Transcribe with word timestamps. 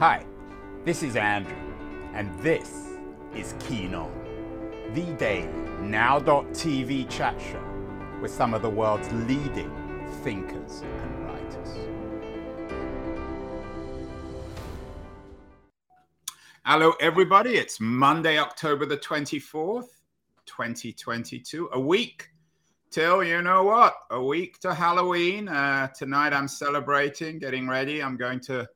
Hi, 0.00 0.24
this 0.84 1.02
is 1.02 1.16
Andrew, 1.16 1.56
and 2.14 2.32
this 2.38 2.90
is 3.34 3.56
Keen 3.58 3.96
On, 3.96 4.12
the 4.94 5.02
daily 5.14 5.48
now.tv 5.80 7.10
chat 7.10 7.34
show 7.40 7.64
with 8.22 8.30
some 8.30 8.54
of 8.54 8.62
the 8.62 8.70
world's 8.70 9.10
leading 9.10 9.68
thinkers 10.22 10.82
and 10.82 11.26
writers. 11.26 11.88
Hello, 16.64 16.92
everybody. 17.00 17.56
It's 17.56 17.80
Monday, 17.80 18.38
October 18.38 18.86
the 18.86 18.98
24th, 18.98 19.88
2022. 20.46 21.70
A 21.72 21.80
week 21.80 22.28
till 22.92 23.24
you 23.24 23.42
know 23.42 23.64
what? 23.64 23.96
A 24.12 24.22
week 24.22 24.60
to 24.60 24.74
Halloween. 24.74 25.48
Uh, 25.48 25.88
tonight 25.88 26.32
I'm 26.32 26.46
celebrating, 26.46 27.40
getting 27.40 27.68
ready. 27.68 28.00
I'm 28.00 28.16
going 28.16 28.38
to 28.42 28.68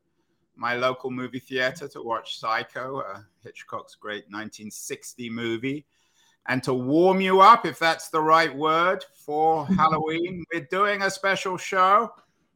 my 0.56 0.76
local 0.76 1.10
movie 1.10 1.38
theater 1.38 1.88
to 1.88 2.02
watch 2.02 2.38
Psycho, 2.38 3.00
uh, 3.00 3.20
Hitchcock's 3.42 3.94
great 3.94 4.24
1960 4.30 5.30
movie. 5.30 5.86
And 6.46 6.62
to 6.64 6.74
warm 6.74 7.20
you 7.20 7.40
up, 7.40 7.66
if 7.66 7.78
that's 7.78 8.08
the 8.08 8.20
right 8.20 8.54
word, 8.54 9.04
for 9.14 9.66
Halloween, 9.76 10.44
we're 10.52 10.66
doing 10.70 11.02
a 11.02 11.10
special 11.10 11.56
show 11.56 12.10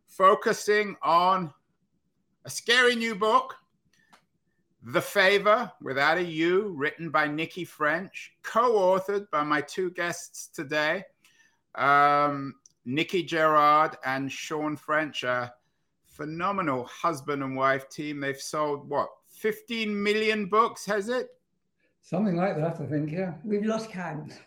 focusing 0.06 0.96
on 1.02 1.52
a 2.44 2.50
scary 2.50 2.96
new 2.96 3.14
book, 3.14 3.54
The 4.82 5.00
Favor 5.00 5.70
Without 5.80 6.18
a 6.18 6.24
U, 6.24 6.74
written 6.76 7.10
by 7.10 7.28
Nicci 7.28 7.66
French, 7.66 8.32
co 8.42 8.72
authored 8.72 9.30
by 9.30 9.42
my 9.42 9.60
two 9.60 9.90
guests 9.90 10.48
today, 10.48 11.04
um, 11.74 12.54
Nicci 12.86 13.26
Gerrard 13.26 13.96
and 14.04 14.30
Sean 14.30 14.76
French. 14.76 15.24
Uh, 15.24 15.48
phenomenal 16.16 16.84
husband 16.84 17.42
and 17.42 17.56
wife 17.56 17.88
team. 17.88 18.20
They've 18.20 18.40
sold 18.40 18.88
what 18.88 19.08
15 19.28 20.02
million 20.02 20.46
books, 20.46 20.86
has 20.86 21.08
it? 21.08 21.28
Something 22.00 22.36
like 22.36 22.56
that, 22.56 22.80
I 22.80 22.86
think. 22.86 23.12
Yeah, 23.12 23.34
we've 23.44 23.64
lost 23.64 23.90
count. 23.90 24.40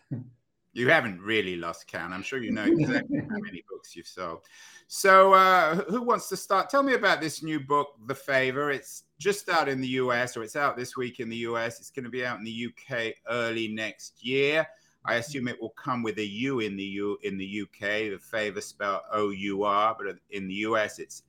You 0.74 0.90
haven't 0.90 1.20
really 1.22 1.58
lost 1.58 1.88
count. 1.88 2.14
I'm 2.14 2.24
sure 2.24 2.42
you 2.42 2.52
know 2.52 2.64
exactly 2.68 3.20
how 3.20 3.38
many 3.38 3.64
books 3.70 3.96
you've 3.96 4.08
sold. 4.08 4.40
So, 4.88 5.34
uh, 5.34 5.76
who 5.76 6.02
wants 6.02 6.30
to 6.30 6.38
start? 6.38 6.70
Tell 6.70 6.84
me 6.84 6.94
about 6.94 7.22
this 7.22 7.44
new 7.44 7.60
book, 7.60 7.96
The 8.08 8.16
Favor. 8.16 8.72
It's 8.72 9.04
just 9.20 9.50
out 9.50 9.70
in 9.70 9.82
the 9.82 9.88
US, 9.88 10.38
or 10.38 10.44
it's 10.44 10.56
out 10.56 10.78
this 10.78 10.96
week 10.96 11.20
in 11.20 11.30
the 11.30 11.38
US. 11.38 11.80
It's 11.80 11.92
going 11.92 12.06
to 12.06 12.10
be 12.10 12.26
out 12.26 12.40
in 12.40 12.46
the 12.46 12.68
UK 12.68 13.14
early 13.30 13.68
next 13.68 14.24
year. 14.24 14.66
I 15.06 15.16
assume 15.16 15.48
it 15.48 15.62
will 15.62 15.70
come 15.72 16.04
with 16.04 16.18
a 16.18 16.26
U 16.26 16.60
in 16.60 16.76
the 16.76 16.84
U 16.84 17.18
in 17.24 17.38
the 17.38 17.62
UK. 17.64 18.12
The 18.12 18.20
favor 18.20 18.62
spelled 18.62 19.02
O 19.12 19.30
U 19.30 19.64
R, 19.64 19.96
but 19.98 20.16
in 20.32 20.48
the 20.48 20.56
US 20.56 21.00
it's 21.00 21.24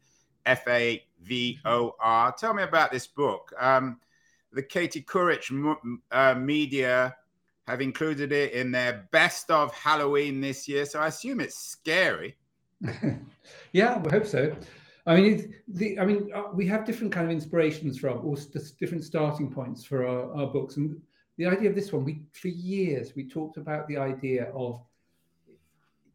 F 0.47 0.67
A 0.69 1.03
V 1.23 1.59
O 1.65 1.95
R. 2.01 2.33
Tell 2.33 2.55
me 2.55 2.63
about 2.63 2.91
this 2.91 3.07
book. 3.07 3.53
Um, 3.59 4.01
the 4.53 4.63
Katie 4.63 5.03
Couric 5.03 5.77
uh, 6.11 6.35
media 6.35 7.17
have 7.67 7.81
included 7.81 8.33
it 8.33 8.53
in 8.53 8.73
their 8.73 9.09
best 9.13 9.51
of 9.51 9.73
Halloween 9.75 10.41
this 10.41 10.67
year, 10.67 10.85
so 10.85 11.01
I 11.01 11.07
assume 11.07 11.41
it's 11.41 11.57
scary. 11.57 12.37
yeah, 13.73 14.03
I 14.05 14.11
hope 14.11 14.27
so. 14.27 14.55
I 15.07 15.17
mean, 15.17 15.55
the, 15.69 15.99
I 15.99 16.05
mean, 16.05 16.31
uh, 16.35 16.45
we 16.53 16.67
have 16.67 16.85
different 16.85 17.13
kind 17.13 17.27
of 17.27 17.33
inspirations 17.33 17.99
from, 17.99 18.25
or 18.25 18.37
different 18.79 19.05
starting 19.05 19.51
points 19.51 19.85
for 19.85 20.07
our, 20.07 20.35
our 20.35 20.47
books, 20.47 20.77
and 20.77 21.01
the 21.37 21.47
idea 21.47 21.71
of 21.71 21.75
this 21.75 21.93
one, 21.93 22.05
we 22.05 22.23
for 22.33 22.49
years 22.49 23.15
we 23.17 23.27
talked 23.27 23.57
about 23.57 23.89
the 23.89 23.97
idea 23.97 24.51
of 24.55 24.83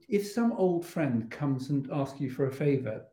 if 0.08 0.28
some 0.28 0.54
old 0.54 0.86
friend 0.86 1.32
comes 1.32 1.70
and 1.72 1.90
asks 1.92 2.20
you 2.20 2.30
for 2.30 2.48
a 2.48 2.52
favor, 2.52 3.04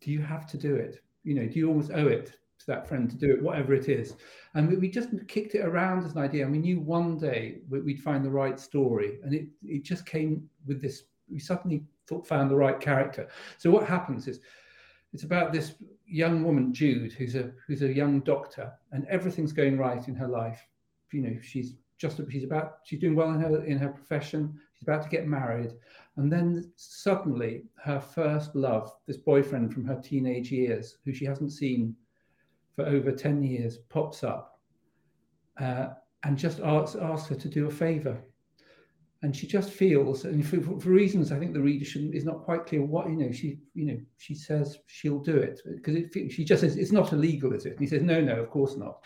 do 0.00 0.10
you 0.10 0.20
have 0.20 0.46
to 0.48 0.58
do 0.58 0.74
it? 0.74 1.02
You 1.24 1.34
know, 1.34 1.46
do 1.46 1.58
you 1.58 1.68
almost 1.68 1.90
owe 1.92 2.06
it 2.06 2.26
to 2.60 2.66
that 2.66 2.86
friend 2.88 3.10
to 3.10 3.16
do 3.16 3.30
it, 3.30 3.42
whatever 3.42 3.74
it 3.74 3.88
is? 3.88 4.14
And 4.54 4.68
we, 4.68 4.76
we 4.76 4.88
just 4.88 5.10
kicked 5.28 5.54
it 5.54 5.64
around 5.64 6.04
as 6.04 6.12
an 6.12 6.18
idea, 6.18 6.44
and 6.44 6.52
we 6.52 6.58
knew 6.58 6.80
one 6.80 7.18
day 7.18 7.58
we'd 7.68 8.00
find 8.00 8.24
the 8.24 8.30
right 8.30 8.58
story, 8.58 9.18
and 9.22 9.34
it 9.34 9.46
it 9.62 9.82
just 9.82 10.06
came 10.06 10.48
with 10.66 10.80
this. 10.80 11.04
We 11.30 11.38
suddenly 11.38 11.84
thought, 12.06 12.26
found 12.26 12.50
the 12.50 12.56
right 12.56 12.80
character. 12.80 13.28
So 13.58 13.70
what 13.70 13.86
happens 13.86 14.26
is, 14.26 14.40
it's 15.12 15.22
about 15.24 15.52
this 15.52 15.74
young 16.06 16.42
woman, 16.42 16.72
Jude, 16.72 17.12
who's 17.12 17.34
a 17.34 17.52
who's 17.66 17.82
a 17.82 17.92
young 17.92 18.20
doctor, 18.20 18.72
and 18.92 19.06
everything's 19.06 19.52
going 19.52 19.78
right 19.78 20.06
in 20.08 20.14
her 20.14 20.28
life. 20.28 20.66
You 21.12 21.22
know, 21.22 21.36
she's 21.42 21.74
just 21.98 22.20
she's 22.30 22.44
about 22.44 22.78
she's 22.84 23.00
doing 23.00 23.14
well 23.14 23.32
in 23.32 23.40
her 23.40 23.64
in 23.64 23.78
her 23.78 23.90
profession. 23.90 24.58
She's 24.74 24.88
about 24.88 25.02
to 25.02 25.08
get 25.08 25.26
married, 25.26 25.72
and 26.16 26.30
then 26.30 26.72
suddenly, 26.76 27.64
her 27.82 28.00
first 28.00 28.54
love, 28.54 28.92
this 29.06 29.16
boyfriend 29.16 29.72
from 29.72 29.84
her 29.84 30.00
teenage 30.02 30.50
years, 30.50 30.98
who 31.04 31.12
she 31.12 31.24
hasn't 31.24 31.52
seen 31.52 31.94
for 32.74 32.84
over 32.84 33.12
10 33.12 33.42
years, 33.42 33.78
pops 33.88 34.24
up 34.24 34.60
uh, 35.60 35.88
and 36.24 36.36
just 36.36 36.60
asks, 36.60 36.96
asks 36.96 37.28
her 37.28 37.36
to 37.36 37.48
do 37.48 37.66
a 37.66 37.70
favor. 37.70 38.20
And 39.22 39.36
she 39.36 39.46
just 39.46 39.70
feels, 39.70 40.24
and 40.24 40.46
for, 40.46 40.60
for 40.80 40.88
reasons 40.88 41.30
I 41.30 41.38
think 41.38 41.52
the 41.52 41.60
reader 41.60 41.84
should, 41.84 42.14
is 42.14 42.24
not 42.24 42.42
quite 42.42 42.66
clear 42.66 42.82
what, 42.82 43.08
you 43.08 43.16
know, 43.16 43.30
she, 43.30 43.58
you 43.74 43.84
know, 43.84 43.98
she 44.16 44.34
says 44.34 44.78
she'll 44.86 45.20
do 45.20 45.36
it 45.36 45.60
because 45.66 46.32
she 46.32 46.44
just 46.44 46.62
says, 46.62 46.76
it's 46.76 46.92
not 46.92 47.12
illegal, 47.12 47.52
is 47.52 47.66
it? 47.66 47.72
And 47.72 47.80
he 47.80 47.86
says, 47.86 48.02
no, 48.02 48.20
no, 48.20 48.40
of 48.40 48.50
course 48.50 48.76
not. 48.76 49.00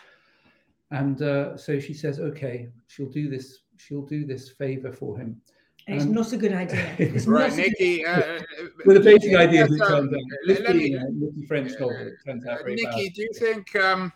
And 0.91 1.21
uh, 1.21 1.57
so 1.57 1.79
she 1.79 1.93
says, 1.93 2.19
okay, 2.19 2.69
she'll 2.87 3.09
do 3.09 3.29
this, 3.29 3.59
she'll 3.77 4.05
do 4.05 4.25
this 4.25 4.49
favor 4.49 4.91
for 4.91 5.17
him. 5.17 5.41
And 5.87 5.97
it's 5.97 6.05
um, 6.05 6.13
not 6.13 6.31
a 6.33 6.37
good 6.37 6.53
idea. 6.53 6.95
It's 6.99 7.27
right, 7.27 7.51
Nicci. 7.51 8.05
Uh, 8.05 8.09
uh 8.09 8.41
well, 8.85 8.97
the 8.97 9.03
basic 9.03 9.35
idea 9.35 9.65
is 9.65 9.71
it 9.71 9.77
turns 9.77 10.13
out. 10.13 10.21
Let 10.47 10.75
me, 10.75 10.93
Nicci 10.93 11.47
French 11.47 11.71
novel. 11.79 11.91
It 11.91 12.13
turns 12.25 12.45
out 12.47 12.59
very 12.59 12.75
Nicci, 12.75 13.05
bad. 13.05 13.13
do 13.13 13.21
you 13.21 13.33
think? 13.33 13.75
Um, 13.75 14.11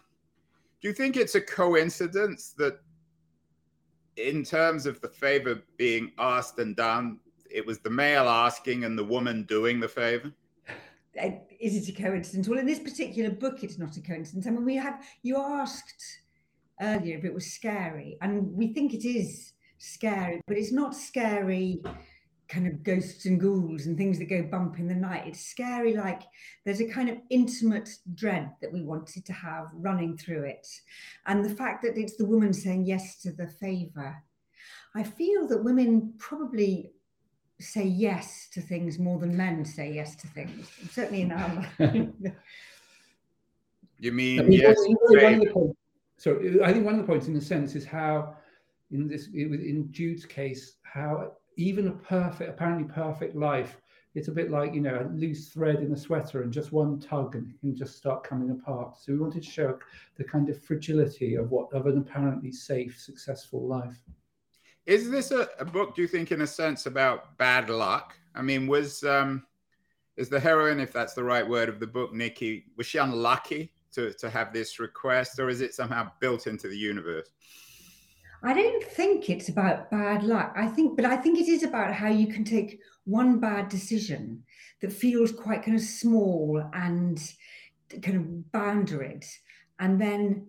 do 0.82 0.88
you 0.88 0.94
think 0.94 1.16
it's 1.16 1.36
a 1.36 1.42
coincidence 1.42 2.56
that, 2.58 2.80
in 4.18 4.44
terms 4.44 4.86
of 4.86 5.00
the 5.02 5.10
favor 5.10 5.62
being 5.78 6.12
asked 6.18 6.58
and 6.58 6.76
done, 6.76 7.20
it 7.52 7.66
was 7.66 7.80
the 7.80 7.90
male 7.90 8.28
asking 8.28 8.84
and 8.84 8.98
the 8.98 9.04
woman 9.04 9.44
doing 9.44 9.80
the 9.80 9.88
favor? 9.88 10.32
Uh, 11.22 11.32
is 11.60 11.76
it 11.76 11.90
a 11.90 12.02
coincidence? 12.02 12.48
Well, 12.48 12.60
in 12.60 12.66
this 12.66 12.80
particular 12.80 13.30
book, 13.30 13.64
it's 13.64 13.78
not 13.78 13.96
a 13.98 14.02
coincidence. 14.02 14.48
I 14.48 14.52
mean, 14.52 14.66
we 14.66 14.76
have 14.78 15.04
you 15.22 15.38
asked 15.38 16.22
earlier 16.82 17.18
if 17.18 17.26
it 17.26 17.34
was 17.34 17.54
scary, 17.54 18.18
and 18.22 18.52
we 18.54 18.74
think 18.74 18.94
it 18.94 19.06
is 19.06 19.54
scary, 19.80 20.42
but 20.48 20.58
it's 20.58 20.72
not 20.72 20.96
scary 20.96 21.82
kind 22.50 22.66
of 22.66 22.84
ghosts 22.84 23.26
and 23.26 23.40
ghouls 23.40 23.86
and 23.86 23.96
things 23.96 24.18
that 24.18 24.26
go 24.26 24.42
bump 24.42 24.80
in 24.80 24.88
the 24.88 24.96
night. 24.96 25.28
It's 25.28 25.46
scary, 25.46 25.96
like 25.96 26.24
there's 26.66 26.82
a 26.82 26.88
kind 26.88 27.10
of 27.10 27.18
intimate 27.30 27.90
dread 28.16 28.52
that 28.62 28.74
we 28.74 28.82
wanted 28.82 29.26
to 29.26 29.34
have 29.34 29.68
running 29.74 30.18
through 30.18 30.44
it. 30.44 30.68
And 31.28 31.46
the 31.46 31.56
fact 31.56 31.84
that 31.84 31.98
it's 31.98 32.18
the 32.18 32.26
woman 32.26 32.54
saying 32.54 32.86
yes 32.86 33.22
to 33.22 33.32
the 33.32 33.48
favor. 33.48 34.22
I 34.96 35.04
feel 35.04 35.48
that 35.48 35.64
women 35.64 36.14
probably 36.18 36.92
say 37.60 37.84
yes 37.84 38.48
to 38.54 38.62
things 38.62 38.98
more 38.98 39.20
than 39.20 39.38
men 39.38 39.64
say 39.64 39.94
yes 39.94 40.16
to 40.16 40.28
things. 40.28 40.70
Certainly 40.92 41.22
in 41.22 41.32
our. 41.32 41.68
you 44.00 44.12
mean, 44.12 44.40
I 44.40 44.44
mean 44.44 44.52
yes? 44.60 44.78
so 46.18 46.40
I 46.64 46.74
think 46.74 46.86
one 46.86 46.96
of 46.96 47.02
the 47.02 47.08
points, 47.08 47.28
in 47.28 47.36
a 47.36 47.42
sense, 47.42 47.76
is 47.76 47.86
how 47.86 48.36
in 48.92 49.08
this 49.08 49.28
in 49.34 49.88
Jude's 49.92 50.26
case, 50.26 50.78
how 50.84 51.34
even 51.58 51.88
a 51.88 51.92
perfect, 51.92 52.50
apparently 52.50 52.86
perfect 52.86 53.36
life, 53.36 53.78
it's 54.16 54.28
a 54.28 54.32
bit 54.32 54.50
like 54.50 54.74
you 54.74 54.82
know 54.82 55.08
a 55.08 55.14
loose 55.16 55.50
thread 55.50 55.78
in 55.78 55.92
a 55.94 55.98
sweater, 55.98 56.42
and 56.42 56.52
just 56.52 56.72
one 56.72 57.00
tug 57.00 57.36
and 57.36 57.50
it 57.50 57.60
can 57.60 57.76
just 57.76 57.98
start 57.98 58.24
coming 58.24 58.52
apart. 58.52 58.98
So 58.98 59.12
we 59.12 59.20
wanted 59.20 59.44
to 59.44 59.50
show 59.50 59.78
the 60.18 60.24
kind 60.24 60.50
of 60.50 60.62
fragility 60.62 61.36
of 61.36 61.52
what 61.52 61.72
of 61.74 61.86
an 61.86 61.98
apparently 61.98 62.52
safe, 62.52 63.00
successful 63.00 63.68
life. 63.68 64.00
Is 64.86 65.12
this 65.12 65.32
a, 65.32 65.48
a 65.60 65.66
book? 65.66 65.96
Do 65.96 66.02
you 66.02 66.08
think, 66.08 66.32
in 66.32 66.42
a 66.42 66.48
sense, 66.48 66.86
about 66.86 67.38
bad 67.38 67.70
luck? 67.70 68.16
I 68.34 68.42
mean, 68.42 68.66
was 68.66 69.04
um, 69.04 69.44
is 70.18 70.30
the 70.30 70.40
heroine, 70.40 70.80
if 70.80 70.92
that's 70.92 71.14
the 71.14 71.24
right 71.24 71.48
word 71.48 71.70
of 71.70 71.80
the 71.80 71.88
book, 71.88 72.14
Nicci, 72.14 72.64
was 72.76 72.88
she 72.88 72.98
unlucky 72.98 73.72
to 73.92 74.14
to 74.14 74.30
have 74.30 74.52
this 74.54 74.80
request, 74.80 75.40
or 75.40 75.50
is 75.50 75.62
it 75.62 75.74
somehow 75.74 76.12
built 76.20 76.48
into 76.48 76.68
the 76.68 76.78
universe? 76.78 77.30
I 78.42 78.54
don't 78.54 78.84
think 78.84 79.30
it's 79.30 79.50
about 79.50 79.92
bad 79.92 80.24
luck. 80.24 80.54
I 80.58 80.68
think, 80.68 80.96
but 80.96 81.06
I 81.06 81.18
think 81.18 81.40
it 81.40 81.48
is 81.48 81.64
about 81.64 81.94
how 81.94 82.10
you 82.10 82.28
can 82.28 82.44
take 82.44 82.80
one 83.06 83.40
bad 83.40 83.70
decision 83.70 84.44
that 84.82 84.94
feels 84.94 85.32
quite 85.32 85.64
kind 85.64 85.76
of 85.76 85.84
small 85.84 86.64
and 86.74 87.22
kind 88.02 88.18
of 88.18 88.24
boundaried, 88.54 89.26
and 89.80 90.00
then 90.00 90.48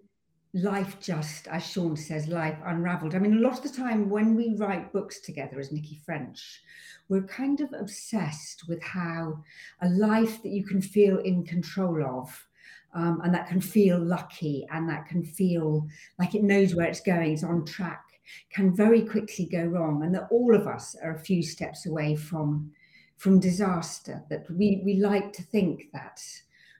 life 0.52 0.98
just, 1.00 1.46
as 1.48 1.64
Sean 1.64 1.96
says, 1.96 2.26
life 2.26 2.58
unraveled. 2.64 3.14
I 3.14 3.18
mean, 3.18 3.38
a 3.38 3.40
lot 3.40 3.56
of 3.56 3.62
the 3.62 3.76
time 3.76 4.10
when 4.10 4.34
we 4.34 4.56
write 4.56 4.92
books 4.92 5.20
together 5.20 5.58
as 5.60 5.70
Nicci 5.70 6.04
French, 6.04 6.60
we're 7.08 7.22
kind 7.22 7.60
of 7.60 7.72
obsessed 7.72 8.68
with 8.68 8.82
how 8.82 9.42
a 9.80 9.88
life 9.88 10.42
that 10.42 10.50
you 10.50 10.64
can 10.64 10.82
feel 10.82 11.18
in 11.18 11.44
control 11.44 12.04
of 12.04 12.46
um, 12.94 13.20
and 13.22 13.34
that 13.34 13.48
can 13.48 13.60
feel 13.60 13.98
lucky 13.98 14.66
and 14.70 14.88
that 14.88 15.06
can 15.06 15.22
feel 15.22 15.86
like 16.18 16.34
it 16.34 16.42
knows 16.42 16.74
where 16.74 16.86
it's 16.86 17.00
going, 17.00 17.32
it's 17.32 17.44
on 17.44 17.64
track, 17.64 18.04
can 18.50 18.74
very 18.74 19.02
quickly 19.02 19.46
go 19.46 19.64
wrong, 19.64 20.02
and 20.02 20.14
that 20.14 20.28
all 20.30 20.54
of 20.54 20.66
us 20.66 20.96
are 21.02 21.14
a 21.14 21.20
few 21.20 21.42
steps 21.42 21.86
away 21.86 22.16
from 22.16 22.70
from 23.16 23.38
disaster. 23.38 24.22
That 24.30 24.50
we 24.50 24.82
we 24.84 24.94
like 24.94 25.32
to 25.34 25.42
think 25.42 25.90
that 25.92 26.20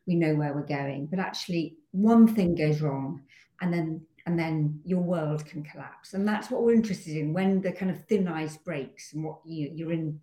we 0.07 0.15
know 0.15 0.35
where 0.35 0.55
we're 0.55 0.67
going, 0.67 1.07
but 1.07 1.19
actually 1.19 1.77
one 1.93 2.27
thing 2.27 2.55
goes 2.55 2.81
wrong 2.81 3.23
and 3.61 3.73
then 3.73 4.01
and 4.27 4.39
then 4.39 4.81
your 4.85 5.01
world 5.01 5.45
can 5.47 5.63
collapse 5.63 6.15
and 6.15 6.29
that's 6.29 6.51
what 6.51 6.63
we're 6.63 6.75
interested 6.75 7.17
in 7.17 7.33
when 7.33 7.61
the 7.61 7.73
kind 7.73 7.91
of 7.91 8.05
thin 8.05 8.29
ice 8.29 8.57
breaks 8.57 9.13
and 9.13 9.25
what 9.25 9.39
you 9.45 9.71
you're 9.75 9.93
in 9.93 10.21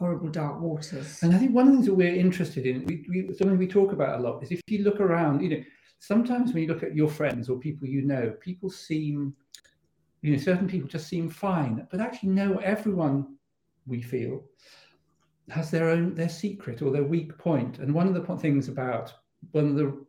horrible 0.00 0.28
dark 0.28 0.60
waters. 0.60 1.22
And 1.22 1.34
i 1.34 1.38
think 1.38 1.54
one 1.54 1.66
of 1.66 1.72
the 1.72 1.76
things 1.76 1.86
that 1.86 1.94
we're 1.94 2.14
interested 2.26 2.66
in 2.66 2.84
we, 2.86 3.06
we, 3.08 3.34
something 3.34 3.58
we 3.58 3.68
talk 3.68 3.92
about 3.92 4.18
a 4.18 4.22
lot 4.22 4.42
is 4.42 4.50
if 4.50 4.60
you 4.66 4.82
look 4.82 5.00
around 5.00 5.42
you 5.42 5.50
know 5.50 5.62
sometimes 6.00 6.52
when 6.52 6.62
you 6.64 6.68
look 6.68 6.82
at 6.82 6.96
your 6.96 7.08
friends 7.08 7.48
or 7.48 7.58
people 7.58 7.86
you 7.86 8.02
know 8.02 8.32
people 8.40 8.70
seem 8.70 9.34
you 10.22 10.32
know 10.32 10.38
certain 10.38 10.66
people 10.66 10.88
just 10.88 11.06
seem 11.06 11.30
fine 11.30 11.86
but 11.90 12.00
actually 12.00 12.30
no 12.30 12.56
everyone 12.58 13.36
we 13.86 14.00
feel 14.00 14.42
has 15.50 15.70
their 15.70 15.88
own 15.90 16.14
their 16.14 16.28
secret 16.28 16.82
or 16.82 16.90
their 16.90 17.04
weak 17.04 17.36
point. 17.38 17.78
And 17.78 17.94
one 17.94 18.06
of 18.06 18.14
the 18.14 18.36
things 18.36 18.68
about 18.68 19.12
one 19.52 19.68
of 19.68 19.74
the 19.74 20.06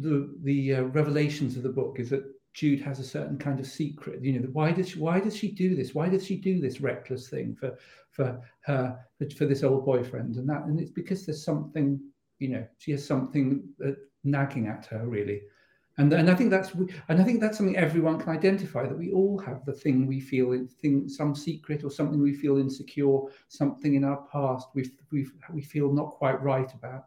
the 0.00 0.34
the 0.42 0.74
uh, 0.74 0.82
revelations 0.82 1.56
of 1.56 1.62
the 1.62 1.68
book 1.70 1.96
is 1.98 2.10
that 2.10 2.24
Jude 2.58 2.80
has 2.80 2.98
a 2.98 3.04
certain 3.04 3.38
kind 3.38 3.60
of 3.60 3.66
secret. 3.68 4.20
You 4.20 4.40
know, 4.40 4.48
why 4.52 4.72
does 4.72 4.88
she, 4.88 4.98
why 4.98 5.20
does 5.20 5.36
she 5.36 5.52
do 5.52 5.76
this? 5.76 5.94
Why 5.94 6.08
does 6.08 6.26
she 6.26 6.34
do 6.34 6.60
this 6.60 6.80
reckless 6.80 7.28
thing 7.28 7.54
for 7.54 7.78
for 8.10 8.40
her 8.62 8.98
for 9.36 9.46
this 9.46 9.62
old 9.62 9.84
boyfriend? 9.84 10.34
And 10.34 10.48
that 10.48 10.64
and 10.64 10.80
it's 10.80 10.90
because 10.90 11.24
there's 11.24 11.44
something. 11.44 12.00
You 12.40 12.48
know, 12.48 12.66
she 12.78 12.90
has 12.92 13.06
something 13.06 13.62
uh, 13.86 13.92
nagging 14.24 14.66
at 14.66 14.86
her 14.86 15.06
really. 15.06 15.42
And, 15.98 16.12
and 16.12 16.30
I 16.30 16.34
think 16.34 16.50
that's 16.50 16.72
and 17.08 17.20
I 17.20 17.24
think 17.24 17.40
that's 17.40 17.58
something 17.58 17.76
everyone 17.76 18.18
can 18.18 18.30
identify 18.30 18.86
that 18.86 18.98
we 18.98 19.12
all 19.12 19.38
have 19.38 19.64
the 19.64 19.72
thing 19.72 20.06
we 20.06 20.20
feel 20.20 20.66
thing 20.80 21.08
some 21.08 21.36
secret 21.36 21.84
or 21.84 21.90
something 21.90 22.20
we 22.20 22.34
feel 22.34 22.58
insecure 22.58 23.20
something 23.48 23.94
in 23.94 24.04
our 24.04 24.22
past 24.32 24.68
we 24.74 24.90
we 25.12 25.26
we 25.52 25.62
feel 25.62 25.92
not 25.92 26.10
quite 26.10 26.40
right 26.42 26.72
about. 26.74 27.04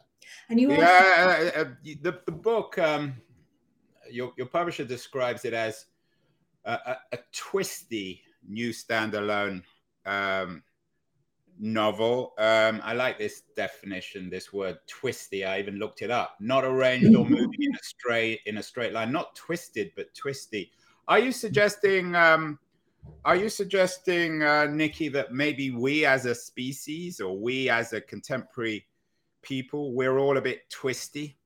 And 0.50 0.60
you 0.62 0.72
yeah, 0.72 1.52
uh, 1.56 1.60
uh, 1.62 1.66
the 1.84 2.20
the 2.26 2.32
book 2.32 2.78
um, 2.80 3.16
your 4.14 4.34
your 4.38 4.48
publisher 4.48 4.86
describes 4.86 5.46
it 5.46 5.54
as 5.54 5.86
a, 6.66 6.74
a, 6.74 6.98
a 7.14 7.20
twisty 7.32 8.22
new 8.48 8.70
standalone 8.72 9.64
um, 10.06 10.64
novel. 11.60 12.34
Um, 12.38 12.82
I 12.84 12.94
like 12.94 13.18
this 13.18 13.44
definition, 13.56 14.30
this 14.30 14.52
word 14.52 14.78
twisty. 14.88 15.46
I 15.46 15.60
even 15.60 15.76
looked 15.76 16.02
it 16.02 16.12
up. 16.12 16.36
Not 16.40 16.66
arranged 16.66 17.16
or 17.16 17.26
moving 17.30 17.62
in 17.62 17.74
a 17.74 17.84
straight 17.84 18.42
in 18.46 18.58
a 18.58 18.64
straight 18.64 18.94
line. 18.94 19.12
Not 19.12 19.36
twisted, 19.36 19.92
but 19.96 20.14
twisty. 20.14 20.72
Are 21.08 21.20
you 21.20 21.32
suggesting? 21.32 22.16
Um, 22.16 22.60
are 23.26 23.36
you 23.36 23.50
suggesting, 23.50 24.44
uh, 24.44 24.68
Nicci, 24.68 25.12
that 25.14 25.34
maybe 25.34 25.72
we 25.72 26.06
as 26.06 26.26
a 26.26 26.36
species 26.36 27.20
or 27.20 27.38
we 27.38 27.70
as 27.70 27.94
a 27.94 28.02
contemporary 28.02 28.86
people, 29.42 29.94
we're 29.94 30.20
all 30.20 30.38
a 30.38 30.42
bit 30.42 30.70
twisty? 30.70 31.38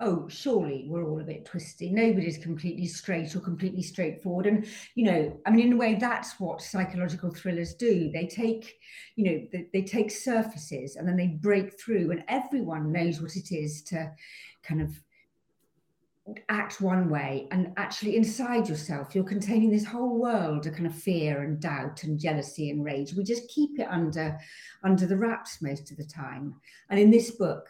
Oh, 0.00 0.28
surely 0.28 0.86
we're 0.88 1.08
all 1.08 1.20
a 1.20 1.24
bit 1.24 1.44
twisty. 1.44 1.90
Nobody's 1.90 2.38
completely 2.38 2.86
straight 2.86 3.34
or 3.36 3.40
completely 3.40 3.82
straightforward. 3.82 4.46
And, 4.46 4.66
you 4.94 5.04
know, 5.04 5.40
I 5.46 5.50
mean, 5.50 5.68
in 5.68 5.72
a 5.74 5.76
way, 5.76 5.94
that's 5.94 6.38
what 6.40 6.62
psychological 6.62 7.30
thrillers 7.30 7.74
do. 7.74 8.10
They 8.10 8.26
take, 8.26 8.76
you 9.16 9.24
know, 9.24 9.46
they, 9.52 9.66
they 9.72 9.82
take 9.82 10.10
surfaces 10.10 10.96
and 10.96 11.06
then 11.06 11.16
they 11.16 11.28
break 11.28 11.80
through, 11.80 12.10
and 12.10 12.24
everyone 12.28 12.92
knows 12.92 13.20
what 13.20 13.36
it 13.36 13.52
is 13.52 13.82
to 13.84 14.12
kind 14.62 14.82
of 14.82 14.90
act 16.48 16.80
one 16.80 17.10
way 17.10 17.46
and 17.50 17.70
actually 17.76 18.16
inside 18.16 18.66
yourself 18.66 19.14
you're 19.14 19.22
containing 19.22 19.70
this 19.70 19.84
whole 19.84 20.18
world 20.18 20.66
of 20.66 20.72
kind 20.72 20.86
of 20.86 20.94
fear 20.94 21.42
and 21.42 21.60
doubt 21.60 22.02
and 22.02 22.18
jealousy 22.18 22.70
and 22.70 22.82
rage 22.82 23.12
we 23.12 23.22
just 23.22 23.46
keep 23.50 23.78
it 23.78 23.86
under 23.90 24.38
under 24.84 25.06
the 25.06 25.16
wraps 25.16 25.60
most 25.60 25.90
of 25.90 25.98
the 25.98 26.04
time 26.04 26.54
and 26.88 26.98
in 26.98 27.10
this 27.10 27.32
book 27.32 27.66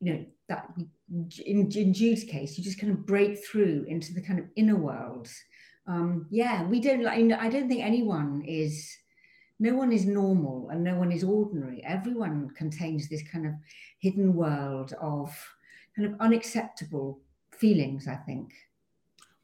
you 0.00 0.12
know 0.12 0.24
that 0.48 0.70
in, 1.44 1.70
in 1.72 1.92
Jude's 1.92 2.24
case, 2.24 2.56
you 2.56 2.64
just 2.64 2.80
kind 2.80 2.92
of 2.92 3.06
break 3.06 3.44
through 3.44 3.84
into 3.88 4.12
the 4.12 4.22
kind 4.22 4.38
of 4.38 4.46
inner 4.56 4.76
world. 4.76 5.28
Um, 5.86 6.26
yeah, 6.30 6.64
we 6.64 6.80
don't 6.80 7.02
like. 7.02 7.18
I 7.18 7.48
don't 7.48 7.68
think 7.68 7.82
anyone 7.82 8.42
is. 8.46 8.94
No 9.60 9.74
one 9.74 9.90
is 9.90 10.06
normal 10.06 10.68
and 10.70 10.84
no 10.84 10.94
one 10.94 11.10
is 11.10 11.24
ordinary. 11.24 11.82
Everyone 11.84 12.48
contains 12.50 13.08
this 13.08 13.24
kind 13.32 13.44
of 13.44 13.54
hidden 13.98 14.34
world 14.34 14.94
of 15.00 15.36
kind 15.96 16.12
of 16.12 16.20
unacceptable 16.20 17.20
feelings. 17.50 18.06
I 18.06 18.16
think. 18.16 18.52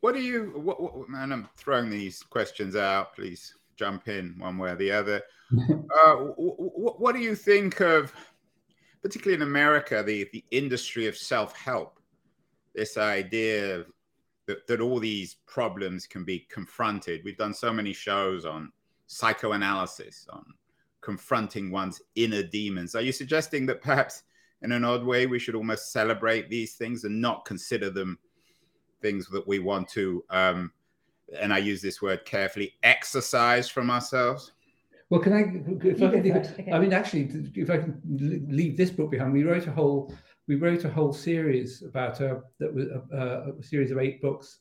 What 0.01 0.15
do 0.15 0.21
you? 0.21 0.53
What, 0.57 0.81
what, 0.81 1.09
and 1.09 1.33
I'm 1.33 1.49
throwing 1.57 1.91
these 1.91 2.23
questions 2.23 2.77
out. 2.77 3.15
Please 3.15 3.55
jump 3.77 4.09
in 4.09 4.35
one 4.39 4.59
way 4.59 4.71
or 4.71 4.77
the 4.77 4.93
other. 4.93 5.23
uh, 5.59 6.15
what, 6.15 7.01
what 7.01 7.15
do 7.15 7.21
you 7.21 7.35
think 7.35 7.81
of? 7.81 8.13
Particularly 9.05 9.37
in 9.37 9.47
America, 9.47 10.03
the, 10.03 10.27
the 10.33 10.43
industry 10.51 11.07
of 11.07 11.15
self 11.15 11.55
help, 11.55 12.01
this 12.75 12.97
idea 12.97 13.85
that, 14.47 14.67
that 14.67 14.81
all 14.81 14.99
these 14.99 15.37
problems 15.47 16.07
can 16.07 16.25
be 16.25 16.47
confronted. 16.51 17.21
We've 17.23 17.37
done 17.37 17.53
so 17.53 17.71
many 17.71 17.93
shows 17.93 18.47
on 18.47 18.73
psychoanalysis, 19.07 20.27
on 20.31 20.43
confronting 21.03 21.71
one's 21.71 22.01
inner 22.15 22.43
demons. 22.43 22.95
Are 22.95 23.03
you 23.03 23.13
suggesting 23.13 23.67
that 23.67 23.83
perhaps 23.83 24.23
in 24.63 24.73
an 24.73 24.85
odd 24.85 25.05
way 25.05 25.27
we 25.27 25.39
should 25.39 25.55
almost 25.55 25.93
celebrate 25.93 26.49
these 26.49 26.77
things 26.77 27.05
and 27.05 27.21
not 27.21 27.45
consider 27.45 27.91
them 27.91 28.19
things 29.03 29.29
that 29.29 29.47
we 29.47 29.59
want 29.59 29.87
to, 29.91 30.25
um, 30.31 30.73
and 31.39 31.53
I 31.53 31.59
use 31.59 31.83
this 31.83 32.01
word 32.01 32.25
carefully, 32.25 32.73
exercise 32.83 33.69
from 33.69 33.91
ourselves? 33.91 34.53
Well, 35.11 35.21
can 35.21 35.33
I? 35.33 35.87
If 35.87 36.03
I, 36.03 36.07
okay. 36.07 36.73
I 36.73 36.79
mean, 36.79 36.93
actually, 36.93 37.31
if 37.55 37.71
I 37.71 37.79
can 37.79 38.01
leave 38.49 38.77
this 38.77 38.91
book 38.91 39.11
behind, 39.11 39.33
we 39.33 39.45
wrote 39.45 39.67
a 39.67 39.73
whole 39.73 40.15
we 40.47 40.57
wrote 40.57 40.85
a 40.85 40.91
whole 40.91 41.13
series 41.13 41.83
about 41.83 42.21
a 42.21 42.43
that 42.59 42.73
was 42.73 42.87
a, 42.87 43.53
a 43.59 43.63
series 43.63 43.91
of 43.91 43.99
eight 43.99 44.21
books 44.21 44.59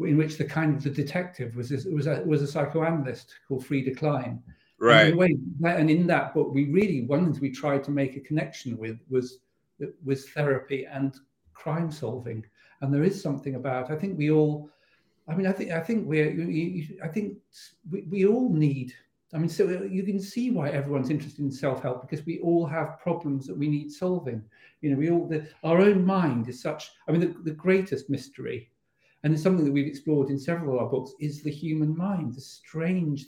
in 0.00 0.16
which 0.16 0.38
the 0.38 0.44
kind 0.44 0.76
of 0.76 0.82
the 0.82 0.90
detective 0.90 1.56
was 1.56 1.68
this, 1.68 1.84
was 1.84 2.06
a 2.06 2.22
was 2.24 2.42
a 2.42 2.46
psychoanalyst 2.46 3.34
called 3.46 3.64
Frieda 3.64 3.94
Klein. 3.94 4.42
Right. 4.78 5.08
And, 5.08 5.16
way, 5.16 5.36
and 5.62 5.90
in 5.90 6.06
that 6.06 6.32
book, 6.32 6.54
we 6.54 6.70
really 6.70 7.02
one 7.02 7.30
thing 7.30 7.40
we 7.40 7.50
tried 7.50 7.84
to 7.84 7.90
make 7.90 8.16
a 8.16 8.20
connection 8.20 8.78
with 8.78 8.98
was 9.08 9.38
was 10.04 10.28
therapy 10.30 10.86
and 10.86 11.14
crime 11.54 11.90
solving. 11.90 12.44
And 12.80 12.92
there 12.92 13.04
is 13.04 13.20
something 13.20 13.56
about 13.56 13.90
I 13.90 13.96
think 13.96 14.16
we 14.18 14.30
all. 14.30 14.70
I 15.28 15.34
mean, 15.34 15.46
I 15.46 15.52
think 15.52 15.70
I 15.70 15.80
think 15.80 16.08
we're. 16.08 16.30
I 17.04 17.08
think 17.08 17.38
we, 17.90 18.02
we 18.08 18.26
all 18.26 18.52
need 18.52 18.94
I 19.32 19.38
mean, 19.38 19.48
so 19.48 19.64
uh, 19.66 19.84
you 19.84 20.02
can 20.02 20.20
see 20.20 20.50
why 20.50 20.70
everyone's 20.70 21.10
interested 21.10 21.44
in 21.44 21.52
self-help 21.52 22.02
because 22.02 22.26
we 22.26 22.40
all 22.40 22.66
have 22.66 22.98
problems 22.98 23.46
that 23.46 23.56
we 23.56 23.68
need 23.68 23.92
solving. 23.92 24.42
You 24.80 24.90
know, 24.90 24.96
we 24.96 25.10
all 25.10 25.28
the, 25.28 25.46
our 25.62 25.80
own 25.80 26.04
mind 26.04 26.48
is 26.48 26.60
such. 26.60 26.90
I 27.06 27.12
mean, 27.12 27.20
the, 27.20 27.38
the 27.44 27.52
greatest 27.52 28.10
mystery, 28.10 28.70
and 29.22 29.32
it's 29.32 29.42
something 29.42 29.64
that 29.64 29.72
we've 29.72 29.86
explored 29.86 30.30
in 30.30 30.38
several 30.38 30.74
of 30.74 30.82
our 30.82 30.90
books, 30.90 31.12
is 31.20 31.42
the 31.42 31.50
human 31.50 31.96
mind, 31.96 32.34
the 32.34 32.40
strange 32.40 33.26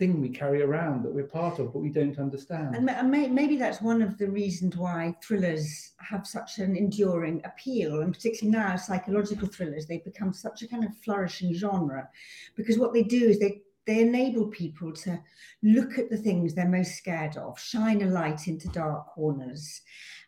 thing 0.00 0.20
we 0.20 0.30
carry 0.30 0.62
around 0.62 1.02
that 1.02 1.12
we're 1.12 1.24
part 1.24 1.58
of, 1.58 1.72
but 1.72 1.80
we 1.80 1.90
don't 1.90 2.18
understand. 2.18 2.74
And, 2.74 2.88
and 2.88 3.10
may, 3.10 3.28
maybe 3.28 3.56
that's 3.56 3.82
one 3.82 4.00
of 4.00 4.16
the 4.16 4.30
reasons 4.30 4.76
why 4.76 5.14
thrillers 5.22 5.92
have 5.98 6.26
such 6.26 6.58
an 6.58 6.74
enduring 6.76 7.42
appeal, 7.44 8.00
and 8.00 8.14
particularly 8.14 8.56
now 8.56 8.76
psychological 8.76 9.48
thrillers, 9.48 9.86
they've 9.86 10.04
become 10.04 10.32
such 10.32 10.62
a 10.62 10.68
kind 10.68 10.84
of 10.84 10.96
flourishing 10.98 11.52
genre, 11.54 12.08
because 12.56 12.78
what 12.78 12.94
they 12.94 13.02
do 13.02 13.28
is 13.28 13.38
they 13.38 13.60
they 13.90 14.02
enable 14.02 14.46
people 14.46 14.92
to 14.92 15.20
look 15.64 15.98
at 15.98 16.10
the 16.10 16.16
things 16.16 16.54
they're 16.54 16.68
most 16.68 16.94
scared 16.96 17.36
of, 17.36 17.58
shine 17.58 18.02
a 18.02 18.06
light 18.06 18.46
into 18.46 18.68
dark 18.68 19.08
corners, 19.08 19.80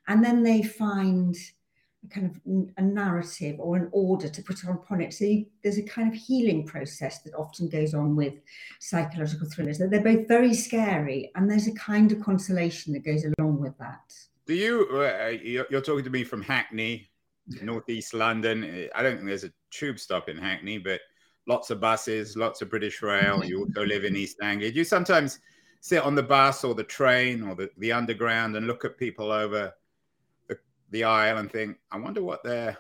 and 0.09 0.25
then 0.25 0.43
they 0.43 0.63
find 0.63 1.37
a 2.05 2.09
kind 2.09 2.27
of 2.27 2.41
a 2.77 2.83
narrative 2.83 3.55
or 3.61 3.77
an 3.77 3.89
order 3.93 4.29
to 4.29 4.43
put 4.43 4.65
upon 4.65 5.01
it. 5.01 5.15
So 5.15 5.25
you, 5.27 5.47
there's 5.63 5.79
a 5.79 5.85
kind 5.85 6.13
of 6.13 6.21
healing 6.21 6.67
process 6.67 7.21
that 7.21 7.35
often 7.35 7.69
goes 7.69 7.95
on 7.95 8.17
with 8.17 8.35
psychological 8.81 9.49
thrillers. 9.49 9.79
That 9.79 9.93
they're 9.93 10.03
both 10.03 10.27
very 10.27 10.55
scary, 10.55 11.31
and 11.37 11.49
there's 11.49 11.69
a 11.69 11.75
kind 11.75 12.11
of 12.11 12.21
consolation 12.21 12.93
that 12.95 13.05
goes 13.05 13.25
along 13.39 13.61
with 13.61 13.79
that. 13.79 14.13
Do 14.45 14.55
you? 14.55 14.89
Uh, 14.91 15.37
you're 15.71 15.81
talking 15.81 16.03
to 16.03 16.11
me 16.11 16.25
from 16.25 16.43
Hackney, 16.43 17.09
northeast 17.63 18.13
London. 18.13 18.89
I 18.93 19.05
don't 19.05 19.19
think 19.19 19.29
there's 19.29 19.45
a 19.45 19.53
tube 19.71 20.01
stop 20.01 20.29
in 20.29 20.37
Hackney, 20.37 20.79
but 20.79 21.01
lots 21.47 21.71
of 21.71 21.81
buses, 21.81 22.37
lots 22.37 22.63
of 22.63 22.71
British 22.71 23.03
Rail. 23.03 23.45
You 23.45 23.61
also 23.61 23.85
live 23.85 24.05
in 24.05 24.17
East 24.17 24.39
Anglia. 24.43 24.71
Do 24.71 24.79
you 24.79 24.85
sometimes 24.85 25.41
sit 25.81 26.03
on 26.03 26.15
the 26.15 26.23
bus 26.23 26.65
or 26.65 26.75
the 26.75 26.85
train 26.85 27.43
or 27.43 27.55
the, 27.55 27.69
the 27.79 27.93
underground 27.93 28.57
and 28.57 28.67
look 28.67 28.85
at 28.85 28.97
people 28.97 29.33
over 29.33 29.73
the, 30.49 30.59
the 30.91 31.05
aisle 31.05 31.39
and 31.39 31.51
think, 31.51 31.77
I 31.91 31.99
wonder 31.99 32.23
what 32.23 32.45
their 32.45 32.79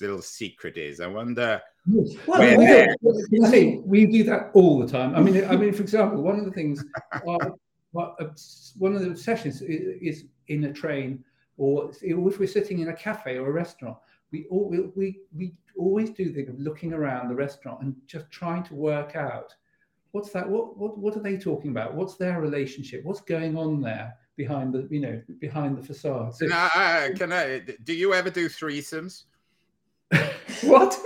little 0.00 0.22
secret 0.22 0.76
is. 0.76 1.00
I 1.00 1.06
wonder. 1.06 1.60
Well, 1.86 2.58
we, 2.58 3.44
I 3.44 3.50
mean, 3.50 3.82
we 3.86 4.06
do 4.06 4.24
that 4.24 4.50
all 4.54 4.78
the 4.78 4.86
time. 4.86 5.14
I 5.14 5.20
mean, 5.20 5.44
I 5.44 5.56
mean, 5.56 5.72
for 5.72 5.82
example, 5.82 6.22
one 6.22 6.38
of 6.38 6.44
the 6.44 6.50
things, 6.50 6.84
uh, 7.12 7.50
one 7.92 8.94
of 8.94 9.02
the 9.02 9.16
sessions 9.16 9.62
is 9.62 10.24
in 10.48 10.64
a 10.64 10.72
train, 10.72 11.24
or 11.56 11.90
if 12.02 12.38
we're 12.38 12.46
sitting 12.46 12.80
in 12.80 12.88
a 12.88 12.94
cafe 12.94 13.38
or 13.38 13.48
a 13.48 13.52
restaurant, 13.52 13.96
we 14.32 14.46
all 14.50 14.68
we, 14.68 14.80
we, 14.94 15.20
we 15.34 15.54
always 15.76 16.10
do 16.10 16.32
think 16.32 16.48
of 16.48 16.58
looking 16.58 16.92
around 16.92 17.28
the 17.28 17.34
restaurant 17.34 17.82
and 17.82 17.94
just 18.06 18.30
trying 18.30 18.62
to 18.64 18.74
work 18.74 19.16
out 19.16 19.54
what's 20.12 20.30
that 20.30 20.48
what 20.48 20.76
what 20.76 20.98
what 20.98 21.16
are 21.16 21.20
they 21.20 21.36
talking 21.36 21.70
about 21.70 21.94
what's 21.94 22.16
their 22.16 22.40
relationship 22.40 23.04
what's 23.04 23.20
going 23.20 23.56
on 23.56 23.80
there 23.80 24.14
behind 24.36 24.72
the 24.72 24.86
you 24.90 25.00
know 25.00 25.20
behind 25.40 25.76
the 25.76 25.82
facade 25.82 26.34
so, 26.34 26.46
can 27.16 27.32
I 27.32 27.60
do 27.84 27.94
you 27.94 28.14
ever 28.14 28.30
do 28.30 28.48
threesomes 28.48 29.24
what? 30.62 30.96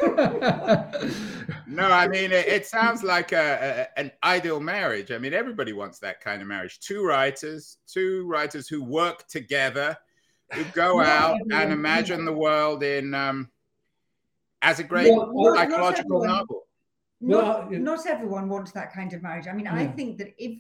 no, 1.67 1.85
I 1.87 2.07
mean 2.09 2.33
it, 2.33 2.47
it 2.47 2.67
sounds 2.67 3.03
like 3.03 3.33
a, 3.33 3.89
a, 3.97 3.99
an 3.99 4.13
ideal 4.23 4.61
marriage. 4.61 5.11
I 5.11 5.19
mean, 5.19 5.33
everybody 5.33 5.73
wants 5.73 5.99
that 6.01 6.21
kind 6.21 6.43
of 6.43 6.49
marriage. 6.49 6.81
Two 6.81 7.05
writers, 7.05 7.79
two 7.87 8.27
writers 8.27 8.69
who 8.69 8.85
work 8.85 9.27
together, 9.27 9.97
who 10.53 10.65
go 10.73 11.01
out 11.01 11.39
and 11.53 11.73
imagine 11.73 12.25
the 12.25 12.33
world 12.33 12.83
in 12.83 13.15
um, 13.15 13.49
as 14.63 14.79
a 14.79 14.85
great 14.85 15.13
well, 15.13 15.55
psychological 15.55 16.25
novel. 16.25 16.67
Not, 17.21 17.71
well, 17.71 17.81
not 17.81 18.07
everyone 18.07 18.49
wants 18.49 18.73
that 18.73 18.93
kind 18.93 19.13
of 19.13 19.23
marriage. 19.23 19.47
I 19.47 19.53
mean, 19.53 19.67
yeah. 19.67 19.75
I 19.75 19.87
think 19.87 20.19
that 20.19 20.35
if 20.39 20.59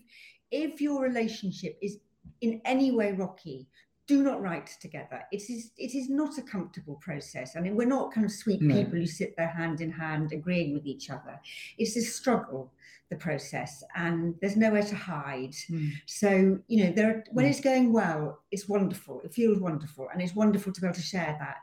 if 0.50 0.80
your 0.80 1.02
relationship 1.02 1.78
is 1.80 1.99
in 2.40 2.61
any 2.64 2.90
way 2.90 3.12
rocky, 3.12 3.66
do 4.11 4.25
not 4.25 4.43
write 4.43 4.67
together. 4.81 5.23
It 5.31 5.49
is 5.49 5.71
it 5.79 5.95
is 5.95 6.11
not 6.11 6.37
a 6.37 6.43
comfortable 6.43 6.97
process. 6.97 7.55
I 7.55 7.61
mean, 7.61 7.76
we're 7.76 7.87
not 7.87 8.12
kind 8.12 8.26
of 8.26 8.33
sweet 8.33 8.61
no. 8.61 8.75
people 8.75 8.99
who 8.99 9.07
sit 9.07 9.37
there 9.37 9.47
hand 9.47 9.81
in 9.81 9.93
hand 9.93 10.33
agreeing 10.33 10.75
with 10.75 10.85
each 10.85 11.11
other. 11.11 11.38
It's 11.79 11.97
a 11.97 12.00
struggle, 12.02 12.73
the 13.09 13.14
process, 13.14 13.85
and 13.95 14.35
there's 14.40 14.57
nowhere 14.57 14.83
to 14.83 14.97
hide. 14.97 15.55
Mm. 15.71 15.93
So 16.07 16.59
you 16.67 16.85
know, 16.85 16.93
there 16.93 17.09
are, 17.11 17.25
when 17.31 17.47
mm. 17.47 17.50
it's 17.50 17.61
going 17.61 17.93
well, 17.93 18.40
it's 18.50 18.69
wonderful. 18.69 19.21
It 19.25 19.33
feels 19.33 19.61
wonderful, 19.61 20.09
and 20.12 20.21
it's 20.21 20.35
wonderful 20.35 20.73
to 20.73 20.81
be 20.81 20.88
able 20.88 20.97
to 20.97 21.12
share 21.14 21.37
that. 21.38 21.59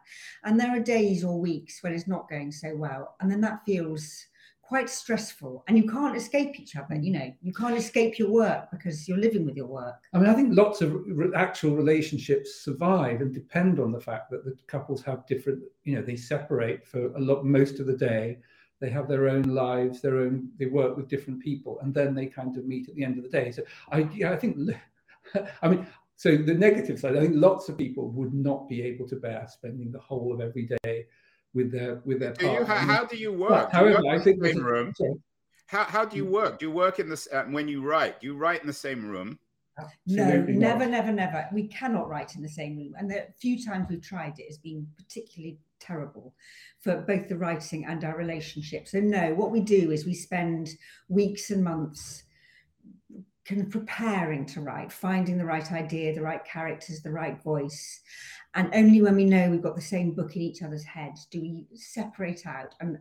And 0.46 0.58
there 0.58 0.74
are 0.74 0.80
days 0.80 1.26
or 1.26 1.38
weeks 1.38 1.84
when 1.84 1.92
it's 1.92 2.08
not 2.08 2.30
going 2.30 2.54
so 2.54 2.74
well, 2.78 3.16
and 3.20 3.30
then 3.30 3.42
that 3.42 3.66
feels 3.66 4.26
quite 4.68 4.90
stressful 4.90 5.64
and 5.68 5.78
you 5.78 5.90
can't 5.90 6.18
escape 6.18 6.60
each 6.60 6.76
other 6.76 6.96
you 6.96 7.12
know 7.12 7.34
you 7.42 7.54
can't 7.54 7.78
escape 7.78 8.20
your 8.20 8.30
work 8.30 8.70
because 8.70 9.08
you're 9.08 9.18
living 9.18 9.46
with 9.46 9.56
your 9.56 9.66
work. 9.66 9.96
I 10.14 10.20
mean 10.20 10.30
i 10.30 10.34
think 10.34 10.56
lots 10.56 10.82
of 10.82 10.94
re- 11.08 11.32
actual 11.36 11.74
relationships 11.76 12.56
survive 12.56 13.22
and 13.22 13.34
depend 13.34 13.80
on 13.80 13.94
the 13.94 14.00
fact 14.00 14.30
that 14.32 14.44
the 14.44 14.56
couples 14.68 15.02
have 15.04 15.26
different 15.26 15.64
you 15.86 15.96
know 15.96 16.02
they 16.02 16.18
separate 16.18 16.86
for 16.86 17.14
a 17.16 17.20
lot 17.20 17.46
most 17.46 17.80
of 17.80 17.88
the 17.88 17.96
day. 17.96 18.40
They 18.80 18.90
have 18.92 19.08
their 19.08 19.30
own 19.30 19.44
lives 19.44 20.02
their 20.02 20.18
own 20.18 20.50
they 20.60 20.66
work 20.66 20.98
with 20.98 21.08
different 21.08 21.42
people 21.42 21.80
and 21.82 21.94
then 21.94 22.14
they 22.14 22.26
kind 22.26 22.58
of 22.58 22.66
meet 22.66 22.90
at 22.90 22.96
the 22.96 23.06
end 23.06 23.18
of 23.18 23.24
the 23.24 23.30
day. 23.30 23.52
So 23.52 23.64
i 23.92 24.00
yeah, 24.14 24.34
i 24.34 24.36
think 24.36 24.58
i 25.62 25.68
mean 25.70 25.88
so 26.16 26.36
the 26.36 26.54
negative 26.54 27.00
side 27.00 27.16
i 27.16 27.22
think 27.22 27.36
lots 27.36 27.70
of 27.70 27.78
people 27.78 28.10
would 28.10 28.34
not 28.34 28.68
be 28.68 28.82
able 28.82 29.08
to 29.08 29.16
bear 29.16 29.48
spending 29.48 29.92
the 29.92 30.00
whole 30.00 30.34
of 30.34 30.42
every 30.42 30.68
day 30.84 31.06
with 31.58 31.72
their 31.72 32.02
with 32.06 32.20
their 32.20 32.34
do 32.34 32.46
you, 32.46 32.64
how, 32.64 32.76
how, 32.76 33.04
do 33.04 33.18
you 33.18 33.34
work? 33.34 33.72
however, 33.72 33.90
you 33.90 34.06
work 34.06 34.22
I 34.22 34.24
think 34.24 34.42
the 34.42 34.54
same 34.54 34.64
room. 34.64 34.94
How, 35.66 35.84
how 35.84 36.06
do 36.06 36.16
you 36.16 36.26
work? 36.26 36.60
Do 36.60 36.68
you 36.68 36.72
work 36.72 37.00
in 37.00 37.10
this 37.10 37.28
uh, 37.34 37.44
when 37.50 37.68
you 37.68 37.82
write? 37.82 38.22
Do 38.22 38.28
you 38.28 38.38
write 38.38 38.62
in 38.62 38.68
the 38.68 38.74
same 38.74 39.10
room? 39.10 39.38
No, 40.08 40.42
never, 40.48 40.86
never, 40.86 41.12
never. 41.12 41.48
We 41.52 41.68
cannot 41.68 42.08
write 42.08 42.36
in 42.36 42.42
the 42.42 42.50
same 42.50 42.78
room. 42.78 42.94
And 42.98 43.12
the 43.12 43.28
few 43.40 43.64
times 43.64 43.88
we've 43.90 44.02
tried 44.02 44.40
it 44.40 44.48
has 44.48 44.58
been 44.58 44.88
particularly 44.96 45.60
terrible 45.80 46.34
for 46.80 47.02
both 47.02 47.28
the 47.28 47.38
writing 47.38 47.86
and 47.86 48.04
our 48.04 48.18
relationship. 48.18 48.88
So, 48.88 49.00
no, 49.00 49.34
what 49.34 49.52
we 49.52 49.60
do 49.60 49.92
is 49.92 50.06
we 50.06 50.14
spend 50.14 50.70
weeks 51.10 51.52
and 51.52 51.64
months 51.64 52.24
kind 53.48 53.62
of 53.62 53.70
preparing 53.70 54.46
to 54.46 54.62
write, 54.62 54.92
finding 54.92 55.38
the 55.38 55.46
right 55.46 55.72
idea, 55.72 56.14
the 56.14 56.22
right 56.22 56.44
characters, 56.44 57.02
the 57.02 57.12
right 57.12 57.42
voice. 57.42 58.02
And 58.56 58.70
only 58.74 59.02
when 59.02 59.16
we 59.16 59.26
know 59.26 59.50
we've 59.50 59.62
got 59.62 59.76
the 59.76 59.82
same 59.82 60.12
book 60.12 60.36
in 60.36 60.42
each 60.42 60.62
other's 60.62 60.84
heads 60.84 61.28
do 61.32 61.42
we 61.42 61.68
separate 61.76 62.46
out. 62.46 62.76
And 62.80 63.00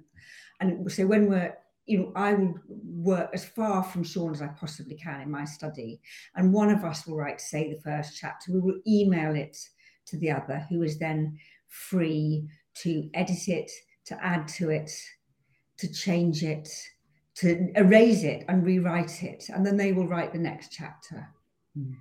and 0.61 0.91
so 0.91 1.07
when 1.07 1.29
we're 1.29 1.57
you 1.87 1.99
know, 1.99 2.13
I 2.17 2.35
will 2.35 2.59
work 2.69 3.31
as 3.33 3.45
far 3.45 3.83
from 3.85 4.03
Sean 4.03 4.33
as 4.33 4.43
I 4.43 4.49
possibly 4.49 4.97
can 4.97 5.21
in 5.21 5.31
my 5.31 5.45
study. 5.45 6.01
And 6.35 6.53
one 6.53 6.71
of 6.71 6.85
us 6.85 7.07
will 7.07 7.17
write, 7.17 7.41
say, 7.41 7.73
the 7.73 7.81
first 7.81 8.19
chapter. 8.19 8.53
We 8.53 8.61
will 8.61 8.81
email 8.87 9.37
it 9.37 9.57
to 10.07 10.19
the 10.19 10.33
other, 10.33 10.67
who 10.69 10.83
is 10.83 10.99
then 10.99 11.39
free 11.69 12.49
to 12.83 13.09
edit 13.15 13.49
it, 13.49 13.71
to 14.07 14.25
add 14.25 14.49
to 14.49 14.71
it, 14.71 14.91
to 15.79 15.93
change 15.93 16.43
it, 16.43 16.69
to 17.37 17.71
erase 17.77 18.23
it 18.23 18.45
and 18.49 18.65
rewrite 18.65 19.23
it, 19.23 19.49
and 19.55 19.65
then 19.65 19.77
they 19.77 19.93
will 19.93 20.07
write 20.07 20.33
the 20.33 20.39
next 20.39 20.73
chapter. 20.73 21.29
Hmm. 21.77 21.93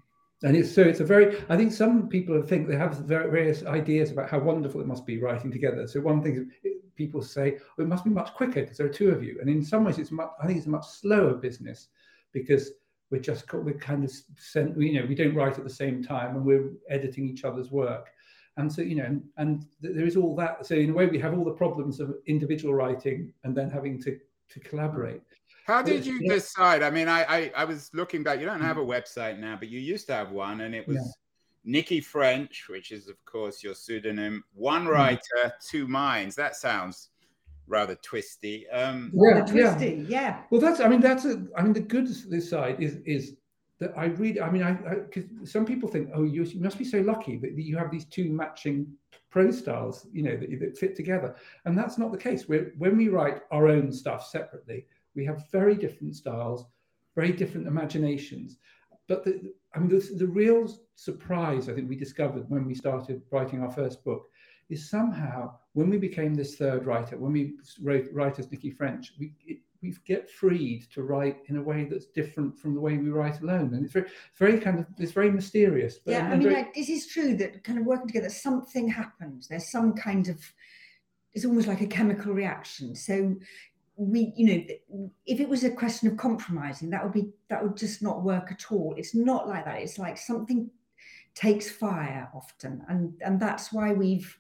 And 0.44 0.56
it's 0.56 0.74
so 0.74 0.82
it's 0.82 1.00
a 1.00 1.06
very. 1.06 1.38
I 1.50 1.58
think 1.58 1.72
some 1.72 2.08
people 2.08 2.42
think 2.42 2.68
they 2.68 2.76
have 2.76 2.98
various 3.00 3.66
ideas 3.66 4.12
about 4.12 4.30
how 4.30 4.40
wonderful 4.40 4.82
it 4.82 4.88
must 4.88 5.06
be 5.06 5.20
writing 5.20 5.52
together. 5.52 5.88
So 5.88 6.02
one 6.02 6.22
thing 6.22 6.52
people 6.96 7.22
say, 7.22 7.58
oh, 7.78 7.84
it 7.84 7.88
must 7.88 8.04
be 8.04 8.10
much 8.10 8.34
quicker 8.34 8.62
because 8.62 8.78
there 8.78 8.88
are 8.88 8.94
two 8.94 9.10
of 9.10 9.24
you, 9.24 9.38
and 9.42 9.50
in 9.50 9.64
some 9.64 9.84
ways 9.84 9.98
it's 9.98 10.12
much. 10.12 10.30
I 10.42 10.46
think 10.46 10.58
it's 10.58 10.68
a 10.68 10.72
much 10.72 10.88
slower 10.88 11.34
business 11.34 11.88
because 12.32 12.72
we're 13.12 13.22
just 13.22 13.52
we're 13.54 13.74
kind 13.74 14.04
of 14.04 14.12
sent. 14.38 14.80
You 14.80 15.02
know, 15.02 15.06
we 15.08 15.16
don't 15.16 15.36
write 15.36 15.58
at 15.58 15.64
the 15.64 15.70
same 15.70 16.04
time, 16.04 16.36
and 16.36 16.46
we're 16.46 16.72
editing 16.90 17.28
each 17.28 17.44
other's 17.44 17.72
work 17.72 18.10
and 18.58 18.72
so 18.72 18.82
you 18.82 18.96
know 18.96 19.04
and, 19.04 19.22
and, 19.38 19.66
there 19.82 20.06
is 20.06 20.16
all 20.16 20.34
that 20.34 20.66
so 20.66 20.76
in 20.76 20.92
a 20.92 20.94
way 20.94 21.06
we 21.06 21.20
have 21.20 21.38
all 21.38 21.44
the 21.44 21.52
problems 21.52 22.00
of 22.00 22.16
individual 22.26 22.74
writing 22.74 23.34
and 23.44 23.56
then 23.56 23.70
having 23.70 24.02
to 24.02 24.18
to 24.50 24.60
collaborate. 24.60 25.22
How 25.66 25.82
did 25.82 26.06
you 26.06 26.20
yeah. 26.22 26.34
decide? 26.34 26.84
I 26.84 26.92
mean, 26.92 27.08
I, 27.08 27.24
I, 27.24 27.52
I 27.58 27.66
was 27.66 27.90
looking 27.94 28.24
back. 28.24 28.40
You 28.40 28.46
don't 28.46 28.62
have 28.62 28.78
a 28.78 28.82
mm. 28.82 28.88
website 28.88 29.40
now, 29.40 29.56
but 29.58 29.68
you 29.68 29.80
used 29.80 30.06
to 30.08 30.14
have 30.14 30.32
one, 30.32 30.62
and 30.62 30.76
it 30.76 30.88
was 30.88 31.18
yeah. 31.64 31.82
Nicci 31.82 32.04
French, 32.04 32.68
which 32.70 32.92
is 32.92 33.08
of 33.08 33.24
course 33.26 33.64
your 33.64 33.74
pseudonym. 33.74 34.44
One 34.54 34.86
mm. 34.86 34.92
writer, 34.92 35.20
mm. 35.44 35.52
two 35.68 35.88
minds. 35.88 36.36
That 36.36 36.56
sounds 36.56 37.10
rather 37.68 37.96
twisty. 37.96 38.70
Um, 38.70 39.12
yeah, 39.16 39.42
twisty. 39.42 40.06
Yeah. 40.08 40.22
yeah. 40.22 40.42
Well, 40.52 40.62
that's. 40.62 40.80
I 40.80 40.88
mean, 40.88 41.02
that's. 41.02 41.26
A, 41.26 41.44
I 41.58 41.64
mean, 41.64 41.74
the 41.74 41.80
good 41.80 42.08
this 42.30 42.50
side 42.50 42.82
is 42.82 42.98
is 43.06 43.34
that 43.80 43.94
I 43.98 44.06
read. 44.06 44.40
I 44.40 44.50
mean, 44.50 44.64
I 44.64 44.74
because 44.74 45.52
some 45.52 45.66
people 45.66 45.90
think, 45.90 46.10
oh, 46.14 46.24
you, 46.24 46.48
must 46.60 46.78
be 46.78 46.86
so 46.86 47.00
lucky 47.02 47.38
that 47.38 47.58
you 47.58 47.78
have 47.78 47.92
these 47.92 48.06
two 48.06 48.30
matching 48.30 48.88
prose 49.30 49.60
styles, 49.60 50.08
you 50.14 50.24
know, 50.24 50.38
that, 50.38 50.60
that 50.60 50.78
fit 50.78 50.96
together. 50.96 51.36
And 51.66 51.78
that's 51.78 51.98
not 51.98 52.12
the 52.12 52.18
case. 52.18 52.48
We're, 52.48 52.74
when 52.78 52.96
we 52.98 53.10
write 53.10 53.42
our 53.52 53.68
own 53.68 53.92
stuff 53.92 54.28
separately, 54.28 54.86
we 55.16 55.26
have 55.26 55.50
very 55.52 55.76
different 55.76 56.16
styles, 56.16 56.66
very 57.16 57.34
different 57.34 57.68
imaginations. 57.68 58.58
But 59.08 59.26
the, 59.26 59.54
I 59.74 59.80
mean, 59.80 59.90
the, 59.90 60.00
the 60.18 60.28
real 60.28 60.74
surprise 60.96 61.68
I 61.68 61.74
think 61.74 61.90
we 61.90 61.98
discovered 61.98 62.50
when 62.50 62.66
we 62.66 62.74
started 62.74 63.22
writing 63.32 63.62
our 63.62 63.72
first 63.72 64.04
book 64.04 64.30
is 64.70 64.90
somehow 64.90 65.54
when 65.74 65.90
we 65.90 65.98
became 65.98 66.34
this 66.34 66.56
third 66.56 66.86
writer, 66.86 67.18
when 67.18 67.34
we 67.34 67.56
wrote 67.82 68.08
write 68.14 68.40
as 68.40 68.48
Nicci 68.48 68.76
French, 68.76 69.14
we 69.20 69.34
it, 69.46 69.60
we 69.86 69.98
get 70.06 70.30
freed 70.30 70.88
to 70.94 71.04
write 71.04 71.38
in 71.48 71.58
a 71.58 71.62
way 71.62 71.86
that's 71.86 72.08
different 72.08 72.58
from 72.60 72.74
the 72.74 72.82
way 72.82 72.98
we 72.98 73.10
write 73.10 73.42
alone, 73.42 73.74
and 73.74 73.84
it's 73.84 73.94
very, 73.94 74.10
very 74.38 74.60
kind 74.60 74.80
of, 74.80 74.86
it's 74.98 75.12
very 75.12 75.32
mysterious. 75.32 76.00
But 76.04 76.12
yeah, 76.12 76.28
I 76.28 76.32
mean, 76.32 76.44
very... 76.44 76.56
like, 76.56 76.78
it 76.78 76.90
is 76.90 77.08
true 77.08 77.36
that 77.38 77.64
kind 77.64 77.80
of 77.80 77.86
working 77.86 78.08
together, 78.08 78.30
something 78.30 78.88
happens. 78.88 79.48
There's 79.48 79.72
some 79.72 79.94
kind 79.94 80.28
of, 80.28 80.40
it's 81.34 81.46
almost 81.46 81.68
like 81.68 81.82
a 81.82 81.88
chemical 81.88 82.34
reaction. 82.34 82.96
So 82.96 83.36
we, 83.98 84.34
you 84.36 84.46
know, 84.48 85.10
if 85.26 85.40
it 85.40 85.48
was 85.48 85.64
a 85.64 85.72
question 85.72 86.10
of 86.10 86.18
compromising, 86.18 86.90
that 86.90 87.04
would 87.04 87.14
be 87.14 87.30
that 87.50 87.64
would 87.64 87.78
just 87.78 88.02
not 88.02 88.24
work 88.24 88.52
at 88.52 88.72
all. 88.72 88.94
It's 88.98 89.16
not 89.16 89.48
like 89.48 89.66
that. 89.66 89.82
It's 89.82 89.98
like 89.98 90.18
something 90.18 90.70
takes 91.34 91.70
fire 91.70 92.30
often, 92.34 92.84
and 92.90 93.14
and 93.22 93.40
that's 93.40 93.72
why 93.72 93.94
we've 93.94 94.38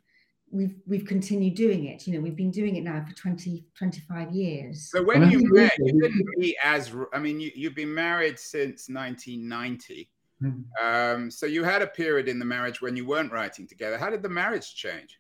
we've 0.51 0.75
we've 0.85 1.05
continued 1.05 1.55
doing 1.55 1.85
it. 1.85 2.07
You 2.07 2.13
know, 2.13 2.19
we've 2.21 2.35
been 2.35 2.51
doing 2.51 2.75
it 2.75 2.83
now 2.83 3.03
for 3.07 3.15
20, 3.15 3.65
25 3.77 4.31
years. 4.31 4.89
So 4.91 5.03
when 5.03 5.29
you 5.29 5.41
met, 5.53 5.73
you 5.77 6.01
didn't 6.01 6.25
be 6.39 6.57
as 6.63 6.93
I 7.13 7.19
mean, 7.19 7.39
you, 7.39 7.51
you've 7.55 7.75
been 7.75 7.93
married 7.93 8.39
since 8.39 8.89
1990. 8.89 10.09
Mm-hmm. 10.43 10.85
Um, 10.85 11.31
so 11.31 11.45
you 11.45 11.63
had 11.63 11.81
a 11.81 11.87
period 11.87 12.27
in 12.27 12.39
the 12.39 12.45
marriage 12.45 12.81
when 12.81 12.95
you 12.95 13.05
weren't 13.05 13.31
writing 13.31 13.67
together. 13.67 13.97
How 13.97 14.09
did 14.09 14.21
the 14.21 14.29
marriage 14.29 14.75
change? 14.75 15.19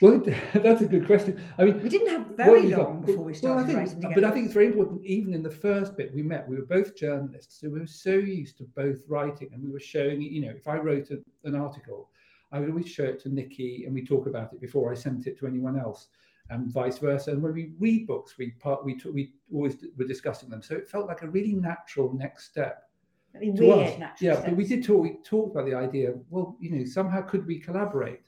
Well, 0.00 0.22
that's 0.54 0.82
a 0.82 0.86
good 0.86 1.06
question. 1.06 1.42
I 1.58 1.64
mean, 1.64 1.82
we 1.82 1.88
didn't 1.88 2.08
have 2.08 2.26
very 2.36 2.74
long 2.74 3.02
before 3.02 3.24
we 3.24 3.34
started 3.34 3.54
well, 3.54 3.64
I 3.64 3.66
think, 3.66 3.78
writing 3.78 3.94
together. 3.96 4.14
But 4.14 4.24
I 4.24 4.30
think 4.32 4.46
it's 4.46 4.54
very 4.54 4.66
important. 4.66 5.04
Even 5.04 5.34
in 5.34 5.42
the 5.42 5.50
first 5.50 5.96
bit 5.96 6.14
we 6.14 6.22
met, 6.22 6.48
we 6.48 6.56
were 6.56 6.66
both 6.66 6.96
journalists, 6.96 7.60
so 7.60 7.68
we 7.68 7.80
were 7.80 7.86
so 7.86 8.10
used 8.10 8.58
to 8.58 8.64
both 8.76 8.98
writing, 9.08 9.50
and 9.52 9.62
we 9.62 9.70
were 9.70 9.80
showing. 9.80 10.20
You 10.20 10.46
know, 10.46 10.52
if 10.56 10.66
I 10.66 10.76
wrote 10.76 11.10
a, 11.10 11.18
an 11.44 11.54
article, 11.54 12.10
I 12.54 12.60
would 12.60 12.70
always 12.70 12.88
show 12.88 13.04
it 13.04 13.20
to 13.22 13.28
Nicci 13.28 13.84
and 13.84 13.92
we 13.92 14.04
talk 14.04 14.28
about 14.28 14.52
it 14.52 14.60
before 14.60 14.92
I 14.92 14.94
sent 14.94 15.26
it 15.26 15.36
to 15.40 15.46
anyone 15.46 15.78
else, 15.78 16.06
and 16.50 16.70
vice 16.72 16.98
versa. 16.98 17.32
And 17.32 17.42
when 17.42 17.52
we 17.52 17.72
read 17.80 18.06
books, 18.06 18.38
we 18.38 18.52
part 18.52 18.84
we 18.84 18.98
we 19.12 19.32
always 19.52 19.76
were 19.98 20.06
discussing 20.06 20.48
them, 20.48 20.62
so 20.62 20.76
it 20.76 20.88
felt 20.88 21.08
like 21.08 21.22
a 21.22 21.28
really 21.28 21.54
natural 21.54 22.12
next 22.14 22.46
step. 22.46 22.88
I 23.34 23.38
mean, 23.38 23.56
to 23.56 23.72
us. 23.72 24.00
yeah, 24.20 24.40
but 24.40 24.56
we 24.56 24.64
did 24.64 24.84
talk. 24.84 25.02
We 25.02 25.18
talked 25.24 25.56
about 25.56 25.66
the 25.66 25.74
idea. 25.74 26.10
Of, 26.10 26.20
well, 26.30 26.56
you 26.60 26.70
know, 26.70 26.84
somehow 26.84 27.22
could 27.22 27.44
we 27.44 27.58
collaborate? 27.58 28.20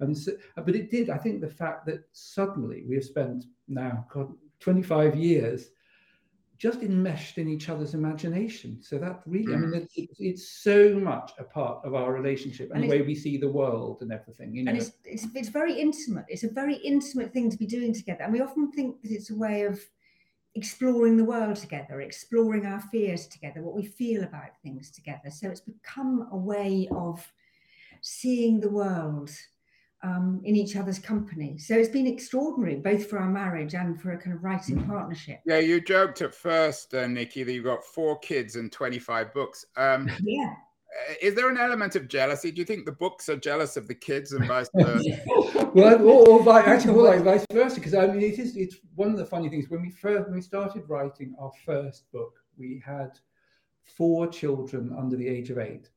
And 0.00 0.16
so, 0.16 0.32
but 0.56 0.74
it 0.74 0.90
did. 0.90 1.10
I 1.10 1.18
think 1.18 1.42
the 1.42 1.48
fact 1.48 1.84
that 1.86 2.04
suddenly 2.12 2.84
we 2.88 2.94
have 2.94 3.04
spent 3.04 3.44
now 3.68 4.06
God, 4.10 4.32
25 4.60 5.14
years 5.16 5.70
just 6.58 6.82
enmeshed 6.82 7.38
in 7.38 7.48
each 7.48 7.68
other's 7.68 7.94
imagination. 7.94 8.82
So 8.82 8.98
that 8.98 9.22
really, 9.26 9.54
I 9.54 9.56
mean, 9.56 9.70
mm. 9.70 9.88
it's, 9.96 10.20
it's 10.20 10.48
so 10.48 10.94
much 10.94 11.32
a 11.38 11.44
part 11.44 11.84
of 11.84 11.94
our 11.94 12.12
relationship 12.12 12.70
and, 12.70 12.82
and 12.82 12.84
the 12.84 12.96
way 12.96 13.02
we 13.02 13.14
see 13.14 13.36
the 13.36 13.48
world 13.48 14.02
and 14.02 14.12
everything. 14.12 14.54
You 14.54 14.64
know, 14.64 14.70
and 14.70 14.78
it's, 14.78 14.92
it's 15.04 15.26
it's 15.34 15.48
very 15.48 15.78
intimate. 15.78 16.26
It's 16.28 16.44
a 16.44 16.50
very 16.50 16.76
intimate 16.76 17.32
thing 17.32 17.50
to 17.50 17.56
be 17.56 17.66
doing 17.66 17.92
together, 17.92 18.24
and 18.24 18.32
we 18.32 18.40
often 18.40 18.70
think 18.72 19.02
that 19.02 19.10
it's 19.10 19.30
a 19.30 19.36
way 19.36 19.62
of 19.62 19.80
exploring 20.54 21.16
the 21.16 21.24
world 21.24 21.56
together, 21.56 22.00
exploring 22.00 22.64
our 22.66 22.80
fears 22.80 23.26
together, 23.26 23.60
what 23.60 23.74
we 23.74 23.84
feel 23.84 24.22
about 24.22 24.56
things 24.62 24.90
together. 24.90 25.30
So 25.30 25.48
it's 25.48 25.60
become 25.60 26.28
a 26.30 26.36
way 26.36 26.88
of 26.92 27.26
seeing 28.00 28.60
the 28.60 28.70
world 28.70 29.30
um, 30.04 30.40
in 30.44 30.54
each 30.54 30.76
other's 30.76 30.98
company. 30.98 31.56
So 31.56 31.74
it's 31.74 31.88
been 31.88 32.06
extraordinary, 32.06 32.76
both 32.76 33.08
for 33.08 33.18
our 33.18 33.30
marriage 33.30 33.74
and 33.74 33.98
for 34.00 34.12
a 34.12 34.18
kind 34.18 34.36
of 34.36 34.44
writing 34.44 34.76
mm. 34.76 34.86
partnership. 34.86 35.40
Yeah, 35.46 35.60
you 35.60 35.80
joked 35.80 36.20
at 36.20 36.34
first, 36.34 36.92
uh, 36.94 37.04
Nicci, 37.04 37.44
that 37.44 37.52
you've 37.52 37.64
got 37.64 37.82
four 37.82 38.18
kids 38.18 38.56
and 38.56 38.70
25 38.70 39.32
books. 39.32 39.64
Um, 39.76 40.10
yeah. 40.22 40.52
Uh, 40.94 41.14
is 41.22 41.34
there 41.34 41.48
an 41.48 41.56
element 41.56 41.96
of 41.96 42.06
jealousy? 42.06 42.52
Do 42.52 42.60
you 42.60 42.66
think 42.66 42.84
the 42.84 42.92
books 42.92 43.30
are 43.30 43.36
jealous 43.36 43.78
of 43.78 43.88
the 43.88 43.94
kids 43.94 44.32
and 44.32 44.46
vice 44.46 44.68
versa? 44.76 45.22
well, 45.74 46.02
or, 46.02 46.28
or 46.28 46.44
by, 46.44 46.60
actually, 46.60 46.92
like 46.92 47.22
vice 47.22 47.46
versa, 47.50 47.76
because 47.76 47.94
I 47.94 48.06
mean, 48.06 48.20
it 48.20 48.38
is 48.38 48.56
it's 48.56 48.76
one 48.94 49.10
of 49.10 49.16
the 49.16 49.24
funny 49.24 49.48
things 49.48 49.70
when 49.70 49.82
we 49.82 49.90
first 49.90 50.26
when 50.26 50.34
we 50.34 50.42
started 50.42 50.84
writing 50.86 51.34
our 51.40 51.50
first 51.64 52.12
book, 52.12 52.34
we 52.58 52.80
had 52.84 53.18
four 53.82 54.28
children 54.28 54.94
under 54.96 55.16
the 55.16 55.26
age 55.26 55.50
of 55.50 55.58
eight, 55.58 55.88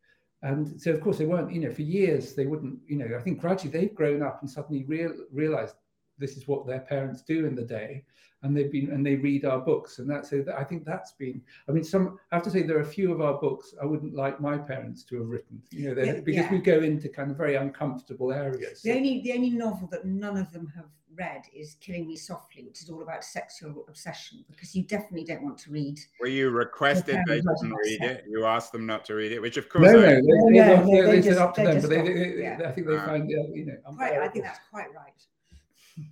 and 0.44 0.80
so, 0.80 0.92
of 0.92 1.02
course, 1.02 1.18
they 1.18 1.26
weren't, 1.26 1.52
you 1.52 1.62
know, 1.62 1.72
for 1.72 1.82
years, 1.82 2.36
they 2.36 2.46
wouldn't, 2.46 2.80
you 2.88 2.98
know, 2.98 3.18
I 3.18 3.22
think 3.22 3.40
gradually 3.40 3.72
they've 3.72 3.96
grown 3.96 4.22
up 4.22 4.42
and 4.42 4.50
suddenly 4.50 4.84
real, 4.86 5.14
realized 5.32 5.76
this 6.18 6.38
is 6.38 6.48
what 6.48 6.66
their 6.66 6.80
parents 6.80 7.22
do 7.22 7.46
in 7.46 7.56
the 7.56 7.64
day. 7.64 8.04
And 8.44 8.56
they've 8.56 8.72
been, 8.72 8.92
and 8.92 9.04
they 9.04 9.16
read 9.16 9.46
our 9.46 9.60
books. 9.60 9.98
And 9.98 10.08
that's, 10.08 10.30
so 10.30 10.46
I 10.56 10.64
think 10.64 10.86
that's 10.86 11.14
been, 11.14 11.42
I 11.68 11.72
mean, 11.72 11.84
some, 11.84 12.20
I 12.32 12.36
have 12.36 12.44
to 12.44 12.52
say, 12.52 12.62
there 12.62 12.78
are 12.78 12.82
a 12.82 12.86
few 12.86 13.12
of 13.12 13.20
our 13.20 13.40
books 13.40 13.74
I 13.82 13.86
wouldn't 13.86 14.14
like 14.14 14.40
my 14.40 14.60
parents 14.60 15.04
to 15.06 15.18
have 15.18 15.28
written, 15.28 15.60
you 15.72 15.96
know, 15.96 16.00
yeah, 16.00 16.20
because 16.20 16.46
yeah. 16.46 16.52
we 16.52 16.60
go 16.60 16.82
into 16.82 17.10
kind 17.10 17.32
of 17.32 17.38
very 17.38 17.56
uncomfortable 17.56 18.32
areas. 18.32 18.84
The 18.84 18.94
only, 18.94 19.22
the 19.22 19.34
only 19.34 19.50
novel 19.50 19.88
that 19.92 20.06
none 20.06 20.38
of 20.38 20.52
them 20.52 20.72
have 20.76 20.86
read 21.18 21.44
is 21.54 21.76
Killing 21.82 22.08
Me 22.08 22.16
Softly, 22.16 22.64
which 22.64 22.82
is 22.82 22.90
all 22.90 23.02
about 23.02 23.24
sexual 23.24 23.86
obsession, 23.88 24.46
because 24.50 24.76
you 24.76 24.84
definitely 24.84 25.24
don't 25.24 25.44
want 25.44 25.58
to 25.60 25.72
read. 25.72 26.00
Well, 26.22 26.30
you 26.30 26.50
requested 26.50 27.20
they 27.28 27.42
didn't 27.42 27.74
read 27.74 28.02
it. 28.02 28.26
You 28.30 28.46
asked 28.46 28.72
them 28.72 28.86
not 28.86 29.06
to 29.06 29.16
read 29.16 29.32
it, 29.32 29.42
which 29.42 29.58
of 29.58 29.70
course. 29.70 29.86
No, 29.86 29.94
no, 29.94 30.02
they, 30.02 30.22
no, 30.22 30.50
no, 30.50 30.84
no, 30.84 31.08
they, 31.08 31.20
they, 31.20 31.38
up 31.38 31.56
to 31.56 31.64
them, 31.64 31.82
but 31.82 31.90
they, 31.90 32.02
they, 32.02 32.42
yeah. 32.42 32.60
I 32.66 32.72
think 32.72 32.88
they 32.88 32.96
uh, 32.96 33.06
find, 33.06 33.30
you 33.30 33.66
know, 33.66 33.96
right, 33.98 34.20
I 34.20 34.28
think 34.28 34.46
that's 34.46 34.60
quite 34.70 34.88
right. 34.96 36.08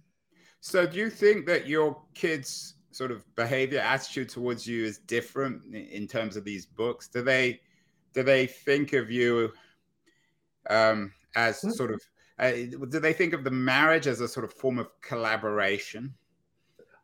So, 0.59 0.87
do 0.87 0.97
you 0.97 1.11
think 1.11 1.45
that 1.45 1.67
your 1.67 2.01
kids' 2.15 2.73
sort 2.91 3.11
of 3.11 3.23
behavior, 3.35 3.79
attitude 3.79 4.29
towards 4.29 4.65
you 4.65 4.83
is 4.83 4.97
different 4.97 5.75
in 5.75 6.07
terms 6.07 6.35
of 6.35 6.43
these 6.43 6.65
books? 6.65 7.07
Do 7.07 7.21
they, 7.21 7.61
do 8.13 8.23
they 8.23 8.47
think 8.47 8.93
of 8.93 9.11
you 9.11 9.51
um, 10.69 11.13
as 11.35 11.61
sort 11.75 11.91
of 11.91 12.01
uh, 12.39 12.51
do 12.51 12.99
they 12.99 13.13
think 13.13 13.33
of 13.33 13.43
the 13.43 13.51
marriage 13.51 14.07
as 14.07 14.21
a 14.21 14.27
sort 14.27 14.43
of 14.43 14.53
form 14.53 14.79
of 14.79 14.89
collaboration? 15.01 16.13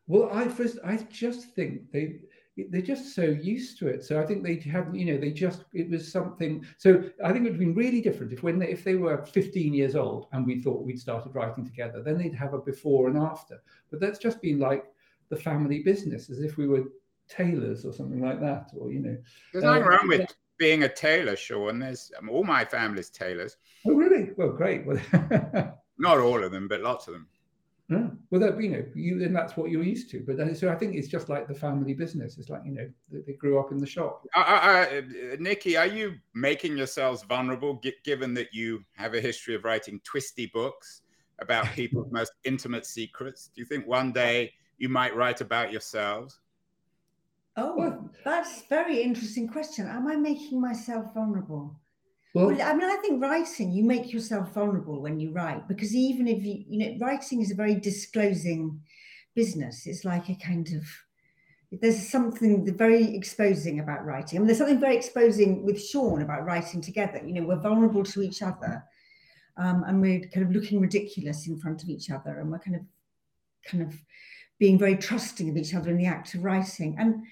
Well, 0.06 0.30
I 0.32 0.48
first, 0.48 0.78
I 0.84 0.96
just 1.10 1.50
think 1.54 1.90
they 1.90 2.20
they're 2.56 2.82
just 2.82 3.14
so 3.14 3.22
used 3.22 3.78
to 3.78 3.88
it. 3.88 4.04
So 4.04 4.20
I 4.20 4.26
think 4.26 4.42
they 4.42 4.56
have, 4.70 4.94
you 4.94 5.06
know, 5.06 5.16
they 5.16 5.30
just 5.30 5.64
it 5.72 5.88
was 5.88 6.10
something. 6.10 6.66
So 6.76 7.02
I 7.24 7.32
think 7.32 7.46
it 7.46 7.50
would 7.50 7.52
have 7.52 7.58
been 7.58 7.74
really 7.74 8.02
different 8.02 8.32
if 8.32 8.42
when 8.42 8.58
they, 8.58 8.68
if 8.68 8.84
they 8.84 8.96
were 8.96 9.24
15 9.24 9.72
years 9.72 9.96
old 9.96 10.26
and 10.32 10.46
we 10.46 10.60
thought 10.60 10.84
we'd 10.84 11.00
started 11.00 11.34
writing 11.34 11.64
together, 11.64 12.02
then 12.02 12.18
they'd 12.18 12.34
have 12.34 12.52
a 12.52 12.58
before 12.58 13.08
and 13.08 13.16
after. 13.16 13.62
But 13.90 14.00
that's 14.00 14.18
just 14.18 14.42
been 14.42 14.58
like 14.58 14.84
the 15.30 15.36
family 15.36 15.82
business, 15.82 16.28
as 16.28 16.40
if 16.40 16.58
we 16.58 16.68
were 16.68 16.84
tailors 17.28 17.86
or 17.86 17.92
something 17.94 18.20
like 18.20 18.40
that, 18.40 18.70
or 18.76 18.92
you 18.92 19.00
know. 19.00 19.16
There's 19.52 19.64
nothing 19.64 19.84
uh, 19.84 19.88
wrong 19.88 20.08
with 20.08 20.34
being 20.62 20.84
a 20.84 20.88
tailor, 20.88 21.34
Sean. 21.34 21.80
There's 21.80 22.12
um, 22.16 22.28
all 22.28 22.44
my 22.44 22.64
family's 22.64 23.10
tailors. 23.10 23.56
Oh, 23.84 23.94
really? 23.94 24.30
Well, 24.36 24.50
great. 24.50 24.86
Well, 24.86 25.00
not 25.98 26.18
all 26.18 26.44
of 26.44 26.52
them, 26.52 26.68
but 26.68 26.82
lots 26.82 27.08
of 27.08 27.14
them. 27.14 27.26
Yeah. 27.88 28.06
Well, 28.30 28.40
that 28.40 28.62
you 28.62 28.70
know, 28.70 28.84
you 28.94 29.18
then 29.18 29.32
that's 29.32 29.56
what 29.56 29.72
you're 29.72 29.82
used 29.82 30.08
to. 30.12 30.22
But 30.24 30.36
then, 30.36 30.54
so 30.54 30.68
I 30.68 30.76
think 30.76 30.94
it's 30.94 31.08
just 31.08 31.28
like 31.28 31.48
the 31.48 31.54
family 31.54 31.94
business. 31.94 32.38
It's 32.38 32.48
like 32.48 32.62
you 32.64 32.70
know, 32.70 32.88
they, 33.10 33.22
they 33.26 33.32
grew 33.32 33.58
up 33.58 33.72
in 33.72 33.78
the 33.78 33.86
shop. 33.86 34.24
Uh, 34.36 34.38
uh, 34.38 34.86
Nikki, 35.40 35.76
are 35.76 35.88
you 35.88 36.14
making 36.32 36.76
yourselves 36.78 37.24
vulnerable, 37.24 37.82
given 38.04 38.32
that 38.34 38.54
you 38.54 38.84
have 38.94 39.14
a 39.14 39.20
history 39.20 39.56
of 39.56 39.64
writing 39.64 40.00
twisty 40.04 40.46
books 40.46 41.02
about 41.40 41.66
people's 41.72 42.06
most 42.12 42.34
intimate 42.44 42.86
secrets? 42.86 43.50
Do 43.52 43.60
you 43.60 43.66
think 43.66 43.84
one 43.88 44.12
day 44.12 44.52
you 44.78 44.88
might 44.88 45.16
write 45.16 45.40
about 45.40 45.72
yourselves? 45.72 46.38
Oh, 47.56 47.76
well, 47.76 48.10
that's 48.24 48.62
very 48.68 49.02
interesting 49.02 49.46
question. 49.48 49.86
Am 49.86 50.06
I 50.06 50.16
making 50.16 50.60
myself 50.60 51.12
vulnerable? 51.12 51.78
Well, 52.34 52.46
well, 52.46 52.62
I 52.62 52.72
mean, 52.72 52.88
I 52.88 52.96
think 52.96 53.22
writing, 53.22 53.72
you 53.72 53.84
make 53.84 54.10
yourself 54.10 54.54
vulnerable 54.54 55.02
when 55.02 55.20
you 55.20 55.32
write 55.32 55.68
because 55.68 55.94
even 55.94 56.26
if 56.28 56.42
you, 56.42 56.64
you 56.66 56.78
know, 56.78 57.06
writing 57.06 57.42
is 57.42 57.50
a 57.50 57.54
very 57.54 57.74
disclosing 57.74 58.80
business. 59.34 59.86
It's 59.86 60.04
like 60.04 60.28
a 60.28 60.34
kind 60.34 60.68
of, 60.74 60.84
there's 61.80 62.08
something 62.08 62.76
very 62.76 63.14
exposing 63.14 63.80
about 63.80 64.04
writing. 64.04 64.38
I 64.38 64.40
mean, 64.40 64.46
there's 64.46 64.58
something 64.58 64.80
very 64.80 64.96
exposing 64.96 65.64
with 65.64 65.82
Sean 65.82 66.22
about 66.22 66.44
writing 66.44 66.80
together. 66.80 67.20
You 67.24 67.34
know, 67.34 67.46
we're 67.46 67.60
vulnerable 67.60 68.04
to 68.04 68.22
each 68.22 68.42
other 68.42 68.84
um, 69.56 69.84
and 69.86 70.00
we're 70.00 70.20
kind 70.20 70.46
of 70.46 70.52
looking 70.52 70.80
ridiculous 70.80 71.46
in 71.46 71.58
front 71.58 71.82
of 71.82 71.88
each 71.88 72.10
other 72.10 72.40
and 72.40 72.50
we're 72.50 72.58
kind 72.58 72.76
of, 72.76 72.82
kind 73.66 73.82
of 73.84 73.94
being 74.62 74.78
very 74.78 74.96
trusting 74.96 75.50
of 75.50 75.56
each 75.56 75.74
other 75.74 75.90
in 75.90 75.96
the 75.96 76.06
act 76.06 76.34
of 76.34 76.44
writing. 76.44 76.94
And 76.96 77.24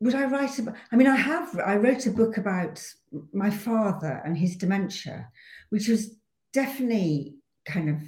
would 0.00 0.16
I 0.16 0.24
write 0.24 0.58
about? 0.58 0.74
I 0.90 0.96
mean, 0.96 1.06
I 1.06 1.14
have. 1.14 1.56
I 1.64 1.76
wrote 1.76 2.06
a 2.06 2.10
book 2.10 2.38
about 2.38 2.84
my 3.32 3.50
father 3.50 4.20
and 4.24 4.36
his 4.36 4.56
dementia, 4.56 5.28
which 5.68 5.86
was 5.86 6.16
definitely 6.52 7.36
kind 7.64 7.88
of 7.88 7.98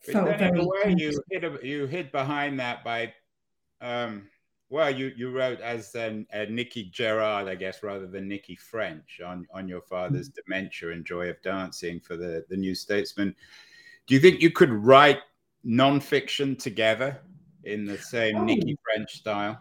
felt 0.00 0.36
very. 0.38 0.60
In 0.60 0.66
way, 0.66 0.94
you 0.98 1.18
hid 1.30 1.44
you 1.62 1.86
hid 1.86 2.12
behind 2.12 2.60
that 2.60 2.84
by, 2.84 3.14
um, 3.80 4.28
well, 4.68 4.90
you 4.90 5.10
you 5.16 5.30
wrote 5.30 5.60
as 5.62 5.94
um, 5.94 6.26
uh, 6.30 6.44
Nicci 6.50 6.92
Gerrard, 6.92 7.48
I 7.48 7.54
guess, 7.54 7.82
rather 7.82 8.06
than 8.06 8.28
Nicci 8.28 8.58
French 8.58 9.22
on 9.24 9.46
on 9.50 9.66
your 9.66 9.80
father's 9.80 10.28
mm-hmm. 10.28 10.42
dementia 10.44 10.90
and 10.90 11.06
joy 11.06 11.30
of 11.30 11.40
dancing 11.40 12.00
for 12.00 12.18
the 12.18 12.44
the 12.50 12.56
New 12.58 12.74
Statesman. 12.74 13.34
Do 14.06 14.14
you 14.14 14.20
think 14.20 14.42
you 14.42 14.50
could 14.50 14.70
write 14.70 15.20
nonfiction 15.64 16.58
together 16.58 17.18
in 17.64 17.84
the 17.84 17.98
same 17.98 18.36
oh. 18.36 18.40
Nicci 18.42 18.76
French 18.82 19.12
style? 19.12 19.60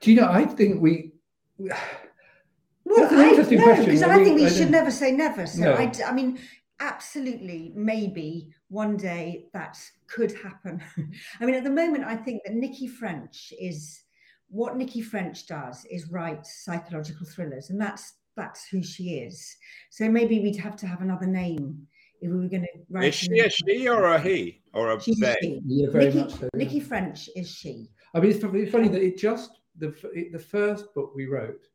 Do 0.00 0.10
you 0.10 0.20
know? 0.20 0.28
I 0.30 0.44
think 0.44 0.80
we. 0.80 1.12
Well, 1.58 3.00
That's 3.00 3.12
an 3.12 3.18
I, 3.18 3.28
interesting 3.30 3.58
no, 3.58 3.64
question. 3.64 3.84
Because 3.86 4.02
I, 4.02 4.22
think 4.22 4.36
we 4.36 4.46
I 4.46 4.48
should 4.48 4.70
never 4.70 4.90
say 4.90 5.10
never. 5.10 5.46
So 5.46 5.62
no. 5.62 5.72
I, 5.74 5.92
I 6.06 6.12
mean, 6.12 6.38
absolutely, 6.78 7.72
maybe 7.74 8.50
one 8.68 8.96
day 8.96 9.46
that 9.52 9.78
could 10.06 10.32
happen. 10.32 10.82
I 11.40 11.46
mean, 11.46 11.56
at 11.56 11.64
the 11.64 11.70
moment, 11.70 12.04
I 12.04 12.16
think 12.16 12.42
that 12.44 12.54
Nicci 12.54 12.88
French 12.88 13.52
is 13.58 14.02
what 14.48 14.74
Nicci 14.74 15.02
French 15.02 15.46
does 15.46 15.84
is 15.90 16.10
write 16.10 16.46
psychological 16.46 17.26
thrillers, 17.26 17.70
and 17.70 17.80
that's 17.80 18.14
that's 18.36 18.68
who 18.68 18.82
she 18.82 19.14
is. 19.14 19.56
So 19.90 20.08
maybe 20.08 20.40
we'd 20.40 20.56
have 20.56 20.76
to 20.76 20.86
have 20.86 21.00
another 21.00 21.26
name 21.26 21.86
if 22.20 22.30
we 22.30 22.36
were 22.36 22.48
going 22.48 22.62
to 22.62 22.68
write. 22.90 23.08
Is 23.08 23.14
she 23.14 23.38
a 23.40 23.50
she 23.50 23.88
or 23.88 24.04
a 24.04 24.20
he 24.20 24.62
or 24.72 24.92
a 24.92 25.00
She's 25.00 25.18
they? 25.18 25.36
She. 25.40 25.60
Yeah, 25.66 25.90
very 25.90 26.06
Nicci, 26.06 26.16
much 26.16 26.32
so. 26.32 26.48
Yeah. 26.54 26.64
Nicci 26.64 26.82
French 26.82 27.28
is 27.36 27.50
she. 27.50 27.88
I 28.14 28.20
mean, 28.20 28.30
it's 28.30 28.70
funny 28.70 28.88
that 28.88 29.02
it 29.02 29.18
just 29.18 29.60
the 29.78 29.94
it, 30.14 30.32
the 30.32 30.38
first 30.38 30.94
book 30.94 31.12
we 31.14 31.26
wrote, 31.26 31.66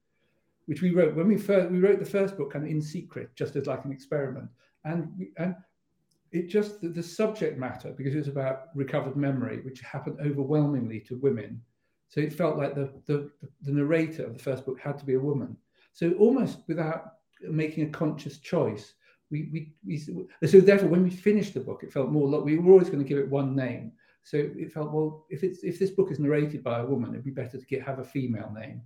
which 0.66 0.82
we 0.82 0.92
wrote 0.92 1.16
when 1.16 1.28
we 1.28 1.38
first 1.38 1.72
we 1.72 1.80
wrote 1.80 2.00
the 2.00 2.06
first 2.06 2.38
book 2.38 2.52
kind 2.54 2.66
of 2.66 2.72
in 2.72 2.82
secret, 2.82 3.36
just 3.36 3.56
as 3.56 3.68
like 3.68 3.86
an 3.86 3.92
experiment, 3.92 4.50
and 4.86 5.10
we, 5.18 5.32
and 5.38 5.56
it 6.32 6.48
just 6.48 6.82
the, 6.82 6.88
the 6.88 7.04
subject 7.04 7.58
matter 7.60 7.94
because 7.96 8.16
it 8.16 8.20
was 8.20 8.28
about 8.28 8.68
recovered 8.76 9.16
memory, 9.18 9.62
which 9.62 9.82
happened 9.82 10.18
overwhelmingly 10.22 11.00
to 11.02 11.18
women. 11.18 11.62
So 12.08 12.20
it 12.20 12.34
felt 12.34 12.58
like 12.58 12.76
the, 12.76 12.92
the 13.06 13.30
the 13.62 13.72
narrator 13.72 14.26
of 14.26 14.34
the 14.34 14.44
first 14.44 14.66
book 14.66 14.80
had 14.80 14.98
to 15.00 15.06
be 15.06 15.14
a 15.14 15.20
woman. 15.20 15.56
So 15.94 16.12
almost 16.14 16.60
without 16.68 17.14
making 17.42 17.88
a 17.88 17.90
conscious 17.90 18.38
choice, 18.38 18.94
we, 19.32 19.50
we, 19.52 19.74
we, 19.86 19.98
so 20.48 20.60
therefore 20.60 20.90
when 20.90 21.04
we 21.04 21.10
finished 21.10 21.54
the 21.54 21.60
book 21.60 21.84
it 21.84 21.92
felt 21.92 22.10
more 22.10 22.28
like 22.28 22.44
we 22.44 22.58
were 22.58 22.74
always 22.74 22.90
going 22.90 23.04
to 23.04 23.08
give 23.08 23.18
it 23.18 23.30
one 23.30 23.56
name. 23.56 23.94
So 24.24 24.38
it 24.38 24.72
felt 24.72 24.92
well 24.92 25.26
if 25.30 25.44
it's 25.44 25.64
if 25.64 25.80
this 25.80 25.90
book 25.90 26.12
is 26.12 26.20
narrated 26.20 26.64
by 26.64 26.80
a 26.80 26.86
woman 26.86 27.12
it'd 27.12 27.24
be 27.24 27.32
better 27.32 27.58
to 27.58 27.66
get 27.66 27.82
have 27.84 28.00
a 28.00 28.04
female 28.04 28.52
name. 28.54 28.82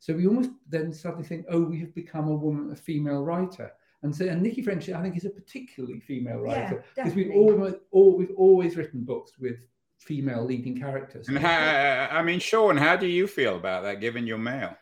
So 0.00 0.14
we 0.14 0.26
almost 0.26 0.50
then 0.68 0.92
suddenly 0.92 1.26
think 1.26 1.46
oh 1.50 1.60
we 1.60 1.78
have 1.80 1.94
become 1.94 2.28
a 2.28 2.34
woman 2.34 2.72
a 2.72 2.76
female 2.76 3.22
writer. 3.22 3.72
And 4.02 4.16
so 4.16 4.26
and 4.26 4.44
Nicci 4.44 4.64
French 4.64 4.88
I 4.88 5.02
think 5.02 5.16
is 5.16 5.26
a 5.26 5.30
particularly 5.30 6.00
female 6.00 6.40
writer 6.40 6.82
because 6.96 7.14
yeah, 7.14 7.16
we've 7.16 7.34
always 7.34 7.74
all, 7.90 8.16
we've 8.16 8.34
always 8.36 8.76
written 8.76 9.04
books 9.04 9.38
with 9.38 9.58
female 9.98 10.44
leading 10.44 10.80
characters. 10.80 11.28
And 11.28 11.38
how, 11.38 12.08
I 12.10 12.22
mean 12.22 12.40
Sean 12.40 12.78
how 12.78 12.96
do 12.96 13.06
you 13.06 13.26
feel 13.26 13.56
about 13.56 13.82
that 13.82 14.00
given 14.00 14.26
your 14.26 14.38
male? 14.38 14.76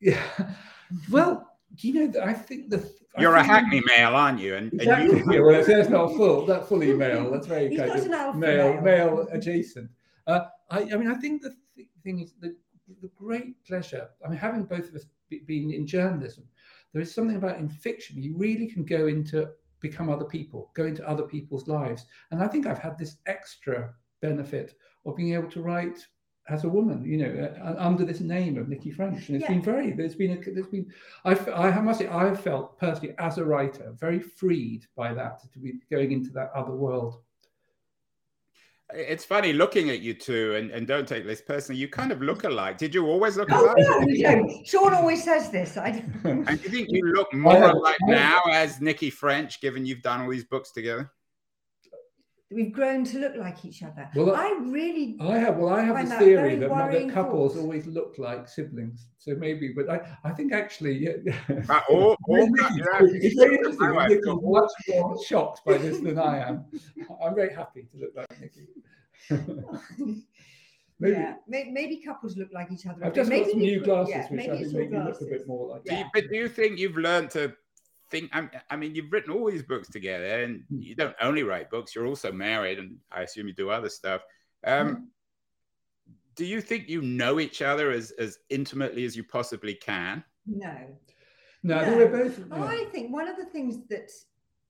Yeah 0.00 0.20
well 1.10 1.47
do 1.74 1.88
you 1.88 1.94
know 1.94 2.06
that 2.12 2.24
I 2.24 2.32
think 2.32 2.70
the 2.70 2.90
you're 3.18 3.34
a 3.34 3.42
hackney 3.42 3.82
male, 3.84 4.14
aren't 4.14 4.40
you? 4.40 4.54
And, 4.54 4.72
exactly. 4.72 5.20
and 5.20 5.32
you, 5.32 5.44
well, 5.44 5.64
that's 5.64 5.88
not 5.88 6.14
full, 6.14 6.46
that 6.46 6.68
fully 6.68 6.92
male. 6.94 7.30
That's 7.30 7.46
very 7.46 7.76
kind 7.76 7.90
of 7.90 8.36
male, 8.36 8.80
male 8.80 9.26
adjacent. 9.32 9.90
Uh, 10.26 10.46
I, 10.70 10.82
I, 10.82 10.96
mean, 10.96 11.10
I 11.10 11.14
think 11.14 11.42
the 11.42 11.54
th- 11.74 11.88
thing 12.04 12.20
is 12.20 12.34
the, 12.40 12.54
the 13.02 13.10
great 13.16 13.64
pleasure. 13.64 14.08
I 14.24 14.28
mean, 14.28 14.38
having 14.38 14.64
both 14.64 14.88
of 14.88 14.94
us 14.94 15.06
be, 15.28 15.40
been 15.46 15.72
in 15.72 15.86
journalism, 15.86 16.44
there 16.92 17.02
is 17.02 17.14
something 17.14 17.36
about 17.36 17.58
in 17.58 17.68
fiction 17.68 18.22
you 18.22 18.36
really 18.36 18.66
can 18.66 18.84
go 18.84 19.06
into 19.06 19.48
become 19.80 20.08
other 20.10 20.24
people, 20.24 20.70
go 20.74 20.84
into 20.84 21.08
other 21.08 21.22
people's 21.22 21.68
lives, 21.68 22.06
and 22.30 22.42
I 22.42 22.48
think 22.48 22.66
I've 22.66 22.78
had 22.78 22.98
this 22.98 23.16
extra 23.26 23.94
benefit 24.20 24.74
of 25.06 25.16
being 25.16 25.34
able 25.34 25.50
to 25.50 25.62
write 25.62 26.06
as 26.50 26.64
a 26.64 26.68
woman, 26.68 27.04
you 27.04 27.18
know, 27.18 27.52
uh, 27.62 27.74
under 27.78 28.04
this 28.04 28.20
name 28.20 28.56
of 28.56 28.66
Nicci 28.68 28.94
French, 28.94 29.28
and 29.28 29.36
it's 29.36 29.42
Yeah. 29.42 29.54
been 29.54 29.62
very. 29.62 29.92
There's 29.92 30.14
been 30.14 30.30
a, 30.38 30.50
there's 30.50 30.66
been 30.68 30.86
i 31.24 31.34
i 31.34 31.80
must 31.80 31.98
say 32.00 32.06
I've 32.08 32.40
felt 32.40 32.78
personally 32.78 33.14
as 33.18 33.38
a 33.38 33.44
writer 33.44 33.92
very 33.98 34.18
freed 34.20 34.86
by 34.96 35.12
that 35.14 35.40
to 35.52 35.58
be 35.58 35.74
going 35.90 36.12
into 36.12 36.30
that 36.30 36.50
other 36.54 36.72
world. 36.72 37.20
It's 38.94 39.22
funny 39.26 39.52
looking 39.52 39.90
at 39.90 40.00
you 40.00 40.14
two, 40.14 40.54
and, 40.54 40.70
and 40.70 40.86
don't 40.86 41.06
take 41.06 41.26
this 41.26 41.42
personally. 41.42 41.78
You 41.78 41.88
kind 41.88 42.10
of 42.10 42.22
look 42.22 42.44
alike. 42.44 42.78
Did 42.78 42.94
you 42.94 43.04
always 43.06 43.36
look 43.36 43.48
Oh, 43.52 43.66
alike? 43.66 43.76
no, 43.78 44.00
you. 44.08 44.62
Sean 44.64 44.94
always 44.94 45.22
says 45.22 45.50
this. 45.50 45.76
I 45.76 45.90
don't. 46.24 46.48
And 46.48 46.58
do 46.58 46.64
you 46.64 46.70
think 46.70 46.88
you 46.90 47.12
look 47.12 47.32
more 47.34 47.52
have- 47.56 47.74
alike 47.74 47.98
now 48.06 48.40
as 48.50 48.78
Nicci 48.78 49.12
French, 49.12 49.60
given 49.60 49.84
you've 49.84 50.00
done 50.00 50.22
all 50.22 50.30
these 50.30 50.44
books 50.44 50.72
together? 50.72 51.10
We've 52.50 52.72
grown 52.72 53.04
to 53.04 53.18
look 53.18 53.36
like 53.36 53.62
each 53.66 53.82
other. 53.82 54.08
Well, 54.14 54.34
I 54.34 54.58
really 54.62 55.18
I 55.20 55.36
have 55.36 55.58
well, 55.58 55.68
I 55.68 55.82
have 55.82 55.96
a 55.96 56.00
this 56.00 56.08
that 56.08 56.18
theory 56.18 56.56
that, 56.56 56.70
that 56.70 57.10
couples 57.12 57.54
thought. 57.54 57.60
always 57.60 57.86
look 57.86 58.14
like 58.16 58.48
siblings. 58.48 59.08
So 59.18 59.34
maybe, 59.34 59.74
but 59.76 59.90
I, 59.90 60.00
I 60.24 60.32
think 60.32 60.54
actually, 60.54 60.96
yeah. 60.96 61.34
Uh, 61.68 61.80
all, 61.90 62.16
all, 62.26 62.48
Maybe 62.48 62.58
yeah. 62.76 63.00
it's 63.02 63.34
very 63.34 63.56
interesting. 63.56 63.90
My 63.90 64.08
wife 64.08 64.18
much 64.24 64.70
more 64.88 65.22
shocked 65.24 65.60
by 65.66 65.76
this 65.76 65.98
than 66.00 66.18
I 66.18 66.38
am. 66.48 66.64
I'm 67.22 67.34
very 67.34 67.54
happy 67.54 67.86
to 67.92 67.98
look 67.98 68.12
like 68.16 68.28
Nicci. 68.40 68.64
maybe 70.98 71.16
yeah, 71.16 71.34
maybe 71.46 72.00
couples 72.02 72.38
look 72.38 72.48
like 72.54 72.72
each 72.72 72.86
other. 72.86 73.04
I've 73.04 73.12
bit. 73.12 73.20
just 73.26 73.30
got 73.30 73.38
maybe 73.40 73.50
some 73.50 73.60
new 73.60 73.80
put- 73.80 73.84
glasses, 73.84 74.14
yeah, 74.14 74.28
which 74.30 74.40
I 74.40 74.46
think 74.46 74.60
it's 74.62 74.72
make 74.72 74.90
me 74.90 74.98
look 74.98 75.20
a 75.20 75.24
bit 75.26 75.46
more 75.46 75.68
like. 75.68 75.84
Do 75.84 75.94
you, 75.94 76.04
but 76.14 76.24
do 76.30 76.36
you 76.36 76.48
think 76.48 76.78
you've 76.78 76.96
learned 76.96 77.30
to 77.32 77.52
think? 78.10 78.30
I 78.34 78.48
I 78.70 78.76
mean, 78.76 78.94
you've 78.94 79.12
written 79.12 79.32
all 79.32 79.50
these 79.50 79.62
books 79.62 79.88
together, 79.88 80.42
and 80.42 80.64
Hmm. 80.68 80.80
you 80.82 80.94
don't 80.94 81.16
only 81.20 81.42
write 81.42 81.70
books. 81.70 81.94
You're 81.94 82.06
also 82.06 82.32
married, 82.32 82.78
and 82.78 82.98
I 83.10 83.22
assume 83.22 83.48
you 83.48 83.54
do 83.54 83.70
other 83.70 83.88
stuff. 83.88 84.22
Um, 84.64 85.10
do 86.34 86.44
you 86.44 86.60
think 86.60 86.88
you 86.88 87.02
know 87.02 87.40
each 87.40 87.62
other 87.62 87.90
as 87.90 88.10
as 88.12 88.38
intimately 88.48 89.04
as 89.04 89.16
you 89.16 89.24
possibly 89.24 89.74
can? 89.74 90.24
No. 90.46 90.98
No, 91.62 91.80
No. 91.84 91.96
we're 91.96 92.08
both. 92.08 92.38
yeah. 92.38 92.64
I 92.64 92.84
think 92.92 93.12
one 93.12 93.26
of 93.28 93.36
the 93.36 93.46
things 93.46 93.86
that 93.88 94.10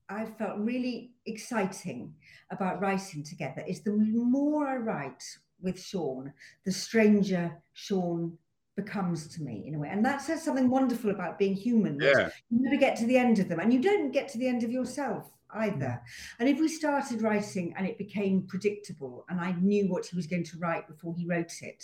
I 0.09 0.25
felt 0.25 0.57
really 0.59 1.13
exciting 1.27 2.15
about 2.49 2.81
writing 2.81 3.23
together 3.23 3.63
is 3.67 3.81
the 3.83 3.91
more 3.91 4.67
I 4.67 4.77
write 4.77 5.23
with 5.61 5.79
Sean, 5.79 6.33
the 6.65 6.71
stranger 6.71 7.61
Sean 7.73 8.37
becomes 8.81 9.27
to 9.33 9.39
me 9.49 9.55
in 9.67 9.73
a 9.75 9.79
way. 9.79 9.89
And 9.95 10.03
that 10.05 10.21
says 10.21 10.43
something 10.43 10.69
wonderful 10.69 11.11
about 11.11 11.39
being 11.43 11.55
human. 11.55 11.93
Yeah, 11.99 12.29
You 12.49 12.57
never 12.65 12.79
get 12.85 12.93
to 12.97 13.05
the 13.05 13.17
end 13.25 13.39
of 13.39 13.47
them, 13.49 13.59
and 13.59 13.71
you 13.73 13.81
don't 13.89 14.11
get 14.11 14.27
to 14.29 14.37
the 14.37 14.47
end 14.47 14.63
of 14.63 14.71
yourself 14.71 15.23
either. 15.65 15.93
And 16.39 16.47
if 16.47 16.59
we 16.59 16.67
started 16.67 17.21
writing 17.21 17.73
and 17.75 17.87
it 17.87 17.97
became 18.05 18.43
predictable, 18.53 19.25
and 19.29 19.39
I 19.39 19.51
knew 19.53 19.83
what 19.91 20.05
he 20.05 20.15
was 20.15 20.27
going 20.27 20.45
to 20.51 20.57
write 20.57 20.87
before 20.87 21.13
he 21.15 21.25
wrote 21.25 21.55
it, 21.61 21.83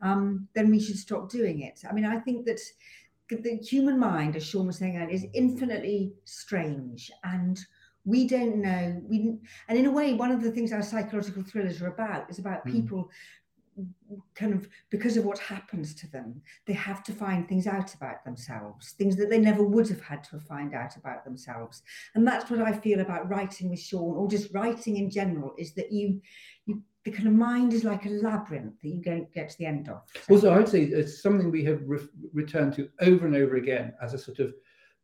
um, 0.00 0.48
then 0.54 0.70
we 0.70 0.80
should 0.80 0.98
stop 0.98 1.30
doing 1.30 1.56
it. 1.62 1.80
I 1.88 1.92
mean, 1.92 2.04
I 2.04 2.18
think 2.18 2.46
that 2.46 2.60
the 3.28 3.56
human 3.56 3.98
mind, 3.98 4.36
as 4.36 4.44
Sean 4.46 4.66
was 4.66 4.78
saying 4.78 4.96
earlier, 4.96 5.14
is 5.14 5.26
infinitely 5.32 6.12
strange, 6.24 7.10
and 7.22 7.58
we 8.04 8.26
don't 8.28 8.56
know. 8.68 9.00
We 9.08 9.16
and 9.68 9.78
in 9.80 9.86
a 9.86 9.90
way, 9.90 10.14
one 10.14 10.30
of 10.30 10.42
the 10.42 10.50
things 10.50 10.72
our 10.72 10.82
psychological 10.82 11.42
thrillers 11.42 11.80
are 11.82 11.88
about 11.88 12.28
is 12.30 12.38
about 12.38 12.64
Mm. 12.66 12.72
people 12.72 13.10
kind 14.34 14.52
of 14.54 14.68
because 14.90 15.16
of 15.16 15.24
what 15.24 15.38
happens 15.38 15.94
to 15.94 16.10
them 16.10 16.40
they 16.66 16.72
have 16.72 17.02
to 17.02 17.12
find 17.12 17.48
things 17.48 17.66
out 17.66 17.94
about 17.94 18.24
themselves 18.24 18.92
things 18.92 19.16
that 19.16 19.28
they 19.30 19.38
never 19.38 19.62
would 19.64 19.88
have 19.88 20.00
had 20.00 20.22
to 20.22 20.38
find 20.38 20.74
out 20.74 20.96
about 20.96 21.24
themselves 21.24 21.82
and 22.14 22.26
that's 22.26 22.50
what 22.50 22.60
i 22.60 22.72
feel 22.72 23.00
about 23.00 23.28
writing 23.28 23.70
with 23.70 23.80
sean 23.80 24.14
or 24.16 24.28
just 24.28 24.52
writing 24.54 24.96
in 24.96 25.10
general 25.10 25.52
is 25.58 25.72
that 25.74 25.90
you 25.90 26.20
you 26.66 26.82
the 27.04 27.10
kind 27.10 27.28
of 27.28 27.34
mind 27.34 27.72
is 27.74 27.84
like 27.84 28.06
a 28.06 28.10
labyrinth 28.10 28.80
that 28.82 28.88
you 28.88 29.02
don't 29.02 29.30
get 29.34 29.50
to 29.50 29.58
the 29.58 29.66
end 29.66 29.88
of 29.90 30.00
So- 30.26 30.34
Also, 30.34 30.54
I'd 30.54 30.68
say 30.68 30.84
it's 30.84 31.20
something 31.20 31.50
we 31.50 31.62
have 31.64 31.82
re- 31.84 31.98
returned 32.32 32.72
to 32.74 32.88
over 33.00 33.26
and 33.26 33.36
over 33.36 33.56
again 33.56 33.92
as 34.00 34.14
a 34.14 34.18
sort 34.18 34.38
of 34.38 34.54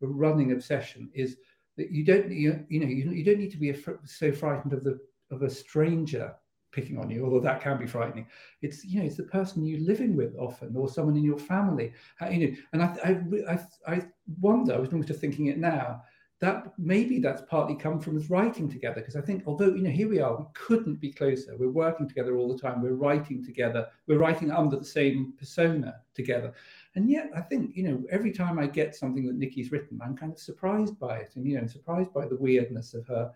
running 0.00 0.52
obsession. 0.52 1.10
Is 1.12 1.36
that 1.76 1.90
you 1.90 2.02
don't 2.06 2.30
you, 2.32 2.64
you 2.70 2.80
know 2.80 2.86
you, 2.86 3.10
you 3.10 3.22
don't 3.22 3.38
need 3.38 3.50
to 3.50 3.58
be 3.58 3.68
af- 3.68 3.86
so 4.06 4.32
frightened 4.32 4.72
of 4.72 4.82
the 4.82 4.98
of 5.30 5.42
a 5.42 5.50
stranger 5.50 6.34
picking 6.72 6.98
on 6.98 7.10
you, 7.10 7.24
although 7.24 7.40
that 7.40 7.60
can 7.60 7.78
be 7.78 7.86
frightening. 7.86 8.26
It's 8.62 8.84
you 8.84 9.00
know 9.00 9.06
it's 9.06 9.16
the 9.16 9.24
person 9.24 9.64
you're 9.64 9.80
living 9.80 10.16
with 10.16 10.34
often, 10.36 10.76
or 10.76 10.88
someone 10.88 11.16
in 11.16 11.24
your 11.24 11.38
family. 11.38 11.92
How, 12.16 12.28
you 12.28 12.50
know, 12.50 12.56
and 12.72 12.82
I, 12.82 12.86
I 13.04 13.52
I 13.52 13.94
I 13.94 14.06
wonder. 14.40 14.74
I 14.74 14.78
was 14.78 14.90
almost 14.90 15.08
just 15.08 15.20
thinking 15.20 15.46
it 15.46 15.58
now. 15.58 16.02
That 16.40 16.72
maybe 16.78 17.18
that's 17.18 17.42
partly 17.50 17.76
come 17.76 18.00
from 18.00 18.16
us 18.16 18.30
writing 18.30 18.66
together 18.66 19.02
because 19.02 19.14
I 19.14 19.20
think 19.20 19.42
although 19.46 19.74
you 19.74 19.82
know 19.82 19.90
here 19.90 20.08
we 20.08 20.20
are 20.20 20.38
we 20.38 20.46
couldn't 20.54 20.98
be 20.98 21.12
closer 21.12 21.54
we're 21.58 21.68
working 21.68 22.08
together 22.08 22.34
all 22.38 22.50
the 22.50 22.58
time 22.58 22.80
we're 22.80 22.94
writing 22.94 23.44
together 23.44 23.88
we're 24.06 24.16
writing 24.16 24.50
under 24.50 24.76
the 24.78 24.84
same 24.86 25.34
persona 25.38 25.96
together 26.14 26.54
and 26.94 27.10
yet 27.10 27.30
I 27.36 27.42
think 27.42 27.76
you 27.76 27.82
know 27.82 28.02
every 28.10 28.32
time 28.32 28.58
I 28.58 28.68
get 28.68 28.96
something 28.96 29.26
that 29.26 29.38
Nicci's 29.38 29.70
written 29.70 30.00
I'm 30.02 30.16
kind 30.16 30.32
of 30.32 30.38
surprised 30.38 30.98
by 30.98 31.18
it 31.18 31.32
and 31.36 31.46
you 31.46 31.60
know 31.60 31.66
surprised 31.66 32.14
by 32.14 32.26
the 32.26 32.36
weirdness 32.36 32.94
of 32.94 33.06
her 33.08 33.30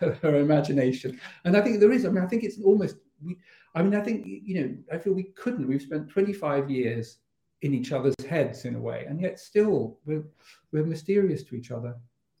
her, 0.00 0.36
imagination 0.36 1.20
and 1.44 1.56
I 1.56 1.60
think 1.60 1.80
there 1.80 1.92
is 1.92 2.04
I 2.04 2.10
mean 2.10 2.24
I 2.24 2.26
think 2.26 2.44
it's 2.44 2.60
almost 2.62 2.96
we 3.24 3.36
I 3.74 3.82
mean 3.82 3.94
I 3.94 4.00
think 4.00 4.26
you 4.26 4.60
know 4.60 4.76
I 4.92 4.98
feel 4.98 5.12
we 5.12 5.24
couldn't 5.34 5.66
we've 5.68 5.82
spent 5.82 6.08
25 6.10 6.70
years 6.70 7.18
in 7.62 7.74
each 7.74 7.92
other's 7.92 8.14
heads 8.28 8.64
in 8.64 8.74
a 8.76 8.80
way 8.80 9.04
and 9.08 9.20
yet 9.20 9.38
still 9.40 9.98
we're 10.06 10.24
we're 10.72 10.84
mysterious 10.84 11.42
to 11.44 11.56
each 11.56 11.70
other 11.70 11.94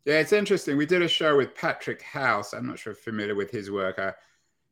yeah, 0.04 0.20
it's 0.20 0.32
interesting. 0.32 0.78
We 0.78 0.86
did 0.86 1.02
a 1.02 1.08
show 1.08 1.36
with 1.36 1.54
Patrick 1.54 2.00
House. 2.00 2.54
I'm 2.54 2.66
not 2.66 2.78
sure 2.78 2.92
if 2.94 3.04
you're 3.04 3.12
familiar 3.12 3.34
with 3.34 3.50
his 3.50 3.70
work. 3.70 3.98
Uh, 3.98 4.12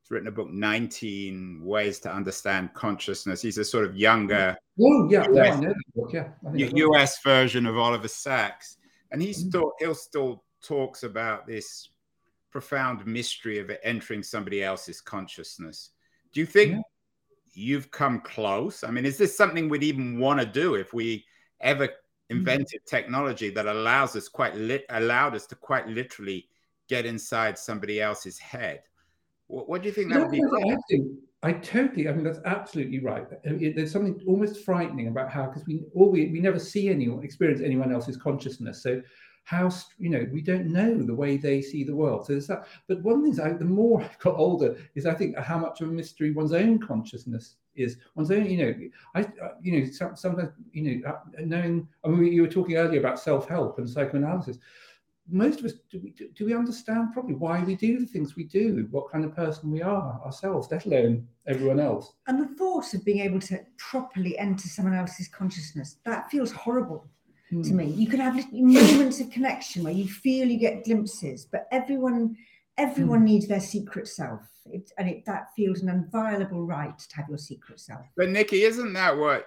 he's 0.00 0.10
written 0.10 0.28
a 0.28 0.30
book, 0.30 0.48
19 0.48 1.60
Ways 1.62 1.98
to 2.00 2.10
Understand 2.10 2.72
Consciousness. 2.72 3.42
He's 3.42 3.58
a 3.58 3.64
sort 3.64 3.84
of 3.84 3.94
younger 3.96 4.56
oh 4.80 5.08
yeah 5.10 5.26
no, 5.28 5.42
I 5.42 5.60
know 5.60 5.68
that 5.68 5.74
book, 5.94 6.12
yeah 6.14 6.28
I 6.46 6.52
think 6.52 6.58
U- 6.60 6.66
I've 6.66 6.72
got 6.72 6.78
it. 6.78 7.02
US 7.02 7.22
version 7.22 7.66
of 7.66 7.76
Oliver 7.76 8.08
Sacks, 8.08 8.78
and 9.10 9.20
he 9.20 9.30
Mm. 9.30 9.34
still 9.48 9.72
he'll 9.78 9.94
still 9.94 10.42
talks 10.62 11.02
about 11.02 11.46
this 11.46 11.90
profound 12.60 13.04
mystery 13.04 13.58
of 13.58 13.70
entering 13.82 14.22
somebody 14.22 14.64
else's 14.64 15.02
consciousness. 15.02 15.90
Do 16.32 16.40
you 16.40 16.46
think 16.46 16.70
Yeah. 16.72 16.80
you've 17.52 17.90
come 17.90 18.22
close? 18.22 18.82
I 18.82 18.90
mean, 18.90 19.04
is 19.04 19.18
this 19.18 19.36
something 19.36 19.68
we'd 19.68 19.82
even 19.82 20.18
want 20.18 20.40
to 20.40 20.46
do 20.46 20.74
if 20.74 20.94
we 20.94 21.26
ever 21.60 21.86
Mm. 21.88 21.92
invented 22.30 22.80
technology 22.86 23.50
that 23.50 23.66
allows 23.66 24.16
us 24.16 24.26
quite 24.26 24.54
lit 24.56 24.86
allowed 24.88 25.34
us 25.34 25.46
to 25.48 25.54
quite 25.54 25.86
literally 25.86 26.48
get 26.88 27.04
inside 27.04 27.58
somebody 27.58 28.00
else's 28.00 28.38
head? 28.38 28.82
What, 29.48 29.68
what 29.68 29.82
do 29.82 29.88
you 29.88 29.94
think 29.94 30.10
that 30.14 30.22
would 30.22 30.30
be? 30.30 30.40
No, 30.40 30.72
I 30.72 30.76
think 30.88 31.02
I 31.42 31.52
totally. 31.52 32.08
I 32.08 32.12
mean, 32.14 32.24
that's 32.24 32.40
absolutely 32.46 33.00
right. 33.00 33.26
It- 33.44 33.76
There's 33.76 33.92
something 33.92 34.18
almost 34.26 34.64
frightening 34.64 35.08
about 35.08 35.30
how 35.30 35.44
because 35.46 35.66
we 35.66 35.84
all 35.94 36.10
we, 36.10 36.30
we 36.32 36.40
never 36.40 36.58
see 36.58 36.88
anyone 36.88 37.22
experience 37.22 37.60
anyone 37.60 37.92
else's 37.92 38.16
consciousness. 38.16 38.82
So 38.82 39.02
how 39.46 39.70
you 39.96 40.10
know 40.10 40.26
we 40.32 40.42
don't 40.42 40.66
know 40.66 41.00
the 41.00 41.14
way 41.14 41.36
they 41.36 41.62
see 41.62 41.84
the 41.84 41.94
world. 41.94 42.26
So 42.26 42.32
there's 42.32 42.48
that. 42.48 42.66
But 42.88 43.02
one 43.02 43.22
thing 43.22 43.40
I, 43.40 43.52
the 43.52 43.64
more 43.64 44.02
I've 44.02 44.18
got 44.18 44.34
older, 44.34 44.76
is 44.96 45.06
I 45.06 45.14
think 45.14 45.38
how 45.38 45.56
much 45.56 45.80
of 45.80 45.88
a 45.88 45.92
mystery 45.92 46.32
one's 46.32 46.52
own 46.52 46.80
consciousness 46.80 47.54
is. 47.76 47.96
One's 48.16 48.32
own, 48.32 48.46
you 48.46 48.58
know, 48.58 48.74
I, 49.14 49.20
uh, 49.20 49.54
you 49.62 49.78
know, 49.78 49.90
some, 49.90 50.16
sometimes, 50.16 50.50
you 50.72 50.82
know, 50.82 51.08
uh, 51.08 51.20
knowing. 51.44 51.86
I 52.04 52.08
mean, 52.08 52.32
you 52.32 52.42
were 52.42 52.48
talking 52.48 52.76
earlier 52.76 52.98
about 52.98 53.20
self-help 53.20 53.78
and 53.78 53.88
psychoanalysis 53.88 54.58
most 55.28 55.58
of 55.58 55.66
us 55.66 55.72
do 55.90 55.98
we, 55.98 56.10
do 56.10 56.44
we 56.44 56.54
understand 56.54 57.12
probably 57.12 57.34
why 57.34 57.60
we 57.64 57.74
do 57.74 57.98
the 57.98 58.06
things 58.06 58.36
we 58.36 58.44
do 58.44 58.86
what 58.92 59.10
kind 59.10 59.24
of 59.24 59.34
person 59.34 59.72
we 59.72 59.82
are 59.82 60.20
ourselves 60.24 60.68
let 60.70 60.86
alone 60.86 61.26
everyone 61.48 61.80
else 61.80 62.12
and 62.28 62.40
the 62.40 62.54
thought 62.54 62.94
of 62.94 63.04
being 63.04 63.18
able 63.18 63.40
to 63.40 63.58
properly 63.76 64.38
enter 64.38 64.68
someone 64.68 64.94
else's 64.94 65.26
consciousness 65.26 65.96
that 66.04 66.30
feels 66.30 66.52
horrible 66.52 67.08
to 67.50 67.56
Hmm. 67.56 67.76
me 67.76 67.84
you 67.86 68.08
can 68.08 68.20
have 68.20 68.52
moments 68.52 69.20
of 69.20 69.30
connection 69.30 69.84
where 69.84 69.92
you 69.92 70.08
feel 70.08 70.48
you 70.48 70.58
get 70.58 70.84
glimpses 70.84 71.46
but 71.46 71.66
everyone 71.70 72.36
everyone 72.76 73.24
needs 73.24 73.46
their 73.46 73.60
secret 73.60 74.08
self 74.08 74.40
it, 74.66 74.90
and 74.98 75.08
it, 75.08 75.24
that 75.26 75.46
feels 75.54 75.80
an 75.82 75.88
inviolable 75.88 76.66
right 76.66 76.98
to 76.98 77.16
have 77.16 77.28
your 77.28 77.38
secret 77.38 77.78
self 77.80 78.04
But 78.16 78.28
Nicci, 78.28 78.66
isn't 78.66 78.92
that 78.94 79.16
what 79.16 79.46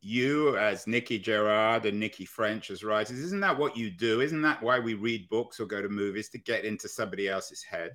you, 0.00 0.56
as 0.56 0.84
Nicci 0.84 1.20
Gerrard 1.22 1.86
and 1.86 2.00
Nicci 2.02 2.26
French 2.26 2.70
as 2.70 2.84
writers, 2.84 3.18
isn't 3.18 3.40
that 3.40 3.58
what 3.58 3.76
you 3.76 3.90
do? 3.90 4.20
Isn't 4.20 4.42
that 4.42 4.62
why 4.62 4.78
we 4.78 4.94
read 4.94 5.28
books 5.28 5.58
or 5.58 5.66
go 5.66 5.82
to 5.82 5.88
movies 5.88 6.28
to 6.30 6.38
get 6.38 6.64
into 6.64 6.88
somebody 6.88 7.28
else's 7.28 7.62
head? 7.62 7.92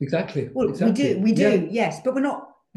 exactly 0.00 0.48
well 0.52 0.68
exactly. 0.68 1.14
we 1.14 1.14
do 1.14 1.20
we 1.20 1.32
do 1.32 1.50
Yeah. 1.50 1.70
yes 1.70 2.00
but 2.04 2.14
we're 2.14 2.20
not 2.20 2.40
it's 2.42 2.47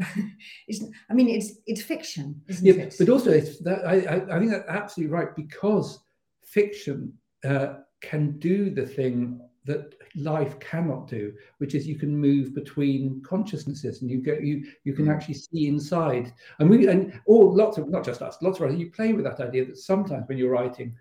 i 1.10 1.14
mean 1.14 1.28
it's 1.28 1.52
it's 1.66 1.82
fiction 1.82 2.40
isn't 2.48 2.66
Yeah, 2.66 2.84
it 2.84 2.96
but 2.98 3.08
also 3.08 3.30
it's 3.30 3.58
that 3.60 3.86
I, 3.86 4.22
I, 4.34 4.38
think 4.38 4.50
that's 4.50 4.68
absolutely 4.68 5.14
right 5.14 5.34
because 5.36 5.98
fiction 6.42 7.12
uh, 7.44 7.74
can 8.00 8.38
do 8.38 8.70
the 8.70 8.86
thing 8.86 9.40
that 9.64 9.94
life 10.16 10.58
cannot 10.58 11.06
do, 11.06 11.32
which 11.58 11.74
is 11.74 11.86
you 11.86 11.96
can 11.96 12.16
move 12.16 12.54
between 12.54 13.22
consciousnesses 13.22 14.02
and 14.02 14.10
you 14.10 14.18
get 14.18 14.42
you 14.42 14.64
you 14.84 14.92
can 14.92 15.08
actually 15.08 15.34
see 15.34 15.68
inside. 15.68 16.32
And 16.58 16.68
we 16.68 16.88
and 16.88 17.20
all 17.26 17.54
lots 17.54 17.78
of 17.78 17.88
not 17.88 18.04
just 18.04 18.22
us, 18.22 18.38
lots 18.42 18.58
of 18.58 18.70
us, 18.70 18.76
you 18.76 18.90
play 18.90 19.12
with 19.12 19.24
that 19.24 19.40
idea 19.40 19.64
that 19.66 19.78
sometimes 19.78 20.28
when 20.28 20.36
you're 20.36 20.50
writing, 20.50 20.94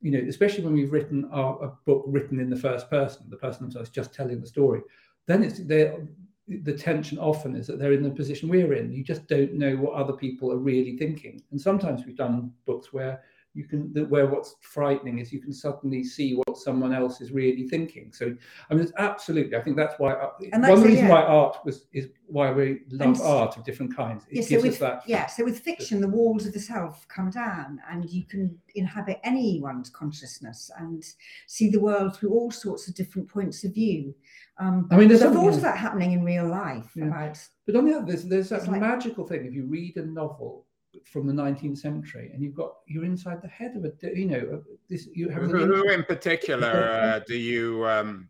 you 0.00 0.10
know, 0.10 0.26
especially 0.28 0.64
when 0.64 0.72
we've 0.72 0.92
written 0.92 1.28
our, 1.30 1.62
a 1.62 1.68
book 1.84 2.04
written 2.06 2.40
in 2.40 2.48
the 2.48 2.56
first 2.56 2.88
person, 2.88 3.26
the 3.28 3.36
person 3.36 3.64
themselves 3.64 3.90
just 3.90 4.14
telling 4.14 4.40
the 4.40 4.46
story, 4.46 4.80
then 5.26 5.42
it's 5.42 5.58
there 5.58 6.08
the 6.48 6.72
tension 6.72 7.18
often 7.18 7.56
is 7.56 7.66
that 7.66 7.78
they're 7.78 7.92
in 7.92 8.02
the 8.02 8.10
position 8.10 8.48
we're 8.48 8.74
in. 8.74 8.92
You 8.92 9.02
just 9.02 9.26
don't 9.26 9.54
know 9.54 9.76
what 9.76 9.94
other 9.94 10.12
people 10.12 10.52
are 10.52 10.58
really 10.58 10.96
thinking. 10.96 11.42
And 11.50 11.60
sometimes 11.60 12.06
we've 12.06 12.16
done 12.16 12.52
books 12.66 12.92
where 12.92 13.22
you 13.56 13.64
can 13.64 13.88
where 14.10 14.26
what's 14.26 14.56
frightening 14.60 15.18
is 15.18 15.32
you 15.32 15.40
can 15.40 15.52
suddenly 15.52 16.04
see 16.04 16.34
what 16.34 16.58
someone 16.58 16.92
else 16.92 17.22
is 17.22 17.32
really 17.32 17.66
thinking. 17.66 18.12
So 18.12 18.36
I 18.70 18.74
mean, 18.74 18.82
it's 18.82 18.92
absolutely. 18.98 19.56
I 19.56 19.62
think 19.62 19.76
that's 19.76 19.98
why 19.98 20.12
uh, 20.12 20.30
and 20.52 20.62
one 20.62 20.82
reason 20.82 21.06
yeah. 21.06 21.10
why 21.10 21.22
art 21.22 21.58
was 21.64 21.86
is 21.92 22.08
why 22.26 22.52
we 22.52 22.80
love 22.90 23.16
and, 23.16 23.20
art 23.22 23.56
of 23.56 23.64
different 23.64 23.96
kinds. 23.96 24.24
It 24.24 24.36
yeah, 24.36 24.40
gives 24.42 24.62
so 24.62 24.68
with, 24.68 24.78
that. 24.80 25.02
Yeah. 25.06 25.26
So 25.26 25.44
with 25.44 25.60
fiction, 25.60 26.02
the 26.02 26.08
walls 26.08 26.44
of 26.44 26.52
the 26.52 26.60
self 26.60 27.08
come 27.08 27.30
down, 27.30 27.80
and 27.90 28.08
you 28.10 28.24
can 28.24 28.58
inhabit 28.74 29.20
anyone's 29.24 29.88
consciousness 29.88 30.70
and 30.78 31.02
see 31.46 31.70
the 31.70 31.80
world 31.80 32.14
through 32.14 32.30
all 32.30 32.50
sorts 32.50 32.88
of 32.88 32.94
different 32.94 33.26
points 33.26 33.64
of 33.64 33.72
view. 33.72 34.14
Um, 34.58 34.86
I 34.90 34.96
mean, 34.96 35.08
there's 35.08 35.22
a 35.22 35.30
thought 35.30 35.54
of 35.54 35.62
that 35.62 35.78
happening 35.78 36.12
in 36.12 36.24
real 36.24 36.46
life 36.46 36.90
yeah. 36.94 37.06
about. 37.06 37.38
But 37.64 37.76
on 37.76 37.86
the 37.86 37.94
other, 37.94 38.06
there's 38.06 38.24
there's 38.24 38.50
that 38.50 38.68
like, 38.68 38.80
magical 38.80 39.26
thing. 39.26 39.46
If 39.46 39.54
you 39.54 39.64
read 39.64 39.96
a 39.96 40.04
novel 40.04 40.66
from 41.04 41.26
the 41.26 41.32
19th 41.32 41.78
century, 41.78 42.30
and 42.32 42.42
you've 42.42 42.54
got 42.54 42.74
you're 42.86 43.04
inside 43.04 43.42
the 43.42 43.48
head 43.48 43.76
of 43.76 43.84
a 43.84 43.92
you 44.16 44.26
know 44.26 44.62
this 44.88 45.08
you 45.14 45.28
have 45.28 45.42
who, 45.42 45.66
who 45.66 45.90
in 45.90 46.04
particular 46.04 46.68
uh, 47.02 47.20
do 47.26 47.36
you 47.36 47.86
um, 47.86 48.28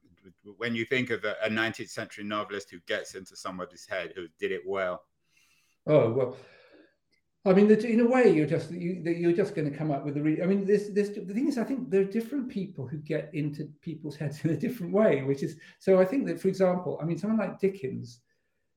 when 0.56 0.74
you 0.74 0.84
think 0.84 1.10
of 1.10 1.24
a, 1.24 1.36
a, 1.42 1.48
19th 1.48 1.90
century 1.90 2.24
novelist 2.24 2.70
who 2.70 2.78
gets 2.86 3.14
into 3.14 3.36
somebody's 3.36 3.86
head 3.88 4.12
who 4.14 4.26
did 4.38 4.52
it 4.52 4.62
well? 4.66 5.02
Oh 5.86 6.10
well. 6.12 6.36
I 7.46 7.52
mean, 7.52 7.70
in 7.70 8.00
a 8.00 8.06
way, 8.06 8.28
you're 8.28 8.46
just 8.46 8.72
you, 8.72 9.02
you're 9.04 9.32
just 9.32 9.54
going 9.54 9.70
to 9.70 9.76
come 9.76 9.92
up 9.92 10.04
with 10.04 10.16
a. 10.16 10.20
Re- 10.20 10.42
I 10.42 10.46
mean, 10.46 10.64
this 10.64 10.88
this 10.88 11.10
the 11.10 11.32
thing 11.32 11.46
is, 11.46 11.58
I 11.58 11.64
think 11.64 11.90
there 11.90 12.00
are 12.00 12.04
different 12.04 12.48
people 12.48 12.88
who 12.88 12.96
get 12.98 13.30
into 13.34 13.68
people's 13.82 14.16
heads 14.16 14.40
in 14.44 14.50
a 14.50 14.56
different 14.56 14.92
way, 14.92 15.22
which 15.22 15.44
is 15.44 15.56
so. 15.78 16.00
I 16.00 16.04
think 16.04 16.26
that, 16.26 16.40
for 16.40 16.48
example, 16.48 16.98
I 17.00 17.04
mean, 17.04 17.18
someone 17.18 17.38
like 17.38 17.60
Dickens, 17.60 18.20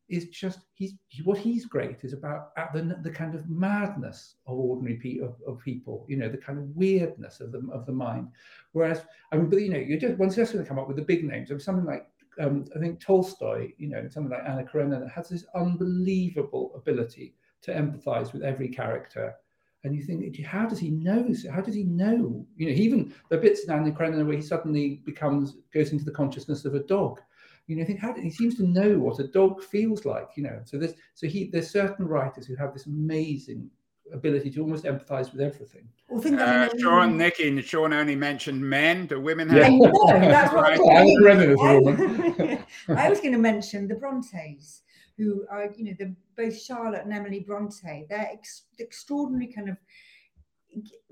is 0.09 0.29
just 0.29 0.59
he's 0.73 0.93
what 1.23 1.37
he's 1.37 1.65
great 1.65 2.03
is 2.03 2.13
about 2.13 2.53
the, 2.73 2.99
the 3.03 3.09
kind 3.09 3.35
of 3.35 3.49
madness 3.49 4.35
of 4.47 4.57
ordinary 4.57 4.95
pe- 4.95 5.19
of, 5.19 5.35
of, 5.47 5.59
people 5.59 6.05
you 6.09 6.17
know 6.17 6.29
the 6.29 6.37
kind 6.37 6.57
of 6.57 6.65
weirdness 6.75 7.39
of 7.39 7.51
the 7.51 7.61
of 7.71 7.85
the 7.85 7.91
mind. 7.91 8.27
Whereas 8.73 9.01
i 9.31 9.37
mean 9.37 9.49
but 9.49 9.57
you 9.57 9.69
know 9.69 9.77
you're 9.77 9.99
just 9.99 10.17
just 10.35 10.53
going 10.53 10.63
to 10.63 10.67
come 10.67 10.79
up 10.79 10.87
with 10.87 10.97
the 10.97 11.03
big 11.03 11.23
names 11.23 11.51
of 11.51 11.61
something 11.61 11.85
like 11.85 12.07
um, 12.39 12.65
i 12.75 12.79
think 12.79 12.99
tolstoy 12.99 13.71
you 13.77 13.89
know 13.89 14.07
something 14.09 14.31
like 14.31 14.47
anna 14.47 14.63
karenina 14.63 15.09
has 15.09 15.29
this 15.29 15.45
unbelievable 15.55 16.71
ability 16.75 17.35
to 17.61 17.73
empathize 17.73 18.33
with 18.33 18.43
every 18.43 18.69
character. 18.69 19.35
And 19.83 19.95
you 19.95 20.03
think 20.03 20.45
how 20.45 20.65
does 20.65 20.79
he 20.79 20.89
know 20.89 21.33
how 21.51 21.61
does 21.61 21.75
he 21.75 21.83
know? 21.83 22.45
You 22.57 22.67
know 22.67 22.73
even 22.73 23.13
the 23.29 23.37
bits 23.37 23.63
in 23.63 23.71
anna 23.71 23.91
karenina 23.93 24.25
where 24.25 24.35
he 24.35 24.41
suddenly 24.41 25.01
becomes 25.05 25.55
goes 25.73 25.93
into 25.93 26.03
the 26.03 26.11
consciousness 26.11 26.65
of 26.65 26.75
a 26.75 26.83
dog 26.83 27.21
you 27.69 27.75
know, 27.75 27.85
think 27.85 27.99
how 27.99 28.15
he 28.15 28.31
seems 28.31 28.55
to 28.55 28.63
know 28.63 28.97
what 28.97 29.19
a 29.19 29.27
dog 29.27 29.63
feels 29.63 30.03
like, 30.03 30.29
you 30.35 30.41
know. 30.41 30.59
So 30.65 30.79
there's 30.79 30.95
so 31.13 31.27
he 31.27 31.51
there's 31.51 31.69
certain 31.69 32.07
writers 32.07 32.47
who 32.47 32.55
have 32.55 32.73
this 32.73 32.87
amazing 32.87 33.69
ability 34.11 34.49
to 34.49 34.61
almost 34.61 34.85
empathize 34.85 35.31
with 35.31 35.39
everything. 35.39 35.87
Well, 36.09 36.19
think 36.19 36.39
uh, 36.39 36.69
Sean, 36.79 37.19
Nicci, 37.19 37.47
and 37.47 37.63
Sean 37.63 37.93
only 37.93 38.15
mentioned 38.15 38.59
men. 38.59 39.05
Do 39.05 39.21
women 39.21 39.49
have? 39.49 39.71
Yeah. 39.71 39.91
that's 40.19 40.51
what 40.53 40.65
I, 40.65 40.73
I 42.97 43.07
was 43.07 43.19
going 43.19 43.33
to 43.33 43.37
mention 43.37 43.87
the 43.87 43.93
Brontes, 43.93 44.81
who 45.15 45.45
are, 45.51 45.69
you 45.77 45.85
know, 45.85 45.93
the 45.99 46.15
both 46.35 46.59
Charlotte 46.59 47.03
and 47.03 47.13
Emily 47.13 47.41
Bronte. 47.41 48.07
They're 48.09 48.29
ex- 48.33 48.63
extraordinary 48.79 49.53
kind 49.53 49.69
of 49.69 49.77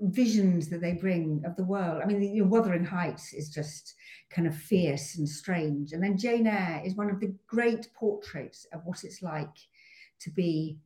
visions 0.00 0.68
that 0.68 0.80
they 0.80 0.92
bring 0.92 1.42
of 1.44 1.56
the 1.56 1.64
world. 1.64 2.00
I 2.02 2.06
mean, 2.06 2.22
you 2.22 2.42
know, 2.42 2.48
Wuthering 2.48 2.84
Heights 2.84 3.32
is 3.32 3.50
just 3.50 3.94
kind 4.30 4.46
of 4.46 4.54
fierce 4.54 5.16
and 5.16 5.28
strange. 5.28 5.92
And 5.92 6.02
then 6.02 6.16
Jane 6.16 6.46
Eyre 6.46 6.82
is 6.84 6.94
one 6.94 7.10
of 7.10 7.20
the 7.20 7.34
great 7.46 7.88
portraits 7.94 8.66
of 8.72 8.82
what 8.84 9.04
it's 9.04 9.22
like 9.22 9.56
to 10.20 10.30
be 10.30 10.78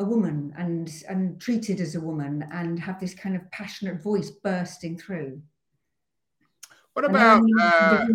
a 0.00 0.04
woman 0.04 0.52
and 0.58 0.90
and 1.08 1.40
treated 1.40 1.80
as 1.80 1.94
a 1.94 2.00
woman 2.00 2.44
and 2.52 2.80
have 2.80 2.98
this 2.98 3.14
kind 3.14 3.36
of 3.36 3.48
passionate 3.52 4.02
voice 4.02 4.30
bursting 4.30 4.98
through. 4.98 5.40
What 6.94 7.04
about 7.04 7.42
uh, 7.60 8.06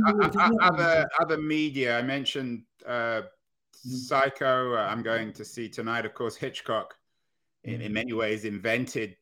other 0.61 1.07
other 1.19 1.37
media? 1.37 1.97
I 1.97 2.01
mentioned 2.01 2.63
uh, 2.85 3.21
mm. 3.21 3.25
Psycho. 3.73 4.75
I'm 4.75 5.03
going 5.03 5.33
to 5.33 5.45
see 5.45 5.69
tonight. 5.69 6.05
Of 6.05 6.13
course, 6.13 6.35
Hitchcock, 6.35 6.95
in, 7.63 7.81
in 7.81 7.93
many 7.93 8.13
ways, 8.13 8.45
invented 8.45 9.15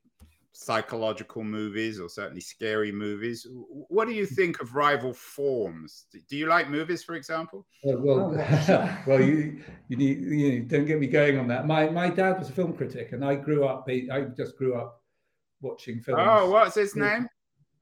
psychological 0.60 1.44
movies 1.44 2.00
or 2.00 2.10
certainly 2.10 2.42
scary 2.42 2.92
movies. 2.92 3.46
What 3.90 4.08
do 4.08 4.14
you 4.14 4.26
think 4.26 4.60
of 4.60 4.76
rival 4.76 5.14
forms? 5.14 6.08
Do 6.12 6.36
you 6.36 6.48
like 6.48 6.68
movies, 6.70 7.04
for 7.04 7.14
example? 7.14 7.68
Uh, 7.88 7.98
well, 8.00 8.36
oh, 8.36 8.98
well, 9.08 9.22
you 9.22 9.62
you 9.88 9.98
need 9.98 10.20
you 10.20 10.60
know, 10.60 10.66
don't 10.66 10.86
get 10.86 11.00
me 11.00 11.08
going 11.08 11.38
on 11.38 11.48
that. 11.48 11.68
My 11.68 11.90
my 11.90 12.10
dad 12.10 12.40
was 12.40 12.50
a 12.50 12.54
film 12.54 12.74
critic, 12.74 13.12
and 13.12 13.24
I 13.24 13.36
grew 13.36 13.66
up. 13.66 13.88
I 13.88 14.22
just 14.36 14.58
grew 14.58 14.76
up 14.76 15.04
watching 15.62 16.02
films. 16.02 16.22
Oh, 16.24 16.50
what's 16.50 16.76
his 16.76 16.96
name? 16.96 17.28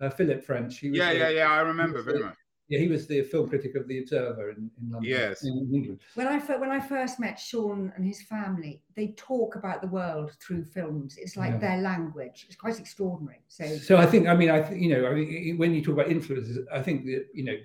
Uh, 0.02 0.10
Philip 0.10 0.44
French. 0.44 0.84
yeah, 0.84 1.12
yeah, 1.12 1.30
yeah. 1.30 1.50
I 1.50 1.62
remember 1.62 2.04
very 2.04 2.24
much 2.24 2.36
yeah, 2.68 2.80
he 2.80 2.88
was 2.88 3.06
the 3.06 3.22
film 3.22 3.48
critic 3.48 3.76
of 3.76 3.88
the 3.88 4.00
Observer 4.00 4.50
in, 4.50 4.72
in 4.82 4.92
London. 4.92 5.10
Yes, 5.10 5.44
in 5.44 5.70
England. 5.72 6.00
When 6.16 6.28
I 6.28 6.40
when 6.58 6.72
I 6.72 6.80
first 6.80 7.20
met 7.20 7.40
Sean 7.40 7.94
and 7.96 8.06
his 8.06 8.24
family, 8.24 8.82
they 8.96 9.10
talk 9.18 9.56
about 9.56 9.82
the 9.82 9.88
world 9.88 10.32
through 10.42 10.64
films. 10.64 11.18
It's 11.18 11.38
like 11.38 11.54
yeah. 11.54 11.58
their 11.60 11.78
language. 11.78 12.46
It's 12.48 12.56
quite 12.56 12.80
extraordinary. 12.80 13.42
So, 13.48 13.66
so 13.78 13.98
I 13.98 14.08
think 14.08 14.28
I 14.28 14.36
mean 14.36 14.50
I 14.50 14.64
think 14.64 14.82
you 14.82 14.90
know 14.90 15.08
I 15.08 15.14
mean, 15.14 15.58
when 15.58 15.76
you 15.76 15.84
talk 15.84 15.94
about 15.94 16.10
influences, 16.10 16.58
I 16.74 16.82
think 16.82 17.06
that 17.06 17.28
you 17.34 17.44
know 17.44 17.56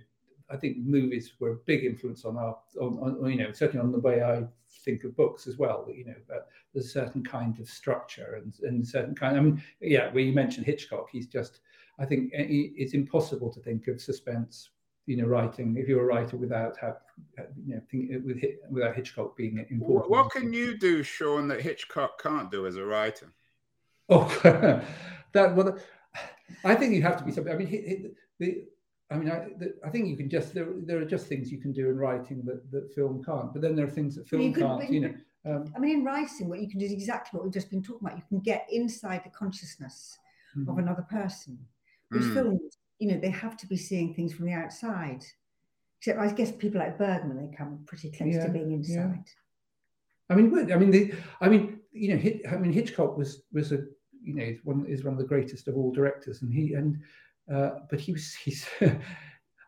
I 0.50 0.56
think 0.56 0.76
movies 0.78 1.32
were 1.40 1.52
a 1.52 1.56
big 1.66 1.84
influence 1.84 2.26
on 2.26 2.36
our 2.36 2.58
on, 2.78 2.98
on 2.98 3.30
you 3.30 3.38
know 3.38 3.52
certainly 3.52 3.82
on 3.82 3.92
the 3.92 4.00
way 4.00 4.22
I 4.22 4.44
think 4.84 5.04
of 5.04 5.16
books 5.16 5.46
as 5.46 5.56
well. 5.56 5.86
You 5.90 6.04
know, 6.06 6.16
but 6.28 6.48
there's 6.74 6.86
a 6.86 6.90
certain 6.90 7.24
kind 7.24 7.58
of 7.58 7.68
structure 7.70 8.42
and 8.42 8.52
and 8.68 8.86
certain 8.86 9.14
kind. 9.14 9.38
I 9.38 9.40
mean, 9.40 9.62
yeah, 9.80 10.12
where 10.12 10.24
you 10.24 10.34
mentioned 10.34 10.66
Hitchcock, 10.66 11.08
he's 11.10 11.26
just 11.26 11.60
I 11.98 12.04
think 12.04 12.32
eh, 12.34 12.46
it's 12.48 12.92
impossible 12.92 13.50
to 13.50 13.60
think 13.60 13.88
of 13.88 13.98
suspense 13.98 14.68
you 15.06 15.16
know 15.16 15.26
writing 15.26 15.76
if 15.76 15.88
you're 15.88 16.02
a 16.02 16.04
writer 16.04 16.36
without 16.36 16.76
have 16.78 16.98
you 17.66 17.74
know 17.74 17.82
think, 17.90 18.10
with 18.24 18.42
without 18.70 18.94
Hitchcock 18.94 19.36
being 19.36 19.64
important. 19.70 20.10
What 20.10 20.30
can 20.30 20.52
you 20.52 20.76
do, 20.76 21.02
Sean, 21.02 21.48
that 21.48 21.60
Hitchcock 21.60 22.22
can't 22.22 22.50
do 22.50 22.66
as 22.66 22.76
a 22.76 22.84
writer? 22.84 23.32
Oh, 24.08 24.26
that 25.32 25.54
well, 25.54 25.78
I 26.64 26.74
think 26.74 26.94
you 26.94 27.02
have 27.02 27.16
to 27.18 27.24
be 27.24 27.32
something. 27.32 27.52
I 27.52 27.56
mean, 27.56 28.14
the, 28.38 28.64
I 29.10 29.16
mean, 29.16 29.30
I, 29.30 29.48
the, 29.58 29.74
I 29.84 29.90
think 29.90 30.08
you 30.08 30.16
can 30.16 30.28
just 30.28 30.54
there, 30.54 30.68
there 30.84 30.98
are 30.98 31.04
just 31.04 31.26
things 31.26 31.50
you 31.50 31.58
can 31.58 31.72
do 31.72 31.88
in 31.88 31.96
writing 31.96 32.42
that, 32.44 32.70
that 32.70 32.92
film 32.94 33.22
can't. 33.24 33.52
But 33.52 33.62
then 33.62 33.74
there 33.74 33.86
are 33.86 33.90
things 33.90 34.16
that 34.16 34.28
film 34.28 34.42
you 34.42 34.52
can't. 34.52 34.90
you 34.90 35.00
know. 35.00 35.14
Um, 35.46 35.72
I 35.74 35.78
mean, 35.78 36.00
in 36.00 36.04
writing, 36.04 36.48
what 36.48 36.60
you 36.60 36.68
can 36.68 36.78
do 36.78 36.84
is 36.84 36.92
exactly 36.92 37.38
what 37.38 37.44
we've 37.44 37.52
just 37.52 37.70
been 37.70 37.82
talking 37.82 38.06
about. 38.06 38.18
You 38.18 38.24
can 38.28 38.40
get 38.40 38.66
inside 38.70 39.22
the 39.24 39.30
consciousness 39.30 40.18
mm-hmm. 40.56 40.68
of 40.68 40.78
another 40.78 41.06
person, 41.10 41.58
which 42.10 42.22
mm. 42.22 42.34
films 42.34 42.76
you 43.00 43.08
know, 43.08 43.18
they 43.18 43.30
have 43.30 43.56
to 43.56 43.66
be 43.66 43.76
seeing 43.76 44.14
things 44.14 44.32
from 44.32 44.46
the 44.46 44.52
outside. 44.52 45.24
Except 45.98 46.18
I 46.18 46.32
guess 46.32 46.52
people 46.52 46.80
like 46.80 46.98
Bergman, 46.98 47.36
they 47.36 47.56
come 47.56 47.80
pretty 47.86 48.10
close 48.10 48.34
yeah, 48.34 48.46
to 48.46 48.52
being 48.52 48.72
inside. 48.72 49.24
Yeah. 49.26 50.30
I 50.30 50.34
mean, 50.36 50.72
I 50.72 50.76
mean, 50.76 50.90
the, 50.90 51.12
I 51.40 51.48
mean, 51.48 51.80
you 51.92 52.14
know, 52.14 52.50
I 52.50 52.56
mean, 52.56 52.72
Hitchcock 52.72 53.18
was 53.18 53.42
was 53.52 53.72
a, 53.72 53.78
you 54.22 54.34
know, 54.34 54.54
one 54.64 54.86
is 54.86 55.02
one 55.02 55.14
of 55.14 55.18
the 55.18 55.26
greatest 55.26 55.66
of 55.66 55.76
all 55.76 55.90
directors, 55.92 56.42
and 56.42 56.52
he 56.52 56.74
and, 56.74 56.98
uh, 57.52 57.80
but 57.90 57.98
he 57.98 58.12
was 58.12 58.34
he's, 58.44 58.66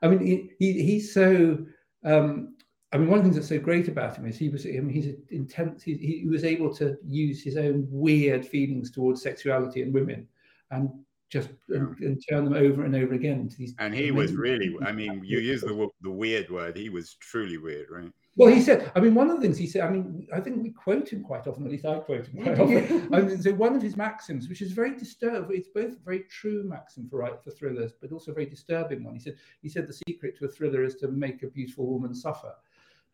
I 0.02 0.08
mean, 0.08 0.24
he, 0.24 0.50
he 0.58 0.82
he's 0.82 1.12
so. 1.12 1.58
Um, 2.04 2.54
I 2.94 2.98
mean, 2.98 3.08
one 3.08 3.18
of 3.18 3.24
the 3.24 3.30
things 3.30 3.36
that's 3.36 3.48
so 3.48 3.58
great 3.58 3.88
about 3.88 4.16
him 4.16 4.26
is 4.26 4.36
he 4.36 4.50
was, 4.50 4.66
I 4.66 4.70
mean, 4.70 4.90
he's 4.90 5.14
intense. 5.30 5.82
He, 5.82 5.96
he 5.96 6.28
was 6.28 6.44
able 6.44 6.74
to 6.74 6.98
use 7.02 7.42
his 7.42 7.56
own 7.56 7.86
weird 7.88 8.44
feelings 8.46 8.90
towards 8.90 9.22
sexuality 9.22 9.80
and 9.80 9.94
women, 9.94 10.28
and 10.70 10.90
just 11.32 11.48
and, 11.70 11.98
and, 12.00 12.22
turn 12.28 12.44
them 12.44 12.52
over 12.52 12.84
and 12.84 12.94
over 12.94 13.14
again 13.14 13.40
into 13.40 13.56
these. 13.56 13.74
And 13.78 13.94
he 13.94 14.10
was 14.10 14.34
really, 14.34 14.76
I 14.84 14.92
mean, 14.92 15.22
you 15.24 15.38
use 15.38 15.62
the 15.62 15.88
the 16.02 16.10
weird 16.10 16.50
word. 16.50 16.76
He 16.76 16.90
was 16.90 17.14
truly 17.14 17.56
weird, 17.56 17.86
right? 17.90 18.12
Well, 18.36 18.50
he 18.50 18.62
said, 18.62 18.90
I 18.94 19.00
mean, 19.00 19.14
one 19.14 19.28
of 19.28 19.36
the 19.36 19.42
things 19.42 19.58
he 19.58 19.66
said, 19.66 19.82
I 19.82 19.90
mean, 19.90 20.26
I 20.32 20.40
think 20.40 20.62
we 20.62 20.70
quote 20.70 21.10
him 21.10 21.22
quite 21.22 21.46
often, 21.46 21.66
at 21.66 21.70
least 21.70 21.84
I 21.84 21.98
quote 21.98 22.26
him 22.26 22.42
quite 22.42 22.60
often. 22.60 23.14
I 23.14 23.20
mean, 23.20 23.42
so 23.42 23.52
one 23.52 23.74
of 23.74 23.82
his 23.82 23.96
maxims, 23.96 24.48
which 24.48 24.62
is 24.62 24.72
very 24.72 24.96
disturbing, 24.96 25.56
it's 25.56 25.68
both 25.68 25.92
a 25.92 26.04
very 26.04 26.20
true 26.30 26.64
maxim 26.64 27.08
for 27.08 27.18
right 27.18 27.42
for 27.42 27.50
thrillers, 27.50 27.92
but 28.00 28.10
also 28.10 28.30
a 28.30 28.34
very 28.34 28.46
disturbing 28.46 29.04
one. 29.04 29.14
He 29.14 29.20
said, 29.20 29.36
he 29.60 29.68
said 29.68 29.86
the 29.86 30.00
secret 30.08 30.38
to 30.38 30.46
a 30.46 30.48
thriller 30.48 30.82
is 30.82 30.96
to 30.96 31.08
make 31.08 31.42
a 31.42 31.48
beautiful 31.48 31.86
woman 31.86 32.14
suffer. 32.14 32.54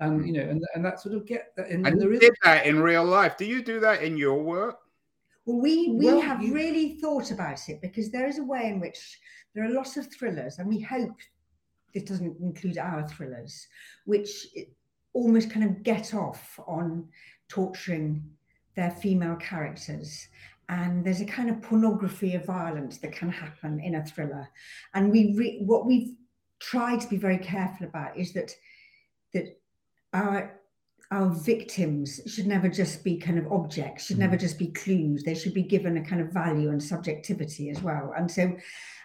And 0.01 0.21
hmm. 0.21 0.27
you 0.27 0.33
know, 0.35 0.49
and, 0.49 0.63
and 0.75 0.85
that 0.85 1.01
sort 1.01 1.17
of 1.17 1.27
get 1.27 1.53
that. 1.57 1.69
And, 1.69 1.87
and 1.87 2.01
there 2.01 2.13
is 2.13 2.21
did 2.21 2.35
that 2.45 2.67
in 2.67 2.81
real 2.81 3.05
life. 3.05 3.37
Do 3.37 3.45
you 3.45 3.63
do 3.63 3.81
that 3.81 4.03
in 4.03 4.17
your 4.17 4.41
work? 4.41 4.79
Well, 5.49 5.61
we 5.61 5.89
we 5.93 6.05
well, 6.05 6.21
have 6.21 6.43
you... 6.43 6.53
really 6.53 6.99
thought 7.01 7.31
about 7.31 7.71
it 7.71 7.81
because 7.81 8.11
there 8.11 8.29
is 8.29 8.39
a 8.39 8.45
way 8.45 8.67
in 8.67 8.81
which 8.81 9.19
there 9.55 9.65
are 9.65 9.71
lots 9.71 9.97
of 9.97 10.13
thrillers, 10.13 10.59
and 10.59 10.69
we 10.69 10.79
hope 10.79 11.17
this 11.95 12.03
doesn't 12.03 12.39
include 12.39 12.77
our 12.77 13.09
thrillers, 13.09 13.67
which 14.05 14.47
almost 15.15 15.51
kind 15.51 15.65
of 15.65 15.83
get 15.83 16.13
off 16.13 16.61
on 16.67 17.09
torturing 17.49 18.23
their 18.77 18.91
female 18.91 19.37
characters. 19.37 20.29
And 20.69 21.03
there's 21.03 21.23
a 21.23 21.25
kind 21.25 21.49
of 21.49 21.63
pornography 21.63 22.35
of 22.35 22.45
violence 22.45 22.99
that 22.99 23.13
can 23.13 23.31
happen 23.31 23.81
in 23.81 23.95
a 23.95 24.05
thriller. 24.05 24.47
And 24.93 25.11
we 25.11 25.35
re- 25.35 25.63
what 25.65 25.87
we've 25.87 26.15
tried 26.61 27.01
to 27.01 27.09
be 27.09 27.17
very 27.17 27.39
careful 27.39 27.87
about 27.87 28.19
is 28.19 28.35
that 28.35 28.55
that 29.33 29.59
our 30.13 30.58
our 31.11 31.31
victims 31.31 32.21
should 32.27 32.47
never 32.47 32.69
just 32.69 33.03
be 33.03 33.17
kind 33.17 33.39
of 33.39 33.51
objects, 33.51 34.07
should 34.07 34.17
mm. 34.17 34.21
never 34.21 34.37
just 34.37 34.59
be 34.59 34.69
clues. 34.69 35.23
They 35.23 35.35
should 35.35 35.55
be 35.55 35.63
given 35.63 35.97
a 35.97 36.05
kind 36.05 36.21
of 36.21 36.33
value 36.33 36.71
and 36.71 36.83
subjectivity 36.83 37.71
as 37.71 37.83
well. 37.83 38.13
And 38.17 38.31
so, 38.31 38.55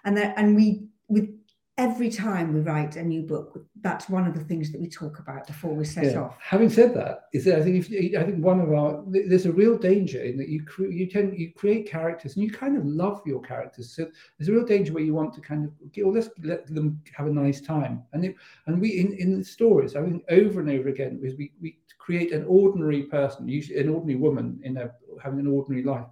and 0.04 0.18
that, 0.18 0.34
and 0.38 0.56
we 0.56 0.84
with 1.08 1.30
every 1.78 2.10
time 2.10 2.54
we 2.54 2.60
write 2.60 2.98
a 2.98 3.04
new 3.04 3.24
book, 3.24 3.66
that's 3.82 4.08
one 4.08 4.28
of 4.28 4.36
the 4.36 4.44
things 4.44 4.72
that 4.72 4.80
we 4.80 4.88
talk 4.88 5.18
about 5.20 5.48
before 5.48 5.74
we 5.74 5.84
set 5.84 6.06
yeah. 6.06 6.22
off. 6.22 6.38
Having 6.40 6.70
said 6.70 6.94
that, 6.94 7.26
is 7.34 7.46
that 7.46 7.58
I 7.58 7.64
think 7.64 7.78
if, 7.78 8.16
I 8.16 8.24
think 8.24 8.44
one 8.44 8.60
of 8.60 8.72
our 8.72 9.04
there's 9.08 9.48
a 9.48 9.52
real 9.52 9.78
danger 9.78 10.22
in 10.22 10.38
that 10.38 10.50
you 10.50 10.64
cre- 10.64 10.86
you 10.86 11.08
tend 11.08 11.38
you 11.38 11.52
create 11.54 11.90
characters 11.90 12.36
and 12.36 12.44
you 12.44 12.52
kind 12.52 12.78
of 12.78 12.86
love 12.86 13.22
your 13.26 13.42
characters. 13.42 13.96
So 13.96 14.08
there's 14.38 14.50
a 14.50 14.54
real 14.54 14.66
danger 14.66 14.94
where 14.94 15.04
you 15.04 15.16
want 15.16 15.34
to 15.34 15.42
kind 15.42 15.66
of 15.66 15.92
get, 15.92 16.06
well, 16.06 16.14
let's 16.14 16.30
let 16.44 16.68
them 16.68 17.02
have 17.14 17.28
a 17.28 17.32
nice 17.32 17.60
time. 17.60 18.04
And 18.14 18.24
it, 18.26 18.36
and 18.68 18.80
we 18.80 19.00
in, 19.00 19.14
in 19.14 19.40
the 19.40 19.46
stories, 19.46 19.96
I 19.96 20.04
think 20.04 20.24
over 20.30 20.60
and 20.60 20.70
over 20.70 20.90
again, 20.90 21.20
is 21.24 21.36
we 21.36 21.52
we 21.60 21.80
create 21.98 22.34
an 22.34 22.46
ordinary 22.48 23.04
person, 23.04 23.48
usually 23.48 23.80
an 23.80 23.90
ordinary 23.90 24.20
woman 24.20 24.60
in 24.64 24.78
a 24.78 24.92
having 25.22 25.40
an 25.40 25.48
ordinary 25.48 25.84
life 25.84 26.06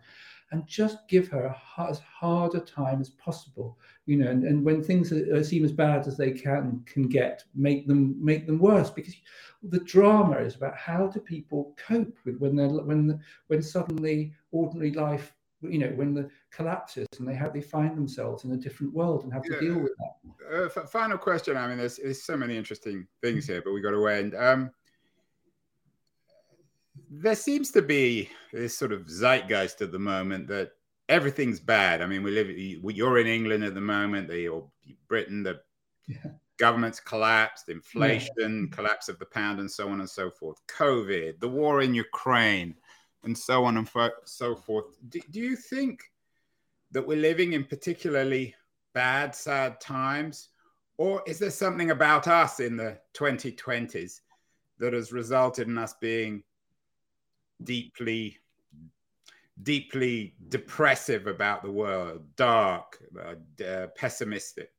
and 0.52 0.68
just 0.68 1.08
give 1.08 1.28
her 1.30 1.56
as 1.78 2.00
hard 2.00 2.54
a 2.56 2.60
time 2.60 3.00
as 3.00 3.10
possible 3.12 3.78
you 4.06 4.18
know 4.18 4.30
and, 4.30 4.44
and 4.44 4.64
when 4.64 4.84
things 4.84 5.12
are, 5.12 5.44
seem 5.44 5.64
as 5.64 5.72
bad 5.72 6.08
as 6.08 6.18
they 6.18 6.32
can 6.32 6.84
can 6.86 7.08
get 7.08 7.44
make 7.56 7.88
them 7.88 8.16
make 8.24 8.48
them 8.48 8.60
worse. 8.60 8.90
Because 8.90 9.16
the 9.64 9.80
drama 9.80 10.38
is 10.38 10.56
about 10.56 10.76
how 10.76 11.08
do 11.08 11.20
people 11.20 11.76
cope 11.78 12.18
with 12.26 12.38
when 12.38 12.56
they're 12.56 12.70
when 12.70 13.20
when 13.48 13.62
suddenly 13.62 14.34
ordinary 14.52 14.92
life 14.92 15.34
you 15.62 15.78
know 15.78 15.90
when 15.90 16.14
the 16.14 16.30
collapses 16.52 17.08
and 17.20 17.28
they 17.28 17.36
have 17.36 17.54
they 17.54 17.62
find 17.62 17.96
themselves 17.96 18.44
in 18.44 18.52
a 18.52 18.58
different 18.58 18.94
world 18.94 19.24
and 19.24 19.32
have 19.32 19.44
to 19.44 19.60
deal 19.60 19.80
with 19.80 19.94
that. 20.00 20.66
Uh, 20.66 20.86
final 20.88 21.18
question. 21.18 21.56
I 21.56 21.68
mean 21.68 21.78
there's, 21.78 21.98
there's 21.98 22.24
so 22.24 22.36
many 22.36 22.58
interesting 22.58 23.08
things 23.22 23.46
here 23.48 23.62
but 23.62 23.72
we've 23.72 23.84
got 23.84 23.92
to 23.92 24.08
end. 24.08 24.36
Um, 24.36 24.72
there 27.14 27.36
seems 27.36 27.72
to 27.72 27.82
be 27.82 28.30
this 28.54 28.78
sort 28.78 28.94
of 28.94 29.10
zeitgeist 29.10 29.82
at 29.82 29.92
the 29.92 30.00
moment 30.00 30.48
that 30.48 30.72
everything's 31.10 31.60
bad. 31.60 32.02
I 32.02 32.06
mean, 32.06 32.24
we 32.24 32.32
live. 32.32 32.50
You're 32.50 33.20
in 33.20 33.28
England 33.28 33.66
at 33.66 33.76
the 33.76 33.82
moment. 33.82 34.30
The 34.30 34.48
or 34.48 34.70
Britain, 35.10 35.44
the 35.44 35.60
yeah. 36.08 36.32
government's 36.58 37.02
collapsed, 37.02 37.68
inflation, 37.68 38.70
yeah. 38.70 38.76
collapse 38.76 39.10
of 39.10 39.20
the 39.20 39.26
pound, 39.26 39.60
and 39.60 39.70
so 39.70 39.90
on 39.90 40.00
and 40.00 40.10
so 40.10 40.32
forth. 40.32 40.58
COVID, 40.68 41.42
the 41.42 41.50
war 41.50 41.82
in 41.82 41.94
Ukraine, 41.94 42.76
and 43.26 43.38
so 43.38 43.66
on 43.66 43.76
and 43.76 43.90
so 44.24 44.56
forth. 44.56 44.86
Do, 45.10 45.20
do 45.32 45.42
you 45.42 45.58
think 45.58 46.02
that 46.92 47.06
we're 47.06 47.18
living 47.18 47.54
in 47.54 47.66
particularly 47.66 48.56
bad, 48.94 49.36
sad 49.36 49.82
times, 49.82 50.48
or 50.98 51.24
is 51.28 51.40
there 51.40 51.52
something 51.52 51.92
about 51.92 52.30
us 52.30 52.62
in 52.62 52.78
the 52.78 52.98
2020s 53.16 54.22
that 54.80 54.94
has 54.94 55.12
resulted 55.12 55.68
in 55.68 55.78
us 55.78 55.94
being 56.00 56.44
deeply 57.64 58.38
deeply 59.64 60.34
depressive 60.50 61.28
about 61.28 61.64
the 61.64 61.72
world, 61.72 62.24
dark, 62.36 62.98
uh, 63.20 63.64
uh, 63.64 63.88
pessimistic? 63.96 64.72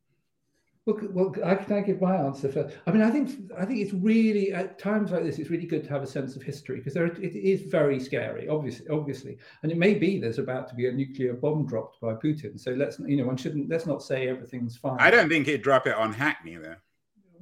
Well, 0.84 0.98
well, 1.12 1.34
I 1.44 1.54
can 1.54 1.76
I 1.76 1.80
give 1.80 2.00
my 2.00 2.16
answer 2.16 2.50
first. 2.50 2.76
I 2.88 2.90
mean, 2.90 3.02
I 3.02 3.10
think 3.10 3.52
I 3.56 3.64
think 3.64 3.78
it's 3.78 3.92
really 3.92 4.52
at 4.52 4.80
times 4.80 5.12
like 5.12 5.22
this, 5.22 5.38
it's 5.38 5.48
really 5.48 5.66
good 5.66 5.84
to 5.84 5.90
have 5.90 6.02
a 6.02 6.06
sense 6.08 6.34
of 6.34 6.42
history 6.42 6.78
because 6.78 6.94
there 6.94 7.06
it 7.06 7.36
is 7.36 7.62
very 7.62 8.00
scary, 8.00 8.48
obviously, 8.48 8.88
obviously, 8.88 9.38
and 9.62 9.70
it 9.70 9.78
may 9.78 9.94
be 9.94 10.18
there's 10.18 10.40
about 10.40 10.68
to 10.70 10.74
be 10.74 10.88
a 10.88 10.92
nuclear 10.92 11.34
bomb 11.34 11.66
dropped 11.66 12.00
by 12.00 12.14
Putin. 12.14 12.58
So 12.58 12.72
let's 12.72 12.98
you 12.98 13.16
know 13.16 13.26
one 13.26 13.36
shouldn't 13.36 13.68
let's 13.68 13.86
not 13.86 14.02
say 14.02 14.28
everything's 14.28 14.76
fine. 14.76 14.96
I 14.98 15.12
don't 15.12 15.28
think 15.28 15.46
he'd 15.46 15.62
drop 15.62 15.86
it 15.86 15.94
on 15.94 16.12
Hackney 16.12 16.56
though. 16.56 16.74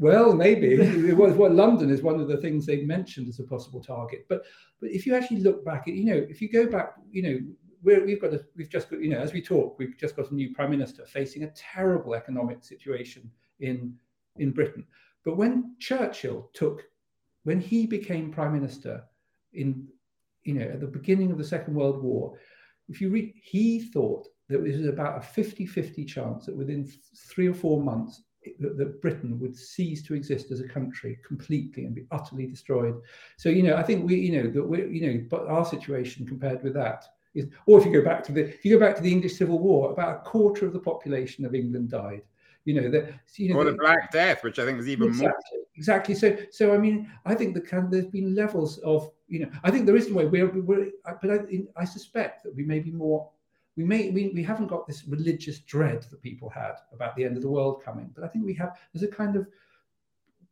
Well, 0.01 0.35
maybe 0.35 0.69
it 1.11 1.17
was 1.17 1.35
what 1.35 1.53
London 1.53 1.91
is 1.91 2.01
one 2.01 2.19
of 2.19 2.27
the 2.27 2.39
things 2.39 2.65
they've 2.65 2.87
mentioned 2.87 3.29
as 3.29 3.39
a 3.39 3.45
possible 3.45 3.83
target. 3.83 4.25
But 4.29 4.45
but 4.81 4.91
if 4.91 5.07
you 5.07 5.15
actually 5.15 5.43
look 5.43 5.63
back 5.65 5.87
at 5.87 5.95
you 5.95 6.07
know 6.07 6.27
if 6.29 6.41
you 6.41 6.49
go 6.49 6.67
back 6.67 6.95
you 7.13 7.23
know 7.23 7.39
we 7.83 7.93
have 7.93 8.21
got 8.21 8.35
a, 8.35 8.45
we've 8.57 8.71
just 8.71 8.91
got 8.91 9.01
you 9.01 9.11
know 9.11 9.19
as 9.19 9.33
we 9.33 9.43
talk 9.43 9.79
we've 9.79 9.97
just 9.99 10.17
got 10.17 10.31
a 10.31 10.35
new 10.35 10.55
prime 10.55 10.71
minister 10.71 11.05
facing 11.05 11.45
a 11.45 11.51
terrible 11.51 12.15
economic 12.15 12.65
situation 12.65 13.31
in 13.61 13.95
in 14.37 14.53
Britain. 14.53 14.87
But 15.23 15.37
when 15.37 15.77
Churchill 15.79 16.51
took 16.55 16.85
when 17.45 17.61
he 17.61 17.87
became 17.87 18.33
prime 18.33 18.55
minister 18.55 19.05
in 19.53 19.87
you 20.45 20.55
know 20.55 20.65
at 20.65 20.81
the 20.81 20.87
beginning 20.87 21.31
of 21.31 21.37
the 21.37 21.45
Second 21.45 21.75
World 21.75 22.03
War, 22.03 22.39
if 22.89 23.03
you 23.03 23.11
read 23.11 23.35
he 23.43 23.81
thought 23.81 24.27
that 24.49 24.65
it 24.65 24.79
was 24.79 24.87
about 24.87 25.19
a 25.23 25.41
50-50 25.41 26.09
chance 26.09 26.47
that 26.47 26.57
within 26.57 26.91
three 27.15 27.47
or 27.47 27.55
four 27.55 27.81
months 27.83 28.23
that, 28.59 28.79
that, 28.79 29.03
Britain 29.03 29.39
would 29.39 29.57
cease 29.57 30.03
to 30.03 30.15
exist 30.15 30.51
as 30.51 30.61
a 30.61 30.69
country 30.69 31.19
completely 31.27 31.85
and 31.85 31.95
be 31.95 32.07
utterly 32.11 32.47
destroyed. 32.47 33.01
So 33.37 33.49
you 33.49 33.63
know, 33.63 33.77
I 33.77 33.83
think 33.83 34.07
we, 34.07 34.17
you 34.17 34.43
know, 34.43 34.51
that 34.51 34.63
we, 34.63 34.87
you 34.87 35.07
know, 35.07 35.27
but 35.29 35.47
our 35.47 35.65
situation 35.65 36.27
compared 36.27 36.63
with 36.63 36.75
that 36.75 37.05
is, 37.35 37.47
or 37.67 37.79
if 37.79 37.87
you 37.87 37.93
go 37.93 38.05
back 38.05 38.25
to 38.25 38.33
the, 38.33 38.49
if 38.49 38.65
you 38.65 38.79
go 38.79 38.85
back 38.85 38.97
to 38.97 39.03
the 39.03 39.13
English 39.13 39.37
Civil 39.37 39.59
War, 39.59 39.93
about 39.93 40.17
a 40.17 40.21
quarter 40.21 40.67
of 40.67 40.73
the 40.73 40.81
population 40.81 41.45
of 41.45 41.55
England 41.55 41.91
died. 41.91 42.23
You 42.67 42.75
know, 42.75 42.91
the, 42.91 43.15
you 43.37 43.55
know, 43.55 43.61
or 43.61 43.65
the, 43.65 43.71
the 43.71 43.79
Black 43.79 44.13
Death, 44.13 44.45
which 44.45 44.59
I 44.59 44.67
think 44.67 44.77
was 44.77 44.89
even 44.89 45.09
exactly, 45.09 45.57
more. 45.57 45.65
Exactly. 45.77 46.15
So, 46.15 46.37
so 46.51 46.75
I 46.75 46.79
mean, 46.79 47.11
I 47.25 47.35
think 47.35 47.55
the 47.55 47.61
kind 47.61 47.91
there's 47.91 48.07
been 48.07 48.35
levels 48.35 48.77
of, 48.79 49.11
you 49.29 49.41
know, 49.41 49.51
I 49.65 49.71
think 49.71 49.87
there 49.87 49.97
is 49.97 50.11
a 50.11 50.15
way 50.15 50.27
we're, 50.27 50.47
we're 50.47 50.91
but 51.23 51.31
I, 51.31 51.39
I 51.77 51.85
suspect 51.87 52.45
that 52.45 52.55
we 52.55 52.65
may 52.65 52.79
be 52.79 52.91
more 52.91 53.31
we 53.81 53.87
may 53.87 54.11
we, 54.11 54.29
we 54.29 54.43
haven't 54.43 54.67
got 54.67 54.87
this 54.87 55.07
religious 55.09 55.61
dread 55.61 56.03
that 56.11 56.23
people 56.23 56.49
had 56.51 56.75
about 56.93 57.17
the 57.17 57.25
end 57.25 57.37
of 57.37 57.43
the 57.43 57.49
world 57.49 57.83
coming 57.83 58.11
but 58.15 58.25
i 58.25 58.29
think 58.29 58.45
we 58.45 58.55
have 58.55 58.79
there's 58.93 59.03
a 59.03 59.15
kind 59.15 59.37
of 59.37 59.47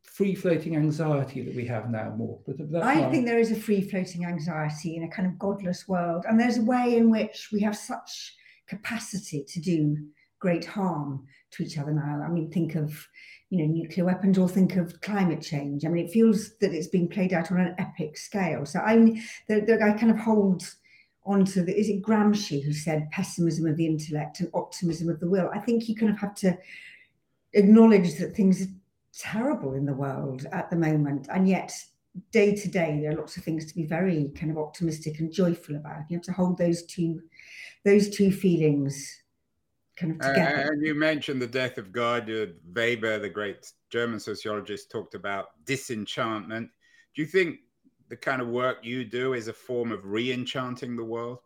free 0.01 0.33
floating 0.33 0.75
anxiety 0.75 1.41
that 1.41 1.55
we 1.55 1.65
have 1.65 1.89
now 1.89 2.09
more 2.17 2.39
but 2.47 2.83
i 2.83 3.09
think 3.11 3.25
there 3.25 3.39
is 3.39 3.51
a 3.51 3.55
free 3.55 3.81
floating 3.81 4.25
anxiety 4.25 4.95
in 4.95 5.03
a 5.03 5.09
kind 5.09 5.27
of 5.27 5.37
godless 5.37 5.87
world 5.87 6.25
and 6.27 6.39
there's 6.39 6.57
a 6.57 6.63
way 6.63 6.97
in 6.97 7.09
which 7.11 7.49
we 7.51 7.59
have 7.61 7.77
such 7.77 8.35
capacity 8.67 9.43
to 9.47 9.59
do 9.59 9.97
great 10.39 10.65
harm 10.65 11.27
to 11.51 11.63
each 11.63 11.77
other 11.77 11.91
now. 11.91 12.23
I 12.25 12.29
mean 12.29 12.49
think 12.49 12.75
of 12.75 13.07
you 13.49 13.59
know 13.59 13.71
nuclear 13.71 14.05
weapons 14.05 14.37
or 14.37 14.47
think 14.47 14.77
of 14.77 14.99
climate 15.01 15.41
change. 15.41 15.85
I 15.85 15.89
mean 15.89 16.05
it 16.05 16.11
feels 16.11 16.57
that 16.61 16.73
it's 16.73 16.87
being 16.87 17.09
played 17.09 17.33
out 17.33 17.51
on 17.51 17.59
an 17.59 17.75
epic 17.77 18.17
scale. 18.17 18.65
So 18.65 18.79
i 18.79 18.95
the, 19.47 19.61
the, 19.61 19.79
i 19.83 19.91
kind 19.93 20.11
of 20.11 20.17
hold 20.17 20.63
onto 21.29 21.63
the 21.63 21.77
is 21.77 21.89
it 21.89 22.01
Gramsci 22.01 22.63
who 22.63 22.73
said 22.73 23.09
pessimism 23.11 23.67
of 23.67 23.77
the 23.77 23.85
intellect 23.85 24.39
and 24.39 24.49
optimism 24.53 25.09
of 25.09 25.19
the 25.19 25.29
will. 25.29 25.49
I 25.53 25.59
think 25.59 25.87
you 25.87 25.95
kind 25.95 26.11
of 26.11 26.17
have 26.17 26.33
to 26.35 26.57
acknowledge 27.53 28.15
that 28.15 28.35
things 28.35 28.63
are 28.63 28.71
terrible 29.13 29.73
in 29.73 29.85
the 29.85 29.93
world 29.93 30.47
at 30.51 30.71
the 30.71 30.75
moment, 30.75 31.27
and 31.31 31.47
yet 31.47 31.71
day 32.31 32.55
to 32.55 32.67
day 32.67 32.99
there 32.99 33.11
are 33.11 33.15
lots 33.15 33.37
of 33.37 33.43
things 33.43 33.67
to 33.67 33.75
be 33.75 33.85
very 33.85 34.31
kind 34.35 34.51
of 34.51 34.57
optimistic 34.57 35.19
and 35.19 35.31
joyful 35.31 35.75
about. 35.75 36.09
You 36.09 36.17
have 36.17 36.25
to 36.25 36.33
hold 36.33 36.57
those 36.57 36.83
two 36.83 37.21
those 37.85 38.09
two 38.09 38.31
feelings 38.31 39.21
kind 39.95 40.13
of 40.13 40.19
together. 40.19 40.65
Uh, 40.65 40.67
and 40.69 40.85
you 40.85 40.95
mentioned 40.95 41.41
the 41.41 41.47
death 41.47 41.77
of 41.77 41.91
God. 41.91 42.27
Weber, 42.73 43.19
the 43.19 43.29
great 43.29 43.71
German 43.91 44.19
sociologist, 44.19 44.89
talked 44.89 45.13
about 45.13 45.63
disenchantment. 45.65 46.69
Do 47.15 47.21
you 47.21 47.27
think 47.27 47.59
the 48.09 48.17
kind 48.17 48.41
of 48.41 48.47
work 48.47 48.79
you 48.83 49.05
do 49.05 49.33
is 49.33 49.47
a 49.47 49.53
form 49.53 49.91
of 49.91 50.03
re-enchanting 50.03 50.95
the 50.95 51.03
world? 51.03 51.39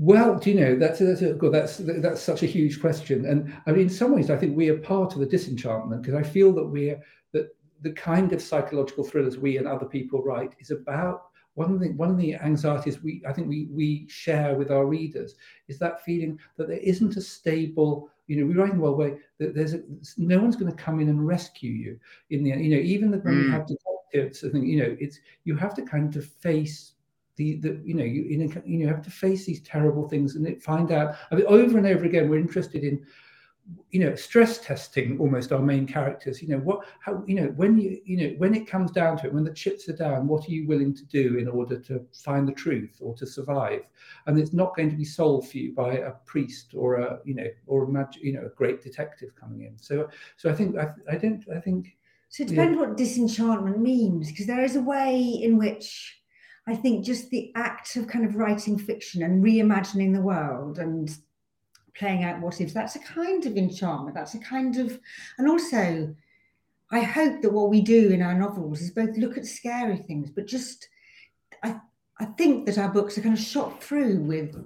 Well, 0.00 0.38
do 0.38 0.50
you 0.50 0.60
know 0.60 0.76
that's 0.76 1.00
that's 1.00 1.22
a, 1.22 1.34
that's 1.34 1.78
that's 1.78 2.22
such 2.22 2.44
a 2.44 2.46
huge 2.46 2.80
question, 2.80 3.24
and 3.24 3.52
I 3.66 3.72
mean, 3.72 3.82
in 3.82 3.90
some 3.90 4.14
ways, 4.14 4.30
I 4.30 4.36
think 4.36 4.56
we 4.56 4.68
are 4.68 4.78
part 4.78 5.14
of 5.14 5.18
the 5.18 5.26
disenchantment 5.26 6.02
because 6.02 6.14
I 6.14 6.22
feel 6.22 6.52
that 6.52 6.66
we're 6.66 7.00
that 7.32 7.48
the 7.82 7.92
kind 7.92 8.32
of 8.32 8.40
psychological 8.40 9.02
thrillers 9.02 9.38
we 9.38 9.56
and 9.56 9.66
other 9.66 9.86
people 9.86 10.22
write 10.22 10.54
is 10.60 10.70
about 10.70 11.24
one 11.54 11.72
of 11.72 11.80
the 11.80 11.90
one 11.94 12.10
of 12.10 12.16
the 12.16 12.36
anxieties 12.36 13.02
we 13.02 13.20
I 13.26 13.32
think 13.32 13.48
we 13.48 13.66
we 13.72 14.06
share 14.08 14.54
with 14.54 14.70
our 14.70 14.86
readers 14.86 15.34
is 15.66 15.80
that 15.80 16.04
feeling 16.04 16.38
that 16.56 16.68
there 16.68 16.78
isn't 16.78 17.16
a 17.16 17.20
stable 17.20 18.08
you 18.28 18.36
know 18.36 18.46
we 18.46 18.54
write 18.54 18.70
in 18.70 18.76
the 18.76 18.82
world 18.82 18.98
way 18.98 19.16
that 19.40 19.56
there's 19.56 19.74
a, 19.74 19.82
no 20.16 20.38
one's 20.38 20.54
going 20.54 20.70
to 20.70 20.82
come 20.82 21.00
in 21.00 21.08
and 21.08 21.26
rescue 21.26 21.72
you 21.72 21.98
in 22.30 22.44
the 22.44 22.50
you 22.50 22.70
know 22.70 22.80
even 22.80 23.10
the, 23.10 23.18
when 23.18 23.34
mm. 23.34 23.44
we 23.46 23.50
have 23.50 23.66
to 23.66 23.76
it's 24.12 24.44
I 24.44 24.50
think 24.50 24.66
you 24.66 24.78
know 24.78 24.96
it's 25.00 25.18
you 25.44 25.56
have 25.56 25.74
to 25.74 25.82
kind 25.82 26.14
of 26.16 26.24
face 26.24 26.92
the, 27.36 27.56
the 27.56 27.80
you 27.84 27.94
know 27.94 28.04
you 28.04 28.24
you 28.64 28.84
know 28.84 28.92
have 28.92 29.04
to 29.04 29.10
face 29.10 29.46
these 29.46 29.60
terrible 29.60 30.08
things 30.08 30.34
and 30.34 30.46
it, 30.46 30.62
find 30.62 30.90
out 30.92 31.14
I 31.30 31.36
mean 31.36 31.46
over 31.46 31.78
and 31.78 31.86
over 31.86 32.04
again 32.04 32.28
we're 32.28 32.38
interested 32.38 32.82
in 32.82 33.06
you 33.90 34.00
know 34.00 34.14
stress 34.14 34.58
testing 34.58 35.18
almost 35.18 35.52
our 35.52 35.60
main 35.60 35.86
characters. 35.86 36.42
You 36.42 36.48
know 36.48 36.58
what 36.58 36.86
how 37.00 37.22
you 37.26 37.34
know 37.34 37.48
when 37.56 37.78
you 37.78 38.00
you 38.04 38.16
know 38.16 38.34
when 38.38 38.54
it 38.54 38.66
comes 38.66 38.90
down 38.90 39.18
to 39.18 39.26
it 39.26 39.32
when 39.32 39.44
the 39.44 39.52
chips 39.52 39.88
are 39.88 39.96
down 39.96 40.26
what 40.26 40.48
are 40.48 40.52
you 40.52 40.66
willing 40.66 40.94
to 40.94 41.04
do 41.04 41.38
in 41.38 41.48
order 41.48 41.78
to 41.80 42.04
find 42.12 42.48
the 42.48 42.52
truth 42.52 42.98
or 43.00 43.14
to 43.14 43.26
survive? 43.26 43.82
And 44.26 44.38
it's 44.38 44.52
not 44.52 44.76
going 44.76 44.90
to 44.90 44.96
be 44.96 45.04
solved 45.04 45.50
for 45.50 45.58
you 45.58 45.74
by 45.74 45.94
a 45.94 46.12
priest 46.26 46.72
or 46.74 46.96
a 46.96 47.20
you 47.24 47.34
know 47.34 47.46
or 47.66 47.84
a 47.84 47.88
magic 47.88 48.22
you 48.22 48.32
know 48.32 48.46
a 48.46 48.50
great 48.50 48.82
detective 48.82 49.34
coming 49.36 49.62
in. 49.62 49.78
So 49.78 50.08
so 50.36 50.50
i 50.50 50.54
think 50.54 50.76
i, 50.76 50.88
I 51.10 51.16
don't 51.16 51.44
i 51.54 51.60
think 51.60 51.97
so 52.28 52.42
it 52.42 52.48
depends 52.48 52.76
yeah. 52.76 52.80
what 52.80 52.96
disenchantment 52.96 53.78
means, 53.80 54.30
because 54.30 54.46
there 54.46 54.64
is 54.64 54.76
a 54.76 54.82
way 54.82 55.18
in 55.18 55.56
which 55.58 56.20
I 56.66 56.74
think 56.74 57.04
just 57.04 57.30
the 57.30 57.50
act 57.54 57.96
of 57.96 58.06
kind 58.06 58.24
of 58.26 58.36
writing 58.36 58.78
fiction 58.78 59.22
and 59.22 59.42
reimagining 59.42 60.12
the 60.12 60.20
world 60.20 60.78
and 60.78 61.10
playing 61.96 62.24
out 62.24 62.40
what 62.40 62.60
ifs, 62.60 62.72
that's 62.72 62.96
a 62.96 63.00
kind 63.00 63.44
of 63.46 63.56
enchantment. 63.56 64.14
That's 64.14 64.34
a 64.34 64.38
kind 64.38 64.76
of, 64.78 65.00
and 65.38 65.48
also, 65.48 66.14
I 66.90 67.00
hope 67.00 67.42
that 67.42 67.52
what 67.52 67.70
we 67.70 67.80
do 67.80 68.10
in 68.10 68.22
our 68.22 68.34
novels 68.34 68.80
is 68.80 68.90
both 68.90 69.16
look 69.16 69.36
at 69.36 69.46
scary 69.46 69.96
things, 69.96 70.30
but 70.30 70.46
just 70.46 70.88
I 71.62 71.80
I 72.20 72.24
think 72.24 72.66
that 72.66 72.78
our 72.78 72.88
books 72.88 73.16
are 73.16 73.20
kind 73.20 73.36
of 73.36 73.40
shot 73.40 73.82
through 73.82 74.20
with 74.20 74.56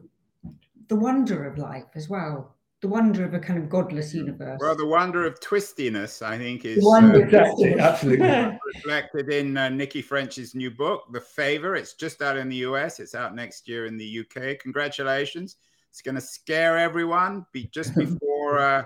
the 0.89 0.97
wonder 0.97 1.45
of 1.45 1.59
life 1.59 1.91
as 1.95 2.09
well. 2.09 2.57
The 2.83 2.89
wonder 2.89 3.25
of 3.25 3.33
a 3.33 3.39
kind 3.39 3.61
of 3.61 3.69
godless 3.69 4.13
universe. 4.13 4.59
Well, 4.61 4.75
the 4.75 4.85
wonder 4.85 5.25
of 5.25 5.39
twistiness, 5.39 6.21
I 6.21 6.37
think, 6.37 6.65
is 6.65 6.85
uh, 6.85 7.79
absolutely 7.79 8.59
reflected 8.75 9.29
in 9.29 9.57
uh, 9.57 9.69
Nicci 9.69 10.03
French's 10.03 10.57
new 10.57 10.69
book, 10.69 11.05
The 11.13 11.21
Favor. 11.21 11.77
It's 11.77 11.95
just 11.95 12.23
out 12.23 12.37
in 12.37 12.49
the 12.49 12.57
US. 12.57 12.99
It's 12.99 13.15
out 13.15 13.37
next 13.37 13.69
year 13.69 13.87
in 13.87 13.97
the 13.97 14.21
UK. 14.21 14.59
Congratulations! 14.59 15.59
It's 15.91 16.03
going 16.03 16.17
to 16.17 16.21
scare 16.21 16.77
everyone. 16.77 17.47
Be 17.53 17.69
just 17.73 17.95
before. 17.97 18.59
Uh, 18.59 18.83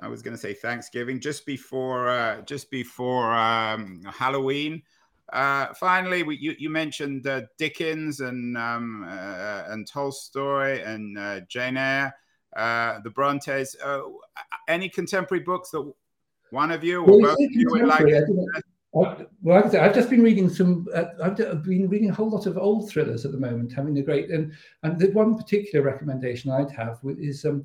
I 0.00 0.06
was 0.06 0.22
going 0.22 0.36
to 0.36 0.40
say 0.40 0.54
Thanksgiving, 0.54 1.18
just 1.18 1.44
before 1.44 2.08
uh, 2.08 2.42
just 2.42 2.70
before 2.70 3.34
um, 3.34 4.00
Halloween. 4.04 4.80
Uh, 5.32 5.74
finally, 5.74 6.22
we, 6.22 6.36
you, 6.38 6.54
you 6.56 6.70
mentioned 6.70 7.26
uh, 7.26 7.42
Dickens 7.58 8.20
and 8.20 8.56
um, 8.56 9.04
uh, 9.08 9.64
and 9.66 9.88
Tolstoy 9.88 10.80
and 10.84 11.18
uh, 11.18 11.40
Jane 11.48 11.76
Eyre, 11.76 12.14
uh, 12.56 13.00
the 13.04 13.10
Brontes. 13.10 13.76
Uh, 13.82 14.02
any 14.68 14.88
contemporary 14.88 15.42
books 15.42 15.70
that 15.70 15.92
one 16.50 16.70
of 16.70 16.82
you 16.82 17.02
or 17.02 17.20
well, 17.20 17.36
both 17.36 17.40
of 17.40 17.52
you 17.52 17.68
would 17.70 17.86
like? 17.86 18.06
well, 18.92 19.64
I've 19.64 19.94
just 19.94 20.10
been 20.10 20.22
reading 20.22 20.48
some. 20.48 20.86
I've 21.22 21.36
been 21.36 21.88
reading 21.88 22.10
a 22.10 22.14
whole 22.14 22.30
lot 22.30 22.46
of 22.46 22.56
old 22.56 22.90
thrillers 22.90 23.24
at 23.24 23.32
the 23.32 23.38
moment, 23.38 23.72
having 23.72 23.98
a 23.98 24.02
great 24.02 24.30
and 24.30 24.52
and 24.82 24.98
the 24.98 25.10
one 25.12 25.36
particular 25.36 25.84
recommendation 25.84 26.50
I'd 26.50 26.70
have 26.70 26.98
is 27.18 27.44
um, 27.44 27.64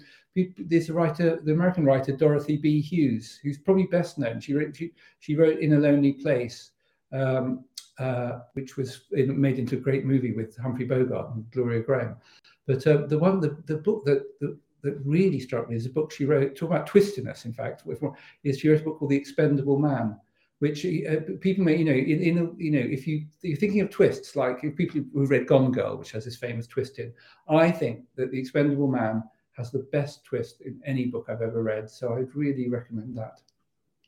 there's 0.58 0.90
a 0.90 0.94
writer, 0.94 1.40
the 1.44 1.54
American 1.54 1.86
writer 1.86 2.12
Dorothy 2.12 2.58
B. 2.58 2.82
Hughes, 2.82 3.40
who's 3.42 3.58
probably 3.58 3.86
best 3.86 4.18
known. 4.18 4.42
She 4.42 4.54
wrote 4.54 4.76
she, 4.76 4.92
she 5.20 5.36
wrote 5.36 5.60
In 5.60 5.74
a 5.74 5.80
Lonely 5.80 6.14
Place 6.14 6.72
um, 7.14 7.64
uh, 8.00 8.40
which 8.54 8.76
was 8.76 9.02
in, 9.12 9.40
made 9.40 9.60
into 9.60 9.76
a 9.76 9.80
great 9.80 10.06
movie 10.06 10.34
with 10.34 10.58
Humphrey 10.58 10.86
Bogart 10.86 11.34
and 11.36 11.50
Gloria 11.52 11.84
Grahame. 11.84 12.18
But 12.66 12.86
uh, 12.88 13.06
the 13.08 13.20
one, 13.20 13.40
the, 13.40 13.58
the 13.66 13.78
book 13.78 14.04
that, 14.06 14.24
that, 14.42 14.58
that 14.84 15.00
really 15.06 15.40
struck 15.40 15.70
me 15.70 15.76
is 15.76 15.86
a 15.86 15.90
book 15.90 16.12
she 16.12 16.26
wrote, 16.26 16.56
talk 16.56 16.70
about 16.70 16.88
twistiness, 16.88 17.46
in 17.46 17.54
fact, 17.54 17.86
with, 17.86 18.04
is 18.44 18.60
she 18.60 18.70
wrote 18.70 18.82
a 18.82 18.84
book 18.84 19.00
called 19.00 19.12
The 19.12 19.18
Expendable 19.18 19.80
Man, 19.80 20.20
which 20.60 20.86
uh, 20.86 21.16
people 21.40 21.64
may, 21.64 21.78
you 21.78 21.86
know, 21.86 21.92
in, 21.92 22.22
in 22.22 22.56
you 22.58 22.72
know, 22.72 22.80
if 22.80 23.08
you 23.08 23.26
you're 23.42 23.58
thinking 23.58 23.82
of 23.82 23.90
twists, 23.90 24.36
like 24.36 24.64
if 24.64 24.76
people 24.76 25.02
who've 25.14 25.30
read 25.30 25.48
Gone 25.48 25.72
Girl, 25.72 25.98
which 25.98 26.12
has 26.12 26.26
this 26.26 26.36
famous 26.36 26.68
twist 26.68 27.00
in, 27.00 27.14
I 27.50 27.72
think 27.72 28.04
that 28.16 28.32
The 28.32 28.40
Expendable 28.40 28.88
Man 28.88 29.24
has 29.54 29.72
the 29.72 29.88
best 29.92 30.26
twist 30.26 30.62
in 30.62 30.82
any 30.86 31.06
book 31.06 31.28
I've 31.30 31.42
ever 31.42 31.64
read. 31.64 31.90
So 31.90 32.16
I'd 32.16 32.36
really 32.36 32.70
recommend 32.70 33.18
that. 33.18 33.42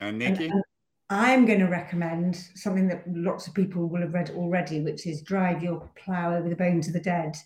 And 0.01 0.21
Nicci? 0.21 0.51
And, 0.51 0.63
I'm 1.11 1.45
going 1.45 1.59
to 1.59 1.67
recommend 1.67 2.35
something 2.55 2.87
that 2.87 3.03
lots 3.07 3.45
of 3.45 3.53
people 3.53 3.87
will 3.87 4.01
have 4.01 4.15
read 4.15 4.31
already, 4.31 4.81
which 4.81 5.05
is 5.05 5.21
Drive 5.21 5.61
Your 5.61 5.87
Plough 5.95 6.35
Over 6.35 6.49
the 6.49 6.55
Bones 6.55 6.87
of 6.87 6.93
the 6.93 6.99
Dead 6.99 7.37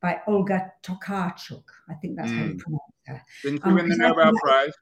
by 0.00 0.20
Olga 0.26 0.72
Tokarczuk. 0.82 1.64
I 1.88 1.94
think 1.94 2.16
that's 2.16 2.30
mm. 2.30 2.38
how 2.38 2.44
you 2.44 2.52
hmm. 2.52 2.58
pronounce 2.58 2.82
her. 3.06 3.22
Didn't 3.42 3.66
um, 3.66 3.74
win 3.74 3.88
the 3.88 3.96
Nobel 3.96 4.32
Prize. 4.42 4.72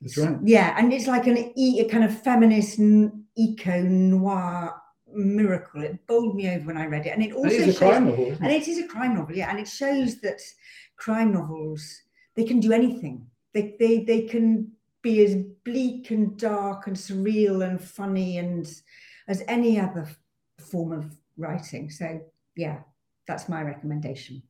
That's 0.00 0.18
right. 0.18 0.36
Yeah, 0.44 0.74
and 0.78 0.92
it's 0.92 1.06
like 1.06 1.26
an 1.26 1.52
e- 1.56 1.80
a 1.80 1.88
kind 1.88 2.04
of 2.04 2.22
feminist 2.22 2.78
eco 3.36 3.82
noir 3.82 4.74
miracle. 5.12 5.82
It 5.82 6.06
bowled 6.06 6.34
me 6.34 6.50
over 6.50 6.66
when 6.66 6.76
I 6.76 6.86
read 6.86 7.06
it, 7.06 7.10
and 7.10 7.22
it 7.22 7.32
also 7.32 7.48
it 7.48 7.52
is 7.52 7.64
shows, 7.66 7.76
a 7.76 7.78
crime 7.78 8.06
novel, 8.06 8.36
and 8.40 8.52
it 8.52 8.68
is 8.68 8.78
a 8.78 8.88
crime 8.88 9.14
novel, 9.14 9.36
yeah, 9.36 9.50
and 9.50 9.58
it 9.58 9.68
shows 9.68 10.20
that 10.20 10.40
crime 10.96 11.32
novels 11.32 12.02
they 12.34 12.44
can 12.44 12.60
do 12.60 12.72
anything. 12.72 13.26
They 13.52 13.76
they 13.78 14.04
they 14.04 14.22
can 14.22 14.72
be 15.02 15.24
as 15.24 15.36
bleak 15.64 16.10
and 16.10 16.38
dark 16.38 16.86
and 16.86 16.96
surreal 16.96 17.68
and 17.68 17.82
funny 17.82 18.38
and 18.38 18.66
as 19.28 19.42
any 19.48 19.78
other 19.78 20.08
form 20.58 20.92
of 20.92 21.16
writing. 21.36 21.90
So 21.90 22.20
yeah, 22.56 22.80
that's 23.26 23.48
my 23.48 23.62
recommendation. 23.62 24.42